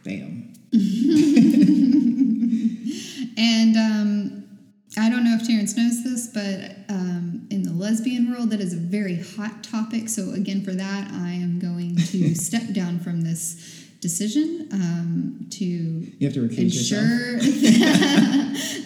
Bam. 0.05 0.53
And 3.39 3.77
um, 3.77 4.49
I 4.99 5.09
don't 5.09 5.23
know 5.25 5.37
if 5.41 5.47
Terrance 5.47 5.77
knows 5.77 6.03
this, 6.03 6.27
but 6.27 6.93
um, 6.93 7.47
in 7.51 7.62
the 7.62 7.73
lesbian 7.73 8.33
world, 8.33 8.51
that 8.51 8.61
is 8.61 8.73
a 8.73 8.77
very 8.77 9.16
hot 9.39 9.62
topic. 9.62 10.09
So, 10.09 10.32
again, 10.32 10.64
for 10.64 10.72
that, 10.72 11.11
I 11.12 11.30
am 11.30 11.61
going 11.61 11.97
to 11.97 12.34
step 12.49 12.72
down 12.72 12.99
from 12.99 13.22
this 13.22 13.84
decision 14.01 14.68
um, 14.72 15.47
to 15.51 15.64
You 15.64 16.26
have 16.26 16.34
to 16.34 16.43
ensure 16.45 17.39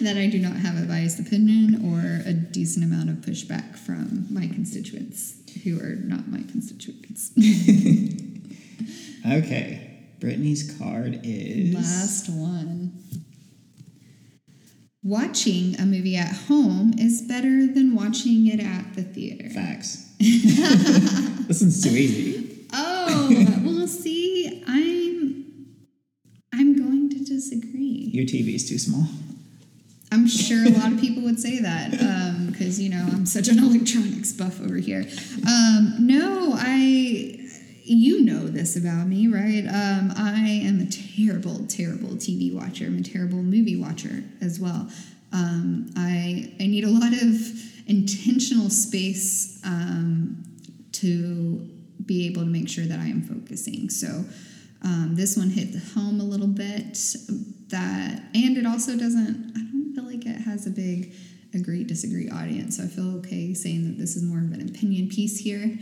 that 0.01 0.15
I 0.17 0.27
do 0.27 0.39
not 0.39 0.55
have 0.57 0.77
a 0.81 0.85
biased 0.85 1.19
opinion 1.19 1.91
or 1.91 2.27
a 2.27 2.33
decent 2.33 2.85
amount 2.85 3.09
of 3.09 3.17
pushback 3.17 3.77
from 3.77 4.27
my 4.29 4.47
constituents 4.47 5.35
who 5.63 5.79
are 5.79 5.95
not 5.95 6.27
my 6.27 6.43
constituents. 6.51 7.31
Okay. 9.25 9.89
Brittany's 10.19 10.77
card 10.77 11.21
is. 11.23 11.73
Last 11.73 12.29
one. 12.29 12.91
Watching 15.01 15.79
a 15.79 15.85
movie 15.85 16.15
at 16.15 16.33
home 16.47 16.93
is 16.97 17.21
better 17.21 17.67
than 17.67 17.95
watching 17.95 18.47
it 18.47 18.59
at 18.59 18.95
the 18.95 19.03
theater. 19.03 19.49
Facts. 19.49 20.02
this 21.47 21.61
one's 21.61 21.83
too 21.83 21.89
easy. 21.89 22.67
Oh, 22.73 23.61
well, 23.63 23.87
see, 23.87 24.63
I'm 24.67 25.45
I'm 26.53 26.77
going 26.77 27.09
to 27.09 27.19
disagree. 27.25 28.09
Your 28.13 28.25
TV 28.25 28.55
is 28.55 28.67
too 28.67 28.77
small. 28.77 29.07
I'm 30.11 30.27
sure 30.27 30.63
a 30.65 30.69
lot 30.69 30.91
of 30.91 31.01
people 31.01 31.23
would 31.23 31.39
say 31.39 31.59
that 31.59 31.91
because 32.51 32.79
you 32.79 32.89
know 32.89 33.03
I'm 33.11 33.25
such 33.25 33.47
an 33.47 33.57
electronics 33.63 34.31
buff 34.31 34.61
over 34.61 34.77
here. 34.77 35.05
Um, 35.47 35.95
no, 35.99 36.53
I 36.55 37.39
you 37.83 38.21
know 38.23 38.47
this 38.47 38.75
about 38.75 39.07
me, 39.07 39.27
right? 39.27 39.65
Um, 39.67 40.13
I 40.15 40.61
am 40.63 40.79
a 40.79 40.85
terrible, 40.85 41.65
terrible 41.67 42.09
TV 42.09 42.53
watcher. 42.53 42.85
I'm 42.85 42.99
a 42.99 43.03
terrible 43.03 43.41
movie 43.41 43.75
watcher 43.75 44.23
as 44.41 44.59
well. 44.59 44.87
Um, 45.31 45.91
I 45.97 46.53
I 46.59 46.67
need 46.67 46.83
a 46.83 46.89
lot 46.89 47.13
of 47.13 47.72
intentional 47.87 48.69
space 48.69 49.59
um, 49.65 50.43
to 50.93 51.69
be 52.05 52.27
able 52.27 52.41
to 52.41 52.49
make 52.49 52.69
sure 52.69 52.85
that 52.85 52.99
I 52.99 53.05
am 53.05 53.21
focusing. 53.21 53.89
So. 53.89 54.25
Um, 54.85 55.15
this 55.15 55.37
one 55.37 55.49
hit 55.49 55.71
the 55.71 55.79
home 55.79 56.19
a 56.19 56.25
little 56.25 56.45
bit 56.45 56.97
that 57.73 58.21
and 58.35 58.57
it 58.57 58.65
also 58.65 58.95
doesn't 58.95 59.53
i 59.55 59.59
don't 59.59 59.93
feel 59.95 60.05
like 60.05 60.25
it 60.25 60.39
has 60.41 60.67
a 60.67 60.69
big 60.69 61.13
agree 61.53 61.83
disagree 61.83 62.29
audience 62.29 62.77
so 62.77 62.83
i 62.83 62.87
feel 62.87 63.15
okay 63.17 63.53
saying 63.53 63.83
that 63.83 63.97
this 63.97 64.15
is 64.15 64.23
more 64.23 64.37
of 64.37 64.51
an 64.51 64.61
opinion 64.61 65.09
piece 65.09 65.39
here 65.39 65.77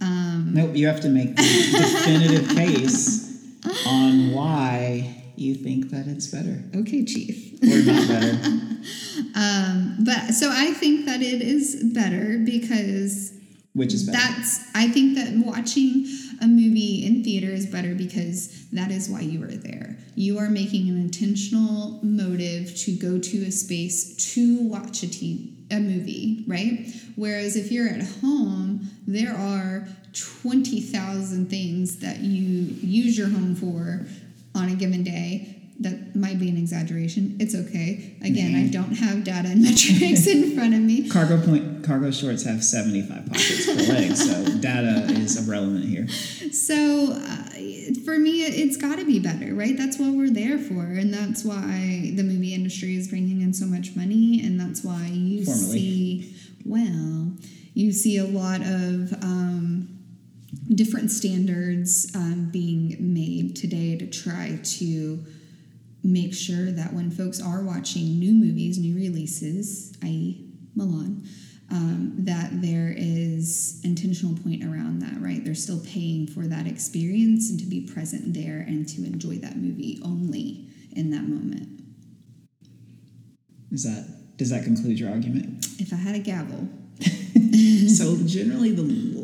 um, 0.00 0.52
Nope, 0.52 0.76
you 0.76 0.88
have 0.88 1.00
to 1.00 1.08
make 1.08 1.36
the 1.36 1.42
definitive 1.42 2.48
case 2.54 3.42
on 3.86 4.32
why 4.32 5.24
you 5.38 5.54
think 5.54 5.90
that 5.90 6.06
it's 6.06 6.26
better 6.26 6.62
okay 6.74 7.04
chief 7.04 7.62
or 7.62 7.92
not 7.92 8.08
better. 8.08 8.32
um, 9.34 9.96
but 10.04 10.32
so 10.32 10.50
i 10.52 10.72
think 10.72 11.06
that 11.06 11.22
it 11.22 11.40
is 11.42 11.82
better 11.94 12.38
because 12.38 13.32
Which 13.74 13.92
is 13.92 14.04
better? 14.04 14.18
That's 14.18 14.64
I 14.74 14.88
think 14.88 15.16
that 15.16 15.34
watching 15.36 16.06
a 16.40 16.46
movie 16.46 17.04
in 17.06 17.22
theater 17.24 17.48
is 17.48 17.66
better 17.66 17.94
because 17.94 18.68
that 18.70 18.90
is 18.90 19.08
why 19.08 19.20
you 19.20 19.42
are 19.42 19.58
there. 19.68 19.98
You 20.14 20.38
are 20.38 20.48
making 20.48 20.88
an 20.88 20.98
intentional 20.98 22.00
motive 22.02 22.74
to 22.84 22.92
go 22.96 23.18
to 23.18 23.36
a 23.44 23.52
space 23.52 24.32
to 24.34 24.62
watch 24.62 25.02
a 25.02 25.06
TV 25.06 25.52
a 25.70 25.80
movie, 25.80 26.44
right? 26.46 26.86
Whereas 27.16 27.56
if 27.56 27.72
you're 27.72 27.88
at 27.88 28.02
home, 28.20 28.88
there 29.06 29.34
are 29.34 29.88
20,000 30.42 31.50
things 31.50 31.98
that 31.98 32.20
you 32.20 32.76
use 32.80 33.18
your 33.18 33.28
home 33.28 33.54
for 33.54 34.06
on 34.56 34.68
a 34.70 34.74
given 34.74 35.02
day. 35.04 35.52
That 35.80 36.16
might 36.16 36.38
be 36.38 36.48
an 36.48 36.56
exaggeration. 36.56 37.36
It's 37.38 37.54
okay. 37.54 38.16
Again, 38.22 38.54
I 38.54 38.68
don't 38.68 38.92
have 38.94 39.24
data 39.24 39.48
and 39.48 39.62
metrics 39.68 40.26
in 40.26 40.54
front 40.56 40.72
of 40.72 40.80
me. 40.80 41.06
Cargo 41.10 41.38
point 41.44 41.84
cargo 41.84 42.10
shorts 42.10 42.44
have 42.44 42.64
75 42.64 43.26
pockets 43.26 43.66
per 43.66 43.74
leg, 43.92 44.16
so 44.16 44.58
data 44.58 45.04
is 45.12 45.36
irrelevant 45.46 45.84
here. 45.84 46.08
So, 46.08 47.12
uh, 47.12 47.50
for 48.06 48.18
me, 48.18 48.44
it- 48.44 48.54
it's 48.54 48.78
got 48.78 48.98
to 48.98 49.04
be 49.04 49.18
better, 49.18 49.54
right? 49.54 49.76
That's 49.76 49.98
what 49.98 50.14
we're 50.14 50.30
there 50.30 50.56
for, 50.58 50.82
and 50.84 51.12
that's 51.12 51.44
why 51.44 52.10
the 52.14 52.22
movie 52.22 52.54
industry 52.54 52.96
is 52.96 53.08
bringing 53.08 53.42
in 53.42 53.52
so 53.52 53.66
much 53.66 53.94
money, 53.94 54.40
and 54.42 54.58
that's 54.58 54.82
why 54.82 55.06
you 55.12 55.44
Formerly. 55.44 55.62
see, 56.22 56.34
well, 56.64 57.32
you 57.74 57.92
see 57.92 58.16
a 58.16 58.24
lot 58.24 58.62
of 58.62 59.12
um, 59.22 59.95
different 60.74 61.10
standards 61.10 62.10
um, 62.14 62.50
being 62.50 62.96
made 63.00 63.56
today 63.56 63.96
to 63.96 64.06
try 64.06 64.58
to 64.62 65.24
make 66.02 66.34
sure 66.34 66.70
that 66.70 66.92
when 66.92 67.10
folks 67.10 67.42
are 67.42 67.62
watching 67.62 68.18
new 68.18 68.32
movies, 68.32 68.78
new 68.78 68.94
releases, 68.94 69.92
i.e., 70.02 70.42
Mulan, 70.76 71.26
um, 71.70 72.12
that 72.18 72.62
there 72.62 72.94
is 72.96 73.80
intentional 73.82 74.36
point 74.38 74.62
around 74.62 75.00
that, 75.00 75.20
right? 75.20 75.44
They're 75.44 75.54
still 75.54 75.80
paying 75.80 76.26
for 76.26 76.46
that 76.46 76.66
experience 76.66 77.50
and 77.50 77.58
to 77.58 77.66
be 77.66 77.80
present 77.80 78.34
there 78.34 78.60
and 78.60 78.88
to 78.90 79.04
enjoy 79.04 79.36
that 79.36 79.56
movie 79.56 80.00
only 80.04 80.68
in 80.92 81.10
that 81.10 81.24
moment. 81.24 81.80
Is 83.72 83.82
that 83.82 84.36
does 84.36 84.50
that 84.50 84.64
conclude 84.64 84.98
your 84.98 85.10
argument? 85.10 85.66
If 85.78 85.92
I 85.92 85.96
had 85.96 86.14
a 86.14 86.18
gavel, 86.18 86.68
so 87.88 88.16
generally, 88.26 88.70
the 88.70 88.82
the 88.82 89.15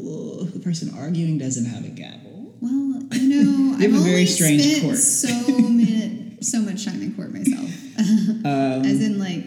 person 0.63 0.93
arguing 0.97 1.39
doesn't 1.39 1.65
have 1.67 1.85
a 1.85 1.89
gavel. 1.89 2.55
well, 2.61 3.03
you 3.13 3.45
know, 3.45 3.77
You 3.83 3.89
have 3.91 3.95
I've 3.95 4.01
a 4.01 4.05
very 4.05 4.27
strange 4.27 4.63
spent 4.63 4.83
court. 4.83 4.97
so 4.97 5.29
many, 5.59 6.37
so 6.41 6.61
much 6.61 6.85
time 6.85 7.03
in 7.03 7.15
court 7.15 7.33
myself, 7.33 7.69
Um, 8.45 8.85
as 8.85 9.03
in 9.03 9.19
like 9.19 9.45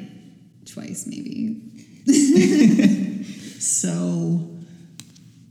twice 0.65 1.05
maybe. 1.07 1.61
So 3.59 4.49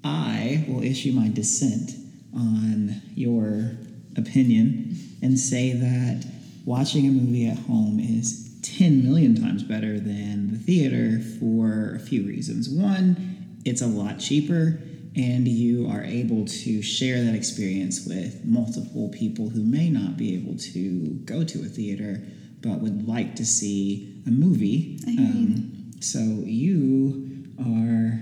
I 0.05 0.65
will 0.69 0.83
issue 0.83 1.13
my 1.13 1.29
dissent 1.29 1.91
on 2.35 3.03
your 3.15 3.73
opinion 4.17 4.97
and 5.23 5.39
say 5.39 5.73
that 5.73 6.25
watching 6.65 7.07
a 7.07 7.11
movie 7.11 7.49
at 7.49 7.59
home 7.59 7.99
is 8.01 8.57
10 8.63 9.03
million 9.05 9.35
times 9.35 9.63
better 9.63 9.99
than 9.99 10.53
the 10.53 10.59
theater 10.59 11.21
for 11.41 11.95
a 11.97 11.99
few 11.99 12.27
reasons. 12.27 12.69
One, 12.69 13.61
it's 13.65 13.83
a 13.83 13.87
lot 13.87 14.19
cheaper 14.21 14.79
and 15.17 15.47
you 15.47 15.89
are 15.89 16.03
able 16.03 16.45
to 16.45 16.83
share 16.83 17.23
that 17.23 17.35
experience 17.35 18.07
with 18.07 18.45
multiple 18.45 19.09
people 19.11 19.49
who 19.49 19.63
may 19.63 19.89
not 19.89 20.17
be 20.17 20.35
able 20.35 20.57
to 20.59 21.11
go 21.25 21.45
to 21.45 21.61
a 21.61 21.67
theater 21.67 22.21
but 22.61 22.81
would 22.81 23.07
like 23.07 23.37
to 23.37 23.45
see 23.45 24.23
a 24.27 24.31
movie. 24.31 24.99
I 25.07 25.11
you. 25.11 25.19
Um, 25.19 25.91
so 26.01 26.19
you 26.19 27.47
are 27.61 28.19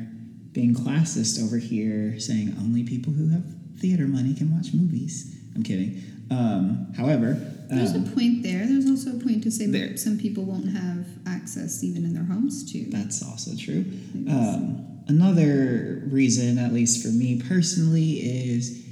being 0.53 0.75
classist 0.75 1.43
over 1.43 1.57
here, 1.57 2.19
saying 2.21 2.55
only 2.61 2.83
people 2.83 3.13
who 3.13 3.29
have 3.31 3.45
theater 3.79 4.07
money 4.07 4.35
can 4.35 4.55
watch 4.55 4.75
movies. 4.75 5.35
I'm 5.55 5.63
kidding. 5.63 6.03
Um, 6.31 6.93
however, 6.97 7.35
There's 7.71 7.95
um, 7.95 8.05
a 8.05 8.11
point 8.11 8.43
there. 8.43 8.67
There's 8.67 8.87
also 8.89 9.17
a 9.17 9.21
point 9.21 9.43
to 9.45 9.51
say 9.51 9.67
There. 9.67 9.97
some 9.97 10.19
people 10.19 10.45
won't 10.45 10.69
have 10.71 11.07
access 11.27 11.83
even 11.85 12.05
in 12.05 12.13
their 12.15 12.25
homes 12.25 12.71
to. 12.73 12.85
that's 12.91 13.23
also 13.23 13.53
true. 13.57 13.85
Another 15.09 16.03
reason, 16.07 16.59
at 16.59 16.73
least 16.73 17.03
for 17.03 17.09
me 17.13 17.41
personally, 17.49 18.13
is 18.15 18.85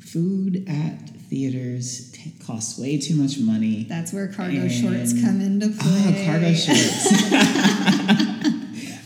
food 0.00 0.64
at 0.68 1.08
theaters 1.28 2.10
t- 2.12 2.32
costs 2.44 2.78
way 2.78 2.98
too 2.98 3.14
much 3.14 3.38
money. 3.38 3.84
That's 3.88 4.12
where 4.12 4.28
cargo 4.28 4.62
And- 4.62 4.72
shorts 4.72 5.12
come 5.20 5.40
into 5.40 5.68
play. 5.68 6.04
Oh, 6.06 6.24
cargo 6.26 6.52
shorts. 6.54 7.08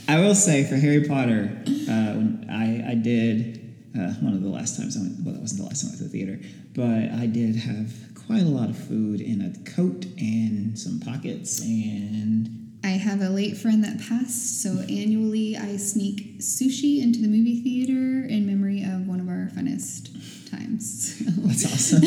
I 0.09 0.19
will 0.21 0.35
say 0.35 0.65
for 0.65 0.77
Harry 0.77 1.05
Potter, 1.07 1.51
uh, 1.67 2.15
when 2.15 2.47
I, 2.51 2.93
I 2.93 2.95
did 2.95 3.59
uh, 3.99 4.13
one 4.21 4.35
of 4.35 4.43
the 4.43 4.49
last 4.49 4.77
times 4.77 4.97
I 4.97 5.01
went, 5.01 5.25
well, 5.25 5.35
that 5.35 5.41
wasn't 5.41 5.61
the 5.63 5.67
last 5.67 5.83
time 5.83 5.89
I 5.89 5.91
went 5.93 5.99
to 5.99 6.05
the 6.05 6.11
theater, 6.11 6.41
but 6.75 7.19
I 7.21 7.27
did 7.27 7.57
have 7.57 7.93
quite 8.27 8.43
a 8.43 8.49
lot 8.49 8.71
of 8.71 8.77
food 8.77 9.21
in 9.21 9.41
a 9.43 9.71
coat 9.71 10.05
and 10.19 10.79
some 10.79 11.01
pockets 11.01 11.61
and 11.61 12.62
I 12.85 12.89
have 12.91 13.21
a 13.21 13.29
late 13.29 13.57
friend 13.57 13.85
that 13.85 14.01
passed, 14.01 14.63
so 14.63 14.71
annually 14.81 15.57
I 15.57 15.77
sneak 15.77 16.41
sushi 16.41 17.01
into 17.01 17.21
the 17.21 17.29
movie 17.29 17.61
theater 17.63 18.27
in 18.27 18.47
memory 18.47 18.83
of 18.83 19.07
one 19.07 19.21
of 19.21 19.29
our 19.29 19.49
funnest 19.55 20.11
times. 20.51 21.19
So- 21.19 21.31
that's 21.43 21.65
awesome. 21.65 22.03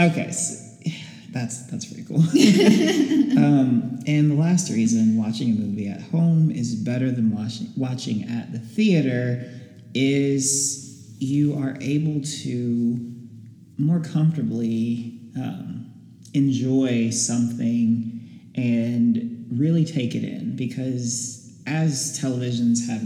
okay, 0.10 0.30
so 0.30 0.64
that's 1.30 1.66
that's 1.66 1.86
pretty 1.86 2.04
cool. 2.04 2.18
um, 3.42 3.98
and 4.06 4.30
the 4.30 4.36
last 4.36 4.70
reason 4.70 5.16
watching 5.16 5.50
a 5.50 5.54
movie 5.54 5.88
at 5.88 6.02
home 6.02 6.50
is 6.50 6.74
better 6.74 7.10
than 7.10 7.34
watching 7.34 7.68
watching 7.76 8.24
at 8.28 8.52
the 8.52 8.58
theater 8.58 9.50
is 9.94 11.14
you 11.18 11.56
are 11.58 11.76
able 11.80 12.20
to 12.22 12.98
more 13.78 14.00
comfortably 14.00 15.18
um, 15.36 15.92
enjoy 16.34 17.10
something 17.10 18.10
and 18.54 19.43
really 19.58 19.84
take 19.84 20.14
it 20.14 20.24
in 20.24 20.56
because 20.56 21.52
as 21.66 22.18
televisions 22.20 22.86
have 22.88 23.02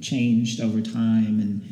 changed 0.00 0.60
over 0.60 0.80
time 0.80 1.40
and 1.40 1.62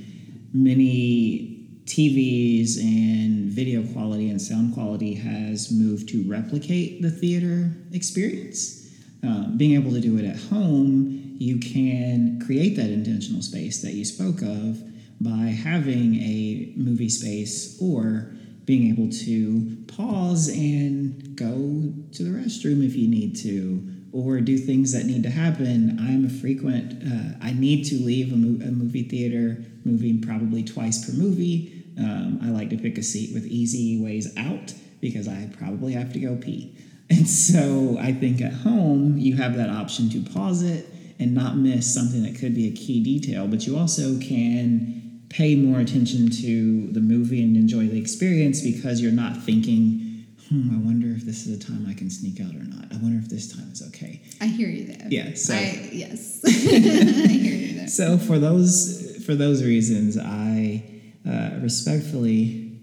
many 0.52 1.54
TVs 1.84 2.78
and 2.78 3.50
video 3.50 3.82
quality 3.92 4.30
and 4.30 4.40
sound 4.40 4.72
quality 4.74 5.14
has 5.14 5.70
moved 5.70 6.08
to 6.08 6.28
replicate 6.28 7.02
the 7.02 7.10
theater 7.10 7.70
experience. 7.92 8.90
Um, 9.22 9.56
being 9.56 9.74
able 9.74 9.90
to 9.92 10.00
do 10.00 10.18
it 10.18 10.24
at 10.24 10.36
home, 10.36 11.36
you 11.38 11.58
can 11.58 12.40
create 12.44 12.76
that 12.76 12.90
intentional 12.90 13.42
space 13.42 13.82
that 13.82 13.92
you 13.92 14.04
spoke 14.04 14.40
of 14.42 14.82
by 15.20 15.46
having 15.46 16.16
a 16.16 16.72
movie 16.76 17.08
space 17.08 17.78
or 17.80 18.32
being 18.64 18.90
able 18.90 19.10
to 19.10 19.76
pause 19.86 20.48
and 20.48 21.36
go 21.36 21.92
to 22.12 22.22
the 22.22 22.30
restroom 22.30 22.84
if 22.84 22.96
you 22.96 23.08
need 23.08 23.36
to 23.36 23.93
or 24.14 24.40
do 24.40 24.56
things 24.56 24.92
that 24.92 25.06
need 25.06 25.24
to 25.24 25.30
happen. 25.30 25.98
I'm 26.00 26.24
a 26.24 26.28
frequent, 26.28 27.02
uh, 27.02 27.36
I 27.44 27.52
need 27.52 27.84
to 27.86 27.96
leave 27.96 28.32
a, 28.32 28.36
mo- 28.36 28.64
a 28.64 28.70
movie 28.70 29.02
theater 29.02 29.62
movie 29.84 30.18
probably 30.18 30.62
twice 30.62 31.04
per 31.04 31.12
movie. 31.12 31.84
Um, 31.98 32.38
I 32.40 32.48
like 32.50 32.70
to 32.70 32.76
pick 32.76 32.96
a 32.96 33.02
seat 33.02 33.34
with 33.34 33.44
easy 33.46 34.00
ways 34.00 34.32
out 34.36 34.72
because 35.00 35.26
I 35.26 35.50
probably 35.58 35.92
have 35.92 36.12
to 36.14 36.20
go 36.20 36.36
pee. 36.36 36.76
And 37.10 37.28
so 37.28 37.98
I 38.00 38.12
think 38.12 38.40
at 38.40 38.54
home, 38.54 39.18
you 39.18 39.36
have 39.36 39.56
that 39.56 39.68
option 39.68 40.08
to 40.10 40.22
pause 40.32 40.62
it 40.62 40.86
and 41.18 41.34
not 41.34 41.56
miss 41.56 41.92
something 41.92 42.22
that 42.22 42.34
could 42.38 42.54
be 42.54 42.66
a 42.66 42.72
key 42.72 43.04
detail, 43.04 43.46
but 43.46 43.66
you 43.66 43.76
also 43.76 44.18
can 44.18 45.22
pay 45.28 45.54
more 45.54 45.80
attention 45.80 46.30
to 46.30 46.90
the 46.92 47.00
movie 47.00 47.42
and 47.42 47.56
enjoy 47.56 47.86
the 47.88 48.00
experience 48.00 48.62
because 48.62 49.02
you're 49.02 49.12
not 49.12 49.36
thinking, 49.36 50.03
hmm, 50.48 50.70
I 50.74 50.78
wonder 50.78 51.08
if 51.08 51.22
this 51.24 51.46
is 51.46 51.56
a 51.56 51.66
time 51.66 51.86
I 51.88 51.94
can 51.94 52.10
sneak 52.10 52.40
out 52.40 52.54
or 52.54 52.64
not. 52.64 52.92
I 52.92 52.96
wonder 52.98 53.18
if 53.18 53.28
this 53.28 53.54
time 53.54 53.70
is 53.72 53.82
okay. 53.88 54.22
I 54.40 54.46
hear 54.46 54.68
you 54.68 54.86
there. 54.86 55.08
Yeah, 55.10 55.34
so- 55.34 55.54
I, 55.54 55.88
yes. 55.92 56.40
I 56.46 56.50
hear 56.50 57.54
you 57.54 57.78
there. 57.78 57.88
So 57.88 58.18
for 58.18 58.38
those 58.38 59.22
for 59.24 59.34
those 59.34 59.62
reasons, 59.62 60.18
I 60.18 60.84
uh, 61.28 61.60
respectfully 61.60 62.80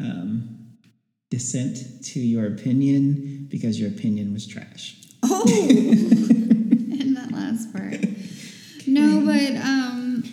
um, 0.00 0.76
dissent 1.30 2.04
to 2.04 2.20
your 2.20 2.46
opinion 2.46 3.46
because 3.50 3.78
your 3.78 3.90
opinion 3.90 4.32
was 4.32 4.46
trash. 4.46 4.96
Oh, 5.22 5.44
and 5.48 7.16
that 7.16 7.30
last 7.32 7.72
part. 7.72 8.00
No, 8.86 9.24
but 9.24 9.56
um, 9.64 10.24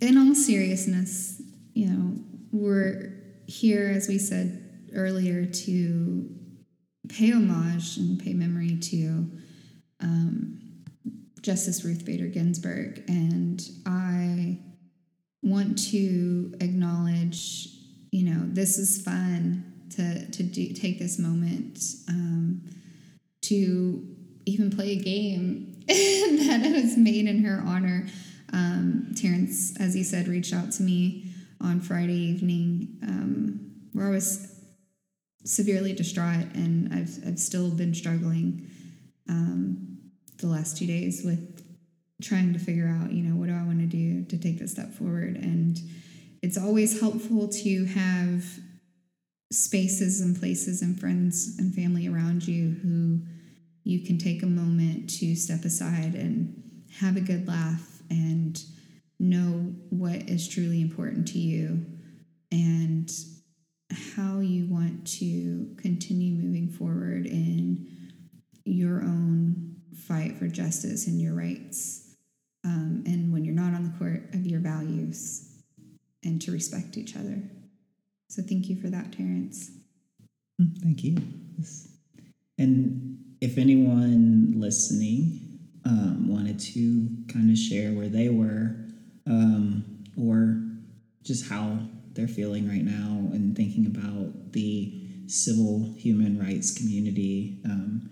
in 0.00 0.18
all 0.18 0.34
seriousness, 0.34 1.40
you 1.74 1.86
know, 1.88 2.18
we're 2.52 3.14
here, 3.46 3.90
as 3.94 4.08
we 4.08 4.18
said 4.18 4.67
earlier, 4.94 5.46
to 5.46 6.28
pay 7.08 7.32
homage 7.32 7.96
and 7.96 8.18
pay 8.18 8.34
memory 8.34 8.76
to 8.76 9.30
um, 10.00 10.60
Justice 11.40 11.84
Ruth 11.84 12.04
Bader 12.04 12.26
Ginsburg, 12.26 13.04
and 13.08 13.60
I 13.86 14.58
want 15.42 15.78
to 15.90 16.54
acknowledge, 16.60 17.68
you 18.12 18.24
know, 18.24 18.42
this 18.48 18.78
is 18.78 19.02
fun 19.02 19.64
to 19.90 20.30
to 20.30 20.42
do 20.42 20.72
take 20.72 20.98
this 20.98 21.18
moment. 21.18 21.80
Um, 22.08 22.62
to 23.48 24.06
even 24.44 24.70
play 24.70 24.92
a 24.92 24.96
game 24.96 25.80
that 25.88 26.70
was 26.74 26.96
made 26.96 27.26
in 27.26 27.44
her 27.44 27.62
honor. 27.64 28.06
Um, 28.52 29.12
Terrance, 29.16 29.78
as 29.80 29.94
he 29.94 30.02
said, 30.02 30.28
reached 30.28 30.52
out 30.52 30.72
to 30.72 30.82
me 30.82 31.32
on 31.60 31.80
Friday 31.80 32.14
evening, 32.14 32.98
um, 33.02 33.72
where 33.92 34.06
I 34.06 34.10
was 34.10 34.57
severely 35.48 35.94
distraught, 35.94 36.46
and 36.54 36.92
I've, 36.92 37.26
I've 37.26 37.38
still 37.38 37.70
been 37.70 37.94
struggling 37.94 38.68
um, 39.28 39.98
the 40.38 40.46
last 40.46 40.76
two 40.76 40.86
days 40.86 41.22
with 41.24 41.64
trying 42.22 42.52
to 42.52 42.58
figure 42.58 42.88
out, 42.88 43.12
you 43.12 43.22
know, 43.22 43.34
what 43.34 43.48
do 43.48 43.54
I 43.54 43.62
want 43.62 43.80
to 43.80 43.86
do 43.86 44.24
to 44.24 44.38
take 44.38 44.58
this 44.58 44.72
step 44.72 44.92
forward. 44.92 45.36
And 45.36 45.78
it's 46.42 46.58
always 46.58 47.00
helpful 47.00 47.48
to 47.48 47.84
have 47.86 48.44
spaces 49.50 50.20
and 50.20 50.38
places 50.38 50.82
and 50.82 51.00
friends 51.00 51.56
and 51.58 51.74
family 51.74 52.06
around 52.06 52.46
you 52.46 52.76
who 52.82 53.20
you 53.84 54.04
can 54.04 54.18
take 54.18 54.42
a 54.42 54.46
moment 54.46 55.08
to 55.08 55.34
step 55.34 55.64
aside 55.64 56.14
and 56.14 56.84
have 57.00 57.16
a 57.16 57.20
good 57.20 57.48
laugh 57.48 58.02
and 58.10 58.62
know 59.18 59.72
what 59.88 60.28
is 60.28 60.46
truly 60.46 60.82
important 60.82 61.26
to 61.28 61.38
you 61.38 61.86
and 62.52 63.10
how 63.90 64.40
you 64.40 64.66
want 64.66 65.06
to 65.18 65.74
continue 65.76 66.34
moving 66.34 66.68
forward 66.68 67.26
in 67.26 67.86
your 68.64 69.02
own 69.02 69.76
fight 70.06 70.36
for 70.36 70.46
justice 70.46 71.06
and 71.06 71.20
your 71.20 71.34
rights. 71.34 72.14
Um, 72.64 73.04
and 73.06 73.32
when 73.32 73.44
you're 73.44 73.54
not 73.54 73.74
on 73.74 73.84
the 73.84 73.98
court 73.98 74.34
of 74.34 74.46
your 74.46 74.60
values, 74.60 75.48
and 76.24 76.40
to 76.42 76.52
respect 76.52 76.96
each 76.96 77.16
other. 77.16 77.42
So 78.28 78.42
thank 78.42 78.68
you 78.68 78.76
for 78.76 78.88
that, 78.88 79.12
Terrance. 79.12 79.70
Mm, 80.60 80.78
thank 80.82 81.04
you. 81.04 81.16
And 82.58 83.36
if 83.40 83.58
anyone 83.58 84.54
listening 84.56 85.58
um, 85.84 86.28
wanted 86.28 86.58
to 86.60 87.08
kind 87.32 87.50
of 87.50 87.56
share 87.56 87.92
where 87.92 88.08
they 88.08 88.28
were 88.28 88.76
um, 89.26 89.84
or 90.16 90.62
just 91.22 91.48
how 91.48 91.78
they're 92.14 92.28
feeling 92.28 92.68
right 92.68 92.84
now 92.84 93.32
and 93.32 93.56
thinking 93.56 93.86
about 93.86 94.52
the 94.52 95.08
civil 95.26 95.94
human 95.96 96.38
rights 96.38 96.76
community, 96.76 97.60
um, 97.64 98.10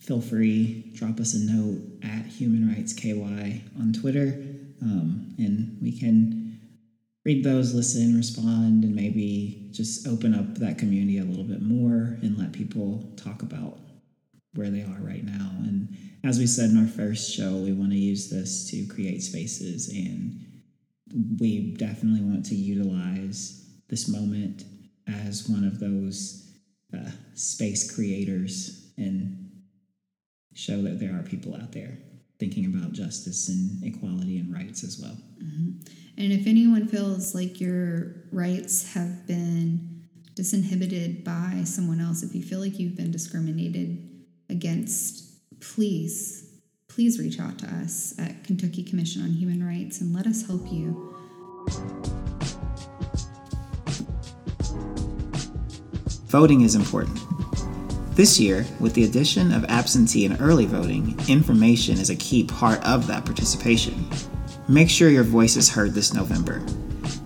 feel 0.00 0.20
free, 0.20 0.92
drop 0.94 1.18
us 1.18 1.34
a 1.34 1.38
note 1.38 1.80
at 2.04 2.26
Human 2.26 2.68
Rights 2.68 2.92
KY 2.92 3.64
on 3.80 3.92
Twitter, 3.92 4.34
um, 4.82 5.34
and 5.38 5.78
we 5.82 5.98
can 5.98 6.60
read 7.24 7.42
those, 7.42 7.74
listen, 7.74 8.16
respond, 8.16 8.84
and 8.84 8.94
maybe 8.94 9.68
just 9.72 10.06
open 10.06 10.32
up 10.32 10.58
that 10.58 10.78
community 10.78 11.18
a 11.18 11.24
little 11.24 11.44
bit 11.44 11.60
more 11.60 12.18
and 12.22 12.38
let 12.38 12.52
people 12.52 13.12
talk 13.16 13.42
about 13.42 13.78
where 14.54 14.70
they 14.70 14.82
are 14.82 15.00
right 15.00 15.24
now. 15.24 15.50
And 15.64 15.88
as 16.22 16.38
we 16.38 16.46
said 16.46 16.70
in 16.70 16.78
our 16.78 16.86
first 16.86 17.34
show, 17.34 17.56
we 17.56 17.72
want 17.72 17.90
to 17.90 17.98
use 17.98 18.30
this 18.30 18.70
to 18.70 18.86
create 18.86 19.22
spaces, 19.22 19.88
and 19.88 20.45
we 21.12 21.74
definitely 21.74 22.22
want 22.22 22.44
to 22.46 22.54
utilize 22.54 23.64
this 23.88 24.08
moment 24.08 24.64
as 25.06 25.48
one 25.48 25.64
of 25.64 25.78
those 25.78 26.52
uh, 26.96 27.10
space 27.34 27.94
creators 27.94 28.92
and 28.96 29.50
show 30.54 30.82
that 30.82 30.98
there 30.98 31.14
are 31.14 31.22
people 31.22 31.54
out 31.54 31.72
there 31.72 31.98
thinking 32.38 32.66
about 32.66 32.92
justice 32.92 33.48
and 33.48 33.82
equality 33.84 34.38
and 34.38 34.52
rights 34.52 34.84
as 34.84 34.98
well. 35.00 35.16
Mm-hmm. 35.42 35.70
And 36.18 36.32
if 36.32 36.46
anyone 36.46 36.88
feels 36.88 37.34
like 37.34 37.60
your 37.60 38.14
rights 38.32 38.92
have 38.94 39.26
been 39.26 40.04
disinhibited 40.34 41.24
by 41.24 41.62
someone 41.64 42.00
else, 42.00 42.22
if 42.22 42.34
you 42.34 42.42
feel 42.42 42.60
like 42.60 42.78
you've 42.78 42.96
been 42.96 43.10
discriminated 43.10 44.24
against, 44.48 45.24
please, 45.60 46.45
please 46.96 47.18
reach 47.18 47.38
out 47.38 47.58
to 47.58 47.66
us 47.66 48.14
at 48.18 48.42
Kentucky 48.42 48.82
Commission 48.82 49.20
on 49.20 49.28
Human 49.28 49.62
Rights 49.62 50.00
and 50.00 50.14
let 50.14 50.26
us 50.26 50.46
help 50.46 50.72
you. 50.72 51.14
Voting 56.28 56.62
is 56.62 56.74
important. 56.74 57.20
This 58.16 58.40
year, 58.40 58.64
with 58.80 58.94
the 58.94 59.04
addition 59.04 59.52
of 59.52 59.66
absentee 59.66 60.24
and 60.24 60.40
early 60.40 60.64
voting, 60.64 61.14
information 61.28 61.98
is 61.98 62.08
a 62.08 62.16
key 62.16 62.44
part 62.44 62.82
of 62.82 63.06
that 63.08 63.26
participation. 63.26 64.08
Make 64.66 64.88
sure 64.88 65.10
your 65.10 65.22
voice 65.22 65.56
is 65.56 65.68
heard 65.68 65.92
this 65.92 66.14
November. 66.14 66.64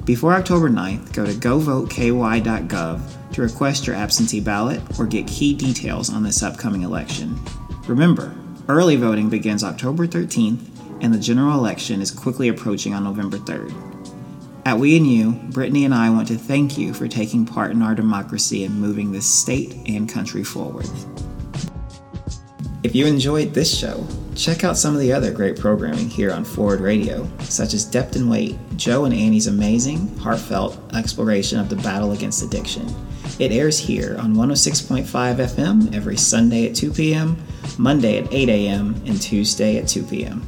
Before 0.05 0.35
October 0.35 0.69
9th, 0.69 1.13
go 1.13 1.25
to 1.25 1.33
govoteky.gov 1.33 3.33
to 3.35 3.43
request 3.43 3.87
your 3.87 3.95
absentee 3.95 4.41
ballot 4.41 4.83
or 4.99 5.07
get 5.07 5.29
key 5.29 5.55
details 5.55 6.13
on 6.13 6.25
this 6.25 6.43
upcoming 6.43 6.83
election. 6.83 7.39
Remember, 7.87 8.35
early 8.71 8.97
voting 8.97 9.29
begins 9.29 9.65
October 9.65 10.07
13th 10.07 10.59
and 11.01 11.13
the 11.13 11.19
general 11.19 11.59
election 11.59 12.01
is 12.01 12.11
quickly 12.11 12.49
approaching 12.49 12.95
on 12.95 13.05
November 13.05 13.39
3rd. 13.39 13.75
At 14.67 14.79
We 14.79 14.97
and 14.97 15.07
You, 15.07 15.33
Brittany 15.51 15.85
and 15.85 15.95
I 15.95 16.11
want 16.11 16.29
to 16.29 16.37
thank 16.37 16.77
you 16.77 16.93
for 16.93 17.09
taking 17.09 17.47
part 17.47 17.71
in 17.71 17.83
our 17.83 17.95
democracy 17.95 18.65
and 18.65 18.79
moving 18.79 19.11
this 19.11 19.27
state 19.27 19.75
and 19.87 20.09
country 20.09 20.45
forward. 20.45 20.89
If 22.83 22.95
you 22.95 23.07
enjoyed 23.07 23.53
this 23.53 23.77
show, 23.77 24.07
check 24.35 24.65
out 24.65 24.77
some 24.77 24.95
of 24.95 25.01
the 25.01 25.13
other 25.13 25.33
great 25.33 25.59
programming 25.59 26.09
here 26.09 26.33
on 26.33 26.45
Forward 26.45 26.81
Radio, 26.81 27.29
such 27.41 27.75
as 27.75 27.85
Depth 27.85 28.17
and 28.17 28.31
Weight, 28.31 28.57
Joe 28.77 29.05
and 29.05 29.15
Annie's 29.15 29.47
amazing, 29.47 30.17
heartfelt 30.19 30.79
exploration 30.95 31.59
of 31.59 31.69
the 31.69 31.77
battle 31.77 32.13
against 32.13 32.43
addiction. 32.43 32.87
It 33.39 33.53
airs 33.53 33.79
here 33.79 34.17
on 34.19 34.35
106.5 34.35 35.05
FM 35.07 35.95
every 35.95 36.17
Sunday 36.17 36.69
at 36.69 36.75
2 36.75 36.93
p.m., 36.93 37.37
Monday 37.79 38.19
at 38.19 38.33
8 38.33 38.49
a.m., 38.49 38.95
and 39.07 39.21
Tuesday 39.21 39.79
at 39.79 39.89
2 39.89 40.05
p.m. 40.05 40.43